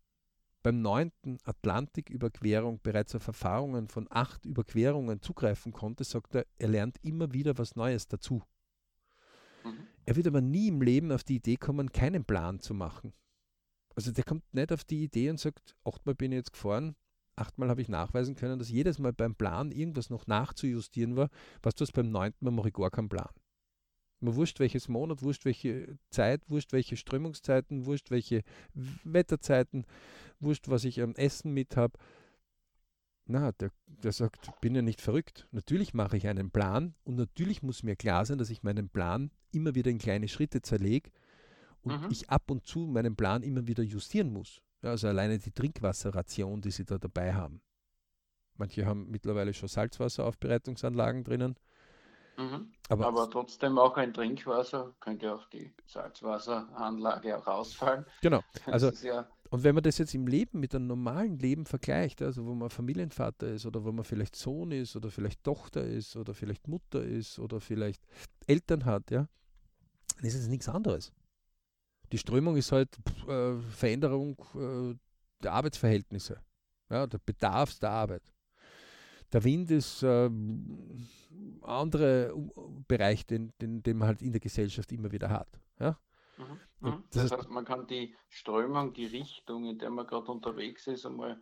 beim 0.62 0.80
neunten 0.80 1.38
Atlantiküberquerung 1.44 2.80
bereits 2.82 3.14
auf 3.14 3.26
Erfahrungen 3.26 3.88
von 3.88 4.06
acht 4.10 4.46
Überquerungen 4.46 5.20
zugreifen 5.20 5.72
konnte, 5.72 6.04
sagt 6.04 6.34
er, 6.34 6.46
er 6.58 6.68
lernt 6.68 6.98
immer 7.02 7.32
wieder 7.32 7.58
was 7.58 7.76
Neues 7.76 8.08
dazu. 8.08 8.42
Mhm. 9.62 9.86
Er 10.06 10.16
wird 10.16 10.26
aber 10.26 10.40
nie 10.40 10.68
im 10.68 10.80
Leben 10.80 11.12
auf 11.12 11.22
die 11.22 11.36
Idee 11.36 11.56
kommen, 11.56 11.92
keinen 11.92 12.24
Plan 12.24 12.60
zu 12.60 12.72
machen. 12.72 13.12
Also 13.94 14.10
der 14.10 14.24
kommt 14.24 14.42
nicht 14.54 14.72
auf 14.72 14.84
die 14.84 15.04
Idee 15.04 15.30
und 15.30 15.38
sagt, 15.38 15.76
achtmal 15.84 16.14
bin 16.14 16.32
ich 16.32 16.36
jetzt 16.36 16.52
gefahren, 16.52 16.96
achtmal 17.36 17.68
habe 17.68 17.82
ich 17.82 17.88
nachweisen 17.88 18.34
können, 18.34 18.58
dass 18.58 18.70
jedes 18.70 18.98
Mal 18.98 19.12
beim 19.12 19.34
Plan 19.34 19.70
irgendwas 19.70 20.10
noch 20.10 20.26
nachzujustieren 20.26 21.16
war, 21.16 21.30
was 21.62 21.74
du 21.74 21.84
beim 21.92 22.10
neunten 22.10 22.44
Mal 22.44 22.50
mache 22.50 22.68
ich 22.68 22.74
gar 22.74 22.90
keinen 22.90 23.08
Plan. 23.08 23.30
Mir 24.24 24.36
wurscht 24.36 24.58
welches 24.58 24.88
Monat, 24.88 25.20
wurscht 25.20 25.44
welche 25.44 25.98
Zeit, 26.08 26.48
wurscht 26.48 26.72
welche 26.72 26.96
Strömungszeiten, 26.96 27.84
wurscht 27.84 28.10
welche 28.10 28.42
Wetterzeiten, 29.04 29.84
wurscht, 30.40 30.68
was 30.68 30.84
ich 30.84 31.02
am 31.02 31.14
Essen 31.14 31.52
mit 31.52 31.76
habe. 31.76 31.98
Na, 33.26 33.52
der, 33.52 33.70
der 33.86 34.12
sagt, 34.12 34.50
bin 34.62 34.74
ja 34.74 34.80
nicht 34.80 35.02
verrückt. 35.02 35.46
Natürlich 35.50 35.92
mache 35.92 36.16
ich 36.16 36.26
einen 36.26 36.50
Plan 36.50 36.94
und 37.04 37.16
natürlich 37.16 37.62
muss 37.62 37.82
mir 37.82 37.96
klar 37.96 38.24
sein, 38.24 38.38
dass 38.38 38.48
ich 38.48 38.62
meinen 38.62 38.88
Plan 38.88 39.30
immer 39.52 39.74
wieder 39.74 39.90
in 39.90 39.98
kleine 39.98 40.28
Schritte 40.28 40.62
zerlege 40.62 41.10
und 41.82 42.00
mhm. 42.00 42.08
ich 42.10 42.30
ab 42.30 42.50
und 42.50 42.66
zu 42.66 42.86
meinen 42.86 43.16
Plan 43.16 43.42
immer 43.42 43.66
wieder 43.66 43.82
justieren 43.82 44.32
muss. 44.32 44.62
Ja, 44.82 44.90
also 44.90 45.06
alleine 45.08 45.38
die 45.38 45.52
Trinkwasserration, 45.52 46.62
die 46.62 46.70
sie 46.70 46.86
da 46.86 46.96
dabei 46.96 47.34
haben. 47.34 47.60
Manche 48.56 48.86
haben 48.86 49.10
mittlerweile 49.10 49.52
schon 49.52 49.68
Salzwasseraufbereitungsanlagen 49.68 51.24
drinnen. 51.24 51.56
Mhm. 52.36 52.72
Aber, 52.88 53.06
Aber, 53.06 53.30
trotzdem 53.30 53.78
auch 53.78 53.96
ein 53.96 54.12
Trinkwasser, 54.12 54.94
könnte 55.00 55.32
auch 55.34 55.46
die 55.50 55.72
Salzwasseranlage 55.86 57.38
auch 57.38 57.46
ausfallen. 57.46 58.04
Genau. 58.20 58.40
Also, 58.66 58.90
ja 59.06 59.26
und 59.54 59.62
wenn 59.62 59.76
man 59.76 59.84
das 59.84 59.98
jetzt 59.98 60.14
im 60.14 60.26
Leben 60.26 60.58
mit 60.58 60.74
einem 60.74 60.88
normalen 60.88 61.38
Leben 61.38 61.64
vergleicht, 61.64 62.20
also 62.22 62.44
wo 62.44 62.54
man 62.54 62.70
Familienvater 62.70 63.46
ist 63.46 63.64
oder 63.64 63.84
wo 63.84 63.92
man 63.92 64.04
vielleicht 64.04 64.34
Sohn 64.34 64.72
ist 64.72 64.96
oder 64.96 65.12
vielleicht 65.12 65.44
Tochter 65.44 65.84
ist 65.84 66.16
oder 66.16 66.34
vielleicht 66.34 66.66
Mutter 66.66 67.04
ist 67.04 67.38
oder 67.38 67.60
vielleicht 67.60 68.02
Eltern 68.48 68.84
hat, 68.84 69.12
ja, 69.12 69.28
dann 70.16 70.24
ist 70.24 70.34
es 70.34 70.48
nichts 70.48 70.68
anderes. 70.68 71.12
Die 72.10 72.18
Strömung 72.18 72.56
ist 72.56 72.72
halt 72.72 72.98
äh, 73.28 73.54
Veränderung 73.70 74.36
äh, 74.56 74.96
der 75.40 75.52
Arbeitsverhältnisse, 75.52 76.40
ja, 76.90 77.06
der 77.06 77.18
Bedarf 77.18 77.78
der 77.78 77.90
Arbeit. 77.90 78.33
Der 79.34 79.42
Wind 79.42 79.68
ist 79.72 80.04
äh, 80.04 80.30
andere 81.62 82.32
Bereich, 82.86 83.26
den, 83.26 83.52
den, 83.60 83.82
den 83.82 83.98
man 83.98 84.06
halt 84.06 84.22
in 84.22 84.30
der 84.30 84.40
Gesellschaft 84.40 84.92
immer 84.92 85.10
wieder 85.10 85.28
hat. 85.28 85.48
Ja? 85.80 85.98
Mhm. 86.38 86.88
Mhm. 86.88 87.04
Das, 87.10 87.30
das 87.30 87.38
heißt, 87.38 87.50
man 87.50 87.64
kann 87.64 87.88
die 87.88 88.14
Strömung, 88.28 88.92
die 88.92 89.06
Richtung, 89.06 89.64
in 89.64 89.78
der 89.78 89.90
man 89.90 90.06
gerade 90.06 90.30
unterwegs 90.30 90.86
ist, 90.86 91.04
einmal, 91.04 91.40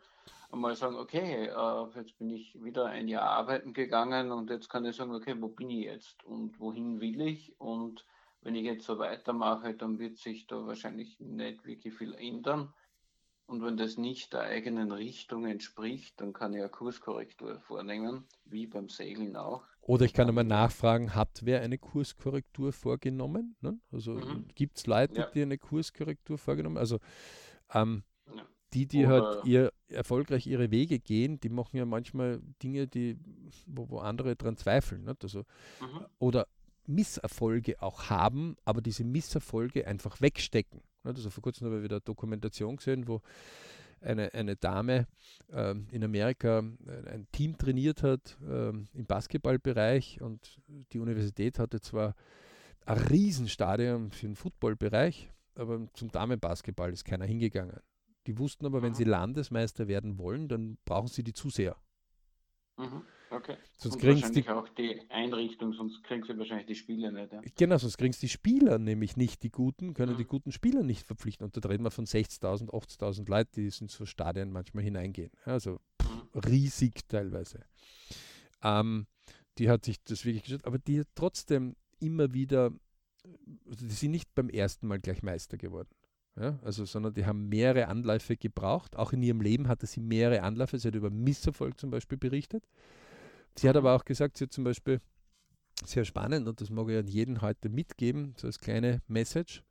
einmal 0.50 0.74
sagen, 0.74 0.96
okay, 0.96 1.48
äh, 1.48 1.98
jetzt 1.98 2.16
bin 2.16 2.30
ich 2.30 2.64
wieder 2.64 2.86
ein 2.86 3.08
Jahr 3.08 3.28
arbeiten 3.28 3.74
gegangen 3.74 4.32
und 4.32 4.48
jetzt 4.48 4.70
kann 4.70 4.86
ich 4.86 4.96
sagen, 4.96 5.14
okay, 5.14 5.36
wo 5.38 5.48
bin 5.48 5.68
ich 5.68 5.84
jetzt 5.84 6.24
und 6.24 6.58
wohin 6.60 6.98
will 6.98 7.20
ich 7.20 7.54
und 7.60 8.06
wenn 8.40 8.54
ich 8.54 8.64
jetzt 8.64 8.86
so 8.86 8.98
weitermache, 8.98 9.74
dann 9.74 9.98
wird 9.98 10.16
sich 10.16 10.46
da 10.46 10.66
wahrscheinlich 10.66 11.20
nicht 11.20 11.66
wirklich 11.66 11.94
viel 11.94 12.14
ändern. 12.14 12.72
Und 13.46 13.62
wenn 13.62 13.76
das 13.76 13.98
nicht 13.98 14.32
der 14.32 14.42
eigenen 14.42 14.92
Richtung 14.92 15.44
entspricht, 15.44 16.20
dann 16.20 16.32
kann 16.32 16.54
ich 16.54 16.60
eine 16.60 16.70
Kurskorrektur 16.70 17.60
vornehmen, 17.60 18.24
wie 18.44 18.66
beim 18.66 18.88
Segeln 18.88 19.36
auch. 19.36 19.64
Oder 19.82 20.04
ich 20.04 20.12
kann 20.12 20.28
einmal 20.28 20.44
nachfragen, 20.44 21.14
hat 21.14 21.40
wer 21.42 21.60
eine 21.60 21.76
Kurskorrektur 21.76 22.72
vorgenommen? 22.72 23.56
Ne? 23.60 23.78
Also 23.90 24.12
mhm. 24.12 24.46
gibt 24.54 24.78
es 24.78 24.86
Leute, 24.86 25.20
ja. 25.20 25.30
die 25.30 25.42
eine 25.42 25.58
Kurskorrektur 25.58 26.38
vorgenommen 26.38 26.76
haben? 26.76 26.80
Also 26.80 26.98
ähm, 27.74 28.04
ja. 28.34 28.46
die, 28.74 28.86
die 28.86 29.08
halt 29.08 29.22
Oder 29.22 29.34
halt 29.34 29.44
ihr, 29.44 29.72
erfolgreich 29.88 30.46
ihre 30.46 30.70
Wege 30.70 31.00
gehen, 31.00 31.40
die 31.40 31.48
machen 31.48 31.76
ja 31.76 31.84
manchmal 31.84 32.40
Dinge, 32.62 32.86
die, 32.86 33.18
wo, 33.66 33.90
wo 33.90 33.98
andere 33.98 34.36
dran 34.36 34.56
zweifeln. 34.56 35.04
Nicht? 35.04 35.24
Also, 35.24 35.40
mhm. 35.80 36.06
Oder 36.20 36.46
Misserfolge 36.86 37.82
auch 37.82 38.08
haben, 38.08 38.56
aber 38.64 38.80
diese 38.80 39.04
Misserfolge 39.04 39.86
einfach 39.86 40.20
wegstecken. 40.20 40.80
Also 41.04 41.30
vor 41.30 41.42
kurzem 41.42 41.66
habe 41.66 41.78
ich 41.78 41.84
wieder 41.84 41.96
eine 41.96 42.02
Dokumentation 42.02 42.76
gesehen, 42.76 43.08
wo 43.08 43.20
eine, 44.00 44.32
eine 44.34 44.56
Dame 44.56 45.06
ähm, 45.52 45.86
in 45.90 46.04
Amerika 46.04 46.58
äh, 46.58 47.10
ein 47.10 47.26
Team 47.32 47.56
trainiert 47.56 48.02
hat 48.02 48.36
ähm, 48.48 48.86
im 48.94 49.06
Basketballbereich 49.06 50.20
und 50.20 50.60
die 50.92 50.98
Universität 50.98 51.58
hatte 51.58 51.80
zwar 51.80 52.14
ein 52.84 52.98
Riesenstadion 52.98 54.10
für 54.10 54.26
den 54.26 54.34
Footballbereich, 54.34 55.30
aber 55.54 55.86
zum 55.94 56.10
Damenbasketball 56.10 56.92
ist 56.92 57.04
keiner 57.04 57.26
hingegangen. 57.26 57.78
Die 58.26 58.38
wussten 58.38 58.66
aber, 58.66 58.82
wenn 58.82 58.94
sie 58.94 59.04
Landesmeister 59.04 59.88
werden 59.88 60.18
wollen, 60.18 60.48
dann 60.48 60.78
brauchen 60.84 61.08
sie 61.08 61.24
die 61.24 61.32
Zuseher. 61.32 61.76
Mhm. 62.76 63.02
Okay. 63.32 63.56
Sonst 63.78 63.96
und 63.96 64.04
wahrscheinlich 64.04 64.44
die, 64.44 64.48
auch 64.50 64.68
die 64.68 65.00
Einrichtung, 65.10 65.72
sonst 65.72 66.04
kriegst 66.04 66.28
du 66.28 66.36
wahrscheinlich 66.36 66.66
die 66.66 66.74
Spieler 66.74 67.10
nicht. 67.10 67.32
Ja. 67.32 67.40
Genau, 67.56 67.78
sonst 67.78 67.96
kriegst 67.96 68.22
du 68.22 68.26
die 68.26 68.30
Spieler 68.30 68.78
nämlich 68.78 69.16
nicht, 69.16 69.42
die 69.42 69.50
guten, 69.50 69.94
können 69.94 70.14
mhm. 70.14 70.18
die 70.18 70.24
guten 70.24 70.52
Spieler 70.52 70.82
nicht 70.82 71.06
verpflichten. 71.06 71.44
Und 71.44 71.56
da 71.56 71.66
reden 71.68 71.84
wir 71.84 71.90
von 71.90 72.04
60.000, 72.04 72.70
80.000 72.70 73.28
Leuten, 73.28 73.50
die 73.54 73.64
in 73.64 73.88
so 73.88 74.04
Stadien 74.04 74.52
manchmal 74.52 74.84
hineingehen. 74.84 75.30
Also 75.44 75.80
mhm. 76.02 76.40
riesig 76.40 77.08
teilweise. 77.08 77.60
Ähm, 78.62 79.06
die 79.58 79.70
hat 79.70 79.84
sich 79.84 80.02
das 80.04 80.24
wirklich 80.24 80.44
geschaut, 80.44 80.64
aber 80.66 80.78
die 80.78 81.00
hat 81.00 81.08
trotzdem 81.14 81.74
immer 82.00 82.34
wieder, 82.34 82.70
also 83.66 83.86
die 83.86 83.94
sind 83.94 84.10
nicht 84.10 84.34
beim 84.34 84.50
ersten 84.50 84.86
Mal 84.86 85.00
gleich 85.00 85.22
Meister 85.22 85.56
geworden. 85.56 85.90
Ja, 86.40 86.58
also, 86.62 86.86
sondern 86.86 87.12
die 87.12 87.26
haben 87.26 87.48
mehrere 87.50 87.88
Anläufe 87.88 88.36
gebraucht. 88.36 88.96
Auch 88.96 89.12
in 89.12 89.22
ihrem 89.22 89.42
Leben 89.42 89.68
hatte 89.68 89.86
sie 89.86 90.00
mehrere 90.00 90.42
Anläufe. 90.42 90.78
Sie 90.78 90.88
hat 90.88 90.94
über 90.94 91.10
Misserfolg 91.10 91.78
zum 91.78 91.90
Beispiel 91.90 92.16
berichtet. 92.16 92.64
Sie 93.56 93.68
hat 93.68 93.76
aber 93.76 93.94
auch 93.94 94.04
gesagt, 94.04 94.36
sie 94.36 94.44
hat 94.44 94.52
zum 94.52 94.64
Beispiel 94.64 95.00
sehr 95.84 96.04
spannend 96.04 96.48
und 96.48 96.60
das 96.60 96.70
mag 96.70 96.88
ich 96.88 96.98
an 96.98 97.06
jeden 97.06 97.40
heute 97.42 97.68
mitgeben, 97.68 98.34
so 98.36 98.46
als 98.46 98.58
kleine 98.58 99.02
Message. 99.08 99.62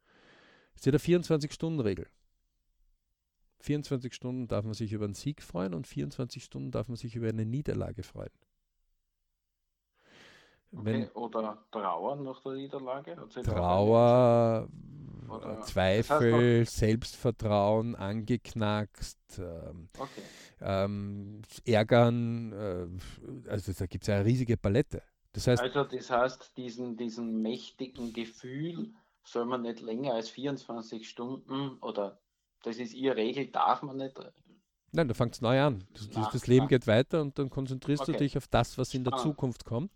Sie 0.76 0.90
hat 0.90 0.96
eine 0.96 1.20
24-Stunden-Regel. 1.20 2.08
24 3.62 4.14
Stunden 4.14 4.48
darf 4.48 4.66
man 4.66 4.74
sich 4.74 4.92
über 4.92 5.06
einen 5.06 5.14
Sieg 5.14 5.42
freuen 5.42 5.74
und 5.74 5.88
24 5.88 6.44
Stunden 6.44 6.72
darf 6.72 6.88
man 6.88 6.98
sich 6.98 7.16
über 7.16 7.30
eine 7.30 7.46
Niederlage 7.46 8.04
freuen. 8.04 8.32
Okay, 10.74 11.10
oder 11.14 11.58
trauern 11.70 12.24
nach 12.24 12.42
der 12.42 12.54
Niederlage? 12.54 13.16
Trauer, 13.44 14.70
oder 15.32 15.62
Zweifel, 15.62 16.60
das 16.60 16.70
heißt 16.70 16.78
Selbstvertrauen 16.78 17.96
angeknackst, 17.96 19.40
ähm, 19.40 19.90
okay. 19.98 20.22
ähm, 20.62 21.42
Ärgern, 21.66 22.52
äh, 22.54 23.50
also 23.50 23.74
da 23.74 23.86
gibt 23.86 24.04
es 24.04 24.08
ja 24.08 24.16
eine 24.16 24.26
riesige 24.26 24.58
Palette. 24.58 25.02
Das 25.34 25.48
heißt, 25.48 25.62
also 25.62 25.84
das 25.84 26.10
heißt, 26.10 26.58
diesen, 26.58 26.98
diesen 26.98 27.42
mächtigen 27.42 28.14
Gefühl 28.14 28.94
soll 29.24 29.46
man 29.46 29.62
nicht 29.62 29.82
länger 29.82 30.14
als 30.14 30.30
24 30.30 31.08
Stunden 31.08 31.78
oder 31.80 32.20
das 32.64 32.78
ist 32.78 32.94
ihre 32.94 33.16
Regel, 33.16 33.48
darf 33.48 33.82
man 33.82 33.98
nicht. 33.98 34.20
Nein, 34.92 35.08
da 35.08 35.14
fängt 35.14 35.36
es 35.36 35.42
neu 35.42 35.62
an. 35.62 35.86
Das, 35.94 36.10
das, 36.10 36.30
das 36.32 36.48
Leben 36.48 36.68
geht 36.68 36.86
weiter 36.86 37.22
und 37.22 37.40
dann 37.40 37.50
konzentrierst 37.50 38.04
okay. 38.04 38.12
du 38.12 38.18
dich 38.18 38.38
auf 38.38 38.48
das, 38.48 38.78
was 38.78 38.94
in 38.94 39.04
der 39.06 39.18
Zukunft 39.18 39.64
kommt. 39.64 39.92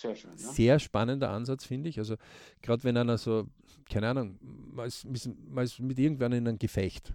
Sehr 0.00 0.16
schön. 0.16 0.30
Ja? 0.30 0.36
Sehr 0.38 0.78
spannender 0.78 1.30
Ansatz, 1.30 1.66
finde 1.66 1.90
ich. 1.90 1.98
Also, 1.98 2.16
gerade 2.62 2.84
wenn 2.84 2.96
einer 2.96 3.18
so, 3.18 3.46
keine 3.88 4.08
Ahnung, 4.08 4.38
mal 4.40 4.86
ist, 4.86 5.04
mit 5.04 5.98
irgendwann 5.98 6.32
in 6.32 6.48
einem 6.48 6.58
Gefecht. 6.58 7.12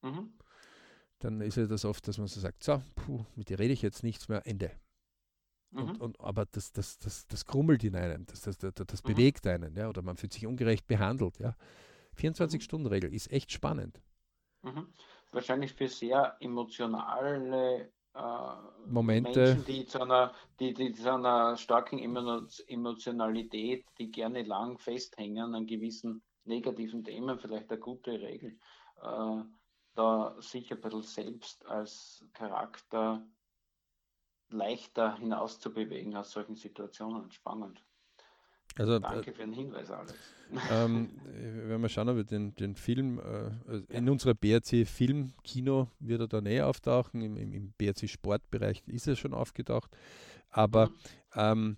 Mhm. 0.00 0.32
Dann 1.18 1.42
ist 1.42 1.58
ja 1.58 1.66
das 1.66 1.84
oft, 1.84 2.08
dass 2.08 2.16
man 2.16 2.26
so 2.26 2.40
sagt: 2.40 2.64
So, 2.64 2.82
puh, 2.94 3.26
mit 3.36 3.50
dir 3.50 3.58
rede 3.58 3.74
ich 3.74 3.82
jetzt 3.82 4.02
nichts 4.02 4.30
mehr, 4.30 4.46
Ende. 4.46 4.70
Mhm. 5.72 5.82
Und, 5.82 6.00
und, 6.00 6.20
aber 6.20 6.46
das, 6.46 6.72
das, 6.72 6.98
das, 6.98 7.26
das 7.26 7.44
krummelt 7.44 7.84
in 7.84 7.94
einem, 7.94 8.24
das, 8.24 8.40
das, 8.40 8.56
das, 8.56 8.72
das 8.74 9.04
mhm. 9.04 9.08
bewegt 9.08 9.46
einen, 9.46 9.76
ja, 9.76 9.88
oder 9.90 10.00
man 10.00 10.16
fühlt 10.16 10.32
sich 10.32 10.46
ungerecht 10.46 10.86
behandelt. 10.86 11.38
Ja. 11.38 11.54
24-Stunden-Regel 12.16 13.12
ist 13.12 13.30
echt 13.30 13.52
spannend. 13.52 14.00
Mhm. 14.62 14.86
Wahrscheinlich 15.32 15.74
für 15.74 15.86
sehr 15.86 16.34
emotionale 16.40 17.92
Momente. 18.86 19.40
Menschen, 19.40 19.64
die 19.64 19.86
zu 19.86 20.00
einer, 20.02 20.34
die, 20.58 20.74
die 20.74 20.92
zu 20.92 21.12
einer 21.12 21.56
starken 21.56 21.98
Emotionalität, 21.98 23.86
die 23.98 24.10
gerne 24.10 24.42
lang 24.42 24.78
festhängen 24.78 25.54
an 25.54 25.66
gewissen 25.66 26.22
negativen 26.44 27.04
Themen, 27.04 27.38
vielleicht 27.38 27.70
eine 27.70 27.80
gute 27.80 28.12
Regel, 28.12 28.58
äh, 29.02 29.42
da 29.94 30.36
sich 30.40 30.72
ein 30.72 30.80
bisschen 30.80 31.02
selbst 31.02 31.64
als 31.66 32.24
Charakter 32.32 33.24
leichter 34.48 35.16
hinauszubewegen 35.16 36.16
aus 36.16 36.32
solchen 36.32 36.56
Situationen. 36.56 37.30
Spannend. 37.30 37.80
Also, 38.76 38.94
äh, 38.94 39.00
Danke 39.00 39.32
für 39.32 39.42
den 39.42 39.52
Hinweis, 39.52 39.90
Alex. 39.90 40.14
Ähm, 40.70 41.10
wenn 41.24 41.80
wir 41.82 41.88
schauen, 41.88 42.08
ob 42.08 42.16
wir 42.16 42.24
den, 42.24 42.54
den 42.56 42.74
Film 42.74 43.18
äh, 43.18 43.50
also 43.70 43.84
in 43.88 44.08
unserer 44.08 44.34
BRC 44.34 44.86
Film 44.86 45.32
Kino 45.44 45.88
wird 46.00 46.20
er 46.20 46.28
da 46.28 46.40
näher 46.40 46.66
auftauchen. 46.66 47.20
Im, 47.22 47.36
im, 47.36 47.52
im 47.52 47.72
BRC 47.78 48.08
Sportbereich 48.08 48.82
ist 48.86 49.06
er 49.06 49.16
schon 49.16 49.34
aufgetaucht. 49.34 49.96
Aber 50.50 50.88
mhm. 50.88 50.94
ähm, 51.34 51.76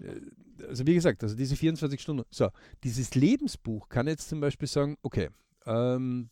äh, 0.00 0.64
also 0.68 0.86
wie 0.86 0.94
gesagt, 0.94 1.22
also 1.22 1.36
diese 1.36 1.56
24 1.56 2.00
Stunden. 2.00 2.24
So, 2.30 2.50
dieses 2.82 3.14
Lebensbuch 3.14 3.88
kann 3.88 4.06
jetzt 4.06 4.28
zum 4.28 4.40
Beispiel 4.40 4.68
sagen, 4.68 4.96
okay, 5.02 5.30
ähm, 5.66 6.30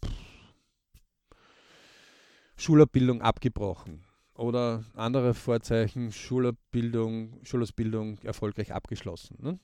Schulabbildung 2.56 3.22
abgebrochen 3.22 4.04
oder 4.34 4.84
andere 4.94 5.34
Vorzeichen, 5.34 6.12
Schulabbildung, 6.12 7.40
Schulausbildung 7.42 8.18
erfolgreich 8.18 8.72
abgeschlossen. 8.72 9.36
Ne? 9.40 9.58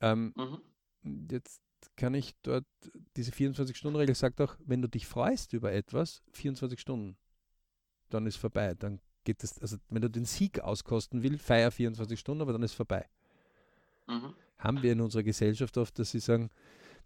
Ähm, 0.00 0.34
mhm. 0.36 1.26
Jetzt 1.30 1.60
kann 1.96 2.14
ich 2.14 2.34
dort, 2.42 2.66
diese 3.16 3.32
24-Stunden-Regel 3.32 4.14
sagt 4.14 4.40
auch, 4.40 4.56
wenn 4.64 4.82
du 4.82 4.88
dich 4.88 5.06
freust 5.06 5.52
über 5.52 5.72
etwas, 5.72 6.22
24 6.32 6.78
Stunden, 6.78 7.16
dann 8.10 8.26
ist 8.26 8.36
vorbei. 8.36 8.74
Dann 8.74 9.00
geht 9.24 9.42
es, 9.44 9.60
also 9.60 9.76
wenn 9.88 10.02
du 10.02 10.10
den 10.10 10.24
Sieg 10.24 10.60
auskosten 10.60 11.22
willst, 11.22 11.44
feier 11.44 11.70
24 11.70 12.18
Stunden, 12.18 12.42
aber 12.42 12.52
dann 12.52 12.62
ist 12.62 12.74
vorbei. 12.74 13.06
Mhm. 14.06 14.34
Haben 14.58 14.82
wir 14.82 14.92
in 14.92 15.00
unserer 15.00 15.22
Gesellschaft 15.22 15.76
oft, 15.78 15.98
dass 15.98 16.10
sie 16.10 16.20
sagen, 16.20 16.50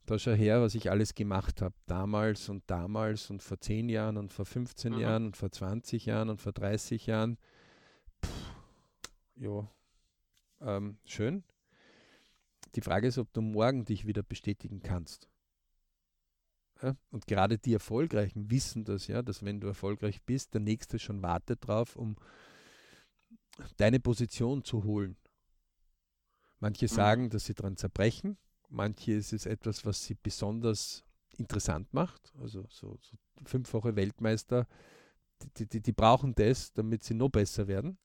da 0.06 0.18
schau 0.18 0.32
her, 0.32 0.60
was 0.60 0.74
ich 0.74 0.90
alles 0.90 1.14
gemacht 1.14 1.62
habe, 1.62 1.74
damals 1.86 2.48
und 2.48 2.62
damals 2.66 3.30
und 3.30 3.42
vor 3.42 3.58
10 3.58 3.88
Jahren 3.88 4.16
und 4.16 4.32
vor 4.32 4.44
15 4.44 4.92
mhm. 4.92 4.98
Jahren 4.98 5.26
und 5.26 5.36
vor 5.36 5.50
20 5.50 6.06
Jahren 6.06 6.28
und 6.28 6.40
vor 6.40 6.52
30 6.52 7.06
Jahren. 7.06 7.38
Puh, 8.20 8.28
ja, 9.36 9.70
ähm, 10.60 10.98
schön. 11.04 11.42
Die 12.74 12.80
Frage 12.80 13.08
ist, 13.08 13.18
ob 13.18 13.32
du 13.32 13.40
morgen 13.40 13.84
dich 13.84 14.06
wieder 14.06 14.22
bestätigen 14.22 14.82
kannst. 14.82 15.28
Ja? 16.82 16.96
Und 17.10 17.26
gerade 17.26 17.58
die 17.58 17.72
Erfolgreichen 17.72 18.50
wissen 18.50 18.84
das, 18.84 19.06
ja, 19.06 19.22
dass 19.22 19.44
wenn 19.44 19.60
du 19.60 19.68
erfolgreich 19.68 20.22
bist, 20.22 20.54
der 20.54 20.60
Nächste 20.60 20.98
schon 20.98 21.22
wartet 21.22 21.66
drauf, 21.66 21.96
um 21.96 22.16
deine 23.76 24.00
Position 24.00 24.64
zu 24.64 24.84
holen. 24.84 25.16
Manche 26.58 26.86
mhm. 26.86 26.88
sagen, 26.88 27.30
dass 27.30 27.46
sie 27.46 27.54
daran 27.54 27.76
zerbrechen, 27.76 28.36
manche 28.68 29.12
ist 29.12 29.32
es 29.32 29.46
etwas, 29.46 29.84
was 29.84 30.04
sie 30.04 30.14
besonders 30.14 31.04
interessant 31.36 31.92
macht. 31.92 32.32
Also 32.40 32.66
so, 32.68 32.98
so 33.00 33.16
fünffache 33.44 33.96
Weltmeister, 33.96 34.66
die, 35.56 35.66
die, 35.66 35.80
die, 35.80 35.92
brauchen 35.92 36.34
das, 36.34 36.72
damit 36.72 37.04
sie 37.04 37.14
noch 37.14 37.28
besser 37.28 37.66
werden. 37.66 37.98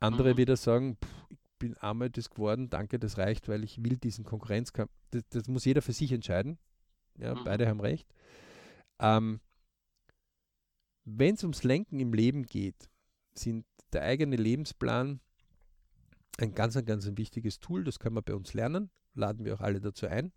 Andere 0.00 0.32
mhm. 0.32 0.36
wieder 0.38 0.56
sagen, 0.56 0.96
pff, 0.96 1.17
bin 1.58 1.76
einmal 1.78 2.10
das 2.10 2.30
geworden, 2.30 2.70
danke, 2.70 2.98
das 2.98 3.18
reicht, 3.18 3.48
weil 3.48 3.64
ich 3.64 3.82
will 3.82 3.96
diesen 3.96 4.24
Konkurrenzkampf. 4.24 4.90
Das, 5.10 5.22
das 5.30 5.48
muss 5.48 5.64
jeder 5.64 5.82
für 5.82 5.92
sich 5.92 6.12
entscheiden. 6.12 6.58
Ja, 7.18 7.34
mhm. 7.34 7.44
beide 7.44 7.68
haben 7.68 7.80
recht. 7.80 8.06
Ähm, 9.00 9.40
Wenn 11.04 11.34
es 11.34 11.42
ums 11.42 11.64
Lenken 11.64 12.00
im 12.00 12.12
Leben 12.12 12.44
geht, 12.44 12.88
sind 13.34 13.64
der 13.92 14.02
eigene 14.02 14.36
Lebensplan 14.36 15.20
ein 16.38 16.54
ganz, 16.54 16.76
ein 16.76 16.84
ganz 16.84 17.06
ein 17.06 17.18
wichtiges 17.18 17.58
Tool. 17.60 17.84
Das 17.84 17.98
kann 17.98 18.12
man 18.12 18.24
bei 18.24 18.34
uns 18.34 18.54
lernen. 18.54 18.90
Laden 19.14 19.44
wir 19.44 19.54
auch 19.54 19.60
alle 19.60 19.80
dazu 19.80 20.06
ein. 20.06 20.32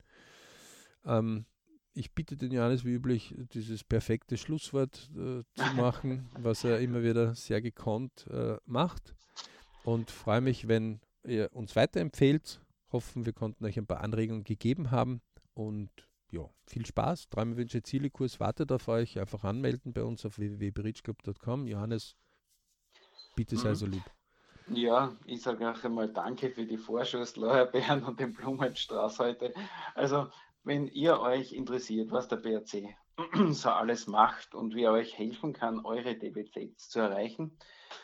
Ähm, 1.05 1.45
ich 1.93 2.13
bitte 2.13 2.37
den 2.37 2.51
Johannes 2.51 2.85
wie 2.85 2.93
üblich, 2.93 3.35
dieses 3.53 3.83
perfekte 3.83 4.37
Schlusswort 4.37 5.11
äh, 5.13 5.43
zu 5.43 5.45
machen, 5.75 6.29
was 6.39 6.63
er 6.63 6.79
immer 6.79 7.03
wieder 7.03 7.35
sehr 7.35 7.61
gekonnt 7.61 8.27
äh, 8.27 8.57
macht. 8.65 9.15
Und 9.83 10.11
freue 10.11 10.41
mich, 10.41 10.67
wenn 10.67 11.01
ihr 11.25 11.53
uns 11.53 11.75
weiterempfehlt. 11.75 12.61
Hoffen, 12.91 13.25
wir 13.25 13.33
konnten 13.33 13.65
euch 13.65 13.77
ein 13.77 13.87
paar 13.87 14.01
Anregungen 14.01 14.43
gegeben 14.43 14.91
haben 14.91 15.21
und 15.53 15.89
ja, 16.31 16.49
viel 16.65 16.85
Spaß. 16.85 17.29
Träumewünsche 17.29 17.83
Ziele-Kurs 17.83 18.39
wartet 18.39 18.71
auf 18.71 18.87
euch. 18.87 19.19
Einfach 19.19 19.43
anmelden 19.43 19.93
bei 19.93 20.03
uns 20.03 20.25
auf 20.25 20.37
www.berichclub.com. 20.37 21.67
Johannes, 21.67 22.15
bitte 23.35 23.57
sei 23.57 23.69
mhm. 23.69 23.75
so 23.75 23.85
lieb. 23.85 24.03
Ja, 24.69 25.17
ich 25.25 25.41
sage 25.41 25.69
auch 25.69 25.83
einmal 25.83 26.13
Danke 26.13 26.49
für 26.49 26.65
die 26.65 26.77
Vorschusslorbeeren 26.77 28.03
und 28.03 28.19
den 28.19 28.33
Blumenstrauß 28.33 29.19
heute. 29.19 29.53
Also, 29.95 30.27
wenn 30.63 30.87
ihr 30.87 31.19
euch 31.19 31.51
interessiert, 31.51 32.11
was 32.11 32.27
der 32.27 32.37
BRC 32.37 32.95
so 33.51 33.69
alles 33.69 34.07
macht 34.07 34.55
und 34.55 34.73
wie 34.73 34.83
er 34.83 34.93
euch 34.93 35.17
helfen 35.17 35.53
kann, 35.53 35.83
eure 35.85 36.15
DBZs 36.15 36.89
zu 36.89 36.99
erreichen, 36.99 37.57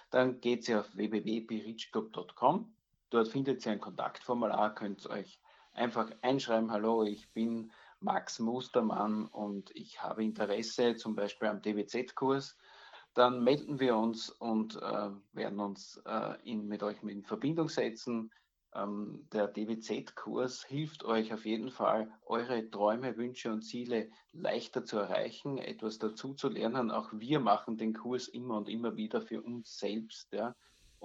dann 0.09 0.41
geht 0.41 0.67
ihr 0.67 0.81
auf 0.81 0.95
www.berichclub.com 0.95 2.73
Dort 3.09 3.29
findet 3.29 3.65
ihr 3.65 3.71
ein 3.71 3.79
Kontaktformular, 3.79 4.75
könnt 4.75 5.07
euch 5.07 5.39
einfach 5.73 6.11
einschreiben, 6.21 6.71
hallo, 6.71 7.03
ich 7.03 7.31
bin 7.31 7.71
Max 8.01 8.39
Mustermann 8.39 9.27
und 9.27 9.71
ich 9.73 10.03
habe 10.03 10.25
Interesse 10.25 10.95
zum 10.95 11.15
Beispiel 11.15 11.47
am 11.47 11.61
DWZ-Kurs. 11.61 12.57
Dann 13.13 13.43
melden 13.45 13.79
wir 13.79 13.95
uns 13.95 14.29
und 14.29 14.75
äh, 14.75 15.09
werden 15.31 15.59
uns 15.61 16.01
äh, 16.05 16.35
in, 16.43 16.67
mit 16.67 16.83
euch 16.83 17.01
in 17.01 17.23
Verbindung 17.23 17.69
setzen. 17.69 18.29
Ähm, 18.75 19.25
der 19.31 19.47
DWZ-Kurs 19.47 20.65
hilft 20.65 21.05
euch 21.05 21.33
auf 21.33 21.45
jeden 21.45 21.71
Fall, 21.71 22.11
eure 22.25 22.69
Träume, 22.69 23.15
Wünsche 23.15 23.53
und 23.53 23.61
Ziele 23.61 24.11
leichter 24.33 24.83
zu 24.83 24.97
erreichen, 24.97 25.57
etwas 25.57 25.97
dazu 25.97 26.33
zu 26.33 26.49
lernen. 26.49 26.91
Auch 26.91 27.09
wir 27.13 27.39
machen 27.39 27.77
den 27.77 27.93
Kurs 27.93 28.27
immer 28.27 28.57
und 28.57 28.67
immer 28.67 28.97
wieder 28.97 29.21
für 29.21 29.41
uns 29.41 29.77
selbst. 29.77 30.33
Ja 30.33 30.53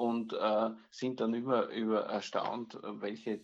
und 0.03 0.33
äh, 0.33 0.71
sind 0.91 1.21
dann 1.21 1.33
immer 1.33 1.69
über 1.69 2.07
erstaunt, 2.07 2.77
welche 2.83 3.31
äh, 3.31 3.39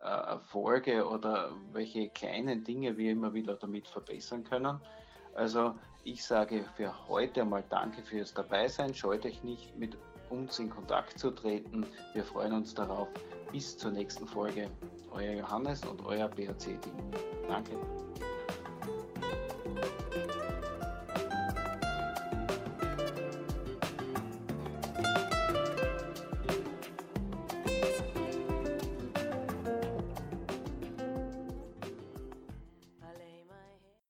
Erfolge 0.00 1.06
oder 1.06 1.52
welche 1.72 2.08
kleinen 2.08 2.64
Dinge 2.64 2.96
wir 2.96 3.12
immer 3.12 3.32
wieder 3.32 3.54
damit 3.54 3.86
verbessern 3.86 4.42
können. 4.42 4.80
Also 5.36 5.76
ich 6.02 6.24
sage 6.24 6.64
für 6.76 6.92
heute 7.06 7.42
einmal 7.42 7.62
Danke 7.70 8.02
fürs 8.02 8.34
Dabeisein. 8.34 8.92
Scheut 8.92 9.24
euch 9.24 9.44
nicht, 9.44 9.76
mit 9.78 9.96
uns 10.28 10.58
in 10.58 10.70
Kontakt 10.70 11.20
zu 11.20 11.30
treten. 11.30 11.86
Wir 12.14 12.24
freuen 12.24 12.54
uns 12.54 12.74
darauf. 12.74 13.06
Bis 13.52 13.78
zur 13.78 13.92
nächsten 13.92 14.26
Folge. 14.26 14.68
Euer 15.12 15.34
Johannes 15.34 15.84
und 15.84 16.04
euer 16.04 16.26
BRC-Team. 16.26 16.96
Danke. 17.46 17.76